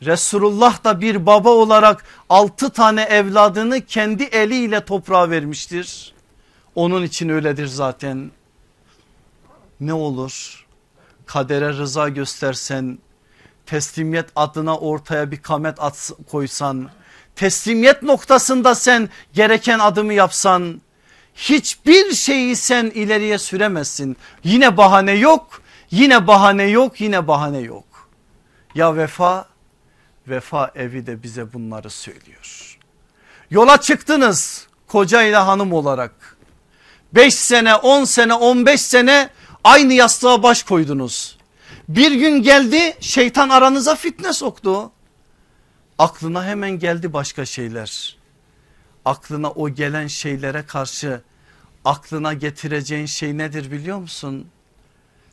Resulullah 0.05 0.83
da 0.83 1.01
bir 1.01 1.25
baba 1.25 1.49
olarak 1.49 2.05
altı 2.29 2.69
tane 2.69 3.01
evladını 3.01 3.81
kendi 3.81 4.23
eliyle 4.23 4.85
toprağa 4.85 5.29
vermiştir. 5.29 6.13
Onun 6.75 7.03
için 7.03 7.29
öyledir 7.29 7.67
zaten. 7.67 8.31
Ne 9.79 9.93
olur 9.93 10.63
kadere 11.25 11.69
rıza 11.69 12.09
göstersen 12.09 12.97
teslimiyet 13.65 14.29
adına 14.35 14.77
ortaya 14.77 15.31
bir 15.31 15.41
kamet 15.41 15.81
at 15.81 16.11
koysan 16.31 16.89
teslimiyet 17.35 18.03
noktasında 18.03 18.75
sen 18.75 19.09
gereken 19.33 19.79
adımı 19.79 20.13
yapsan 20.13 20.81
hiçbir 21.35 22.13
şeyi 22.13 22.55
sen 22.55 22.85
ileriye 22.85 23.37
süremezsin. 23.37 24.17
Yine 24.43 24.77
bahane 24.77 25.11
yok 25.11 25.61
yine 25.91 26.27
bahane 26.27 26.63
yok 26.63 27.01
yine 27.01 27.27
bahane 27.27 27.59
yok. 27.59 28.09
Ya 28.75 28.95
vefa 28.95 29.45
vefa 30.27 30.71
evi 30.75 31.05
de 31.05 31.23
bize 31.23 31.53
bunları 31.53 31.89
söylüyor. 31.89 32.77
Yola 33.49 33.81
çıktınız 33.81 34.67
koca 34.87 35.21
ile 35.21 35.37
hanım 35.37 35.73
olarak 35.73 36.37
5 37.13 37.35
sene 37.35 37.75
10 37.75 38.03
sene 38.03 38.33
15 38.33 38.81
sene 38.81 39.29
aynı 39.63 39.93
yastığa 39.93 40.43
baş 40.43 40.63
koydunuz. 40.63 41.37
Bir 41.89 42.11
gün 42.11 42.43
geldi 42.43 42.97
şeytan 42.99 43.49
aranıza 43.49 43.95
fitne 43.95 44.33
soktu. 44.33 44.91
Aklına 45.97 46.45
hemen 46.45 46.79
geldi 46.79 47.13
başka 47.13 47.45
şeyler. 47.45 48.17
Aklına 49.05 49.51
o 49.51 49.69
gelen 49.69 50.07
şeylere 50.07 50.65
karşı 50.65 51.21
aklına 51.85 52.33
getireceğin 52.33 53.05
şey 53.05 53.37
nedir 53.37 53.71
biliyor 53.71 53.97
musun? 53.97 54.47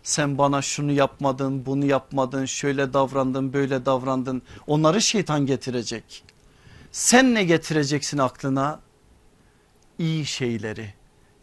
Sen 0.03 0.39
bana 0.39 0.63
şunu 0.63 0.93
yapmadın 0.93 1.67
bunu 1.67 1.85
yapmadın 1.85 2.45
şöyle 2.45 2.93
davrandın 2.93 3.53
böyle 3.53 3.87
davrandın 3.87 4.43
onları 4.67 5.03
şeytan 5.03 5.47
getirecek. 5.47 6.25
Sen 6.93 7.35
ne 7.35 7.45
getireceksin 7.45 8.19
aklına? 8.19 8.81
İyi 9.99 10.27
şeyleri 10.27 10.95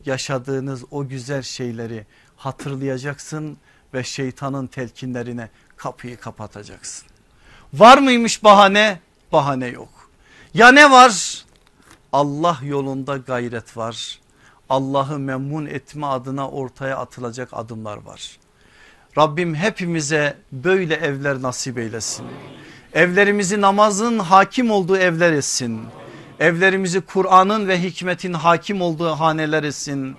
yaşadığınız 0.05 0.83
o 0.91 1.07
güzel 1.07 1.41
şeyleri 1.41 2.05
hatırlayacaksın 2.35 3.57
ve 3.93 4.03
şeytanın 4.03 4.67
telkinlerine 4.67 5.49
kapıyı 5.77 6.17
kapatacaksın. 6.17 7.07
Var 7.73 7.97
mıymış 7.97 8.43
bahane? 8.43 8.99
Bahane 9.31 9.67
yok. 9.67 10.09
Ya 10.53 10.71
ne 10.71 10.91
var? 10.91 11.45
Allah 12.13 12.59
yolunda 12.63 13.17
gayret 13.17 13.77
var. 13.77 14.19
Allah'ı 14.69 15.19
memnun 15.19 15.65
etme 15.65 16.05
adına 16.05 16.49
ortaya 16.49 16.97
atılacak 16.97 17.49
adımlar 17.51 17.97
var. 17.97 18.37
Rabbim 19.17 19.55
hepimize 19.55 20.37
böyle 20.51 20.95
evler 20.95 21.41
nasip 21.41 21.77
eylesin. 21.77 22.25
Evlerimizi 22.93 23.61
namazın 23.61 24.19
hakim 24.19 24.71
olduğu 24.71 24.97
evler 24.97 25.31
etsin. 25.31 25.81
Evlerimizi 26.39 27.01
Kur'an'ın 27.01 27.67
ve 27.67 27.81
hikmetin 27.83 28.33
hakim 28.33 28.81
olduğu 28.81 29.09
haneler 29.09 29.63
etsin. 29.63 30.15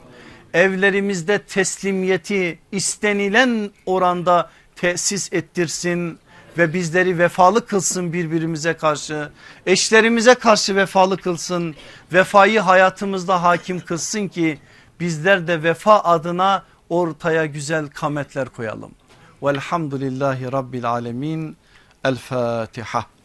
Evlerimizde 0.55 1.39
teslimiyeti 1.39 2.59
istenilen 2.73 3.71
oranda 3.87 4.51
tesis 4.77 5.33
ettirsin 5.33 6.19
ve 6.59 6.75
bizleri 6.75 7.19
vefalı 7.19 7.67
kılsın 7.67 8.13
birbirimize 8.13 8.75
karşı. 8.75 9.31
Eşlerimize 9.67 10.35
karşı 10.35 10.77
vefalı 10.77 11.17
kılsın. 11.17 11.75
Vefayı 12.13 12.61
hayatımızda 12.61 13.43
hakim 13.43 13.81
kılsın 13.81 14.29
ki 14.29 14.59
bizler 15.01 15.49
de 15.49 15.63
vefa 15.63 16.01
adına 16.01 16.65
ortaya 16.89 17.47
güzel 17.47 17.89
kametler 17.89 18.49
koyalım. 18.49 18.91
Velhamdülillahi 19.43 20.53
Rabbil 20.53 20.91
Alemin. 20.91 21.57
El 22.05 22.17
Fatiha. 22.17 23.18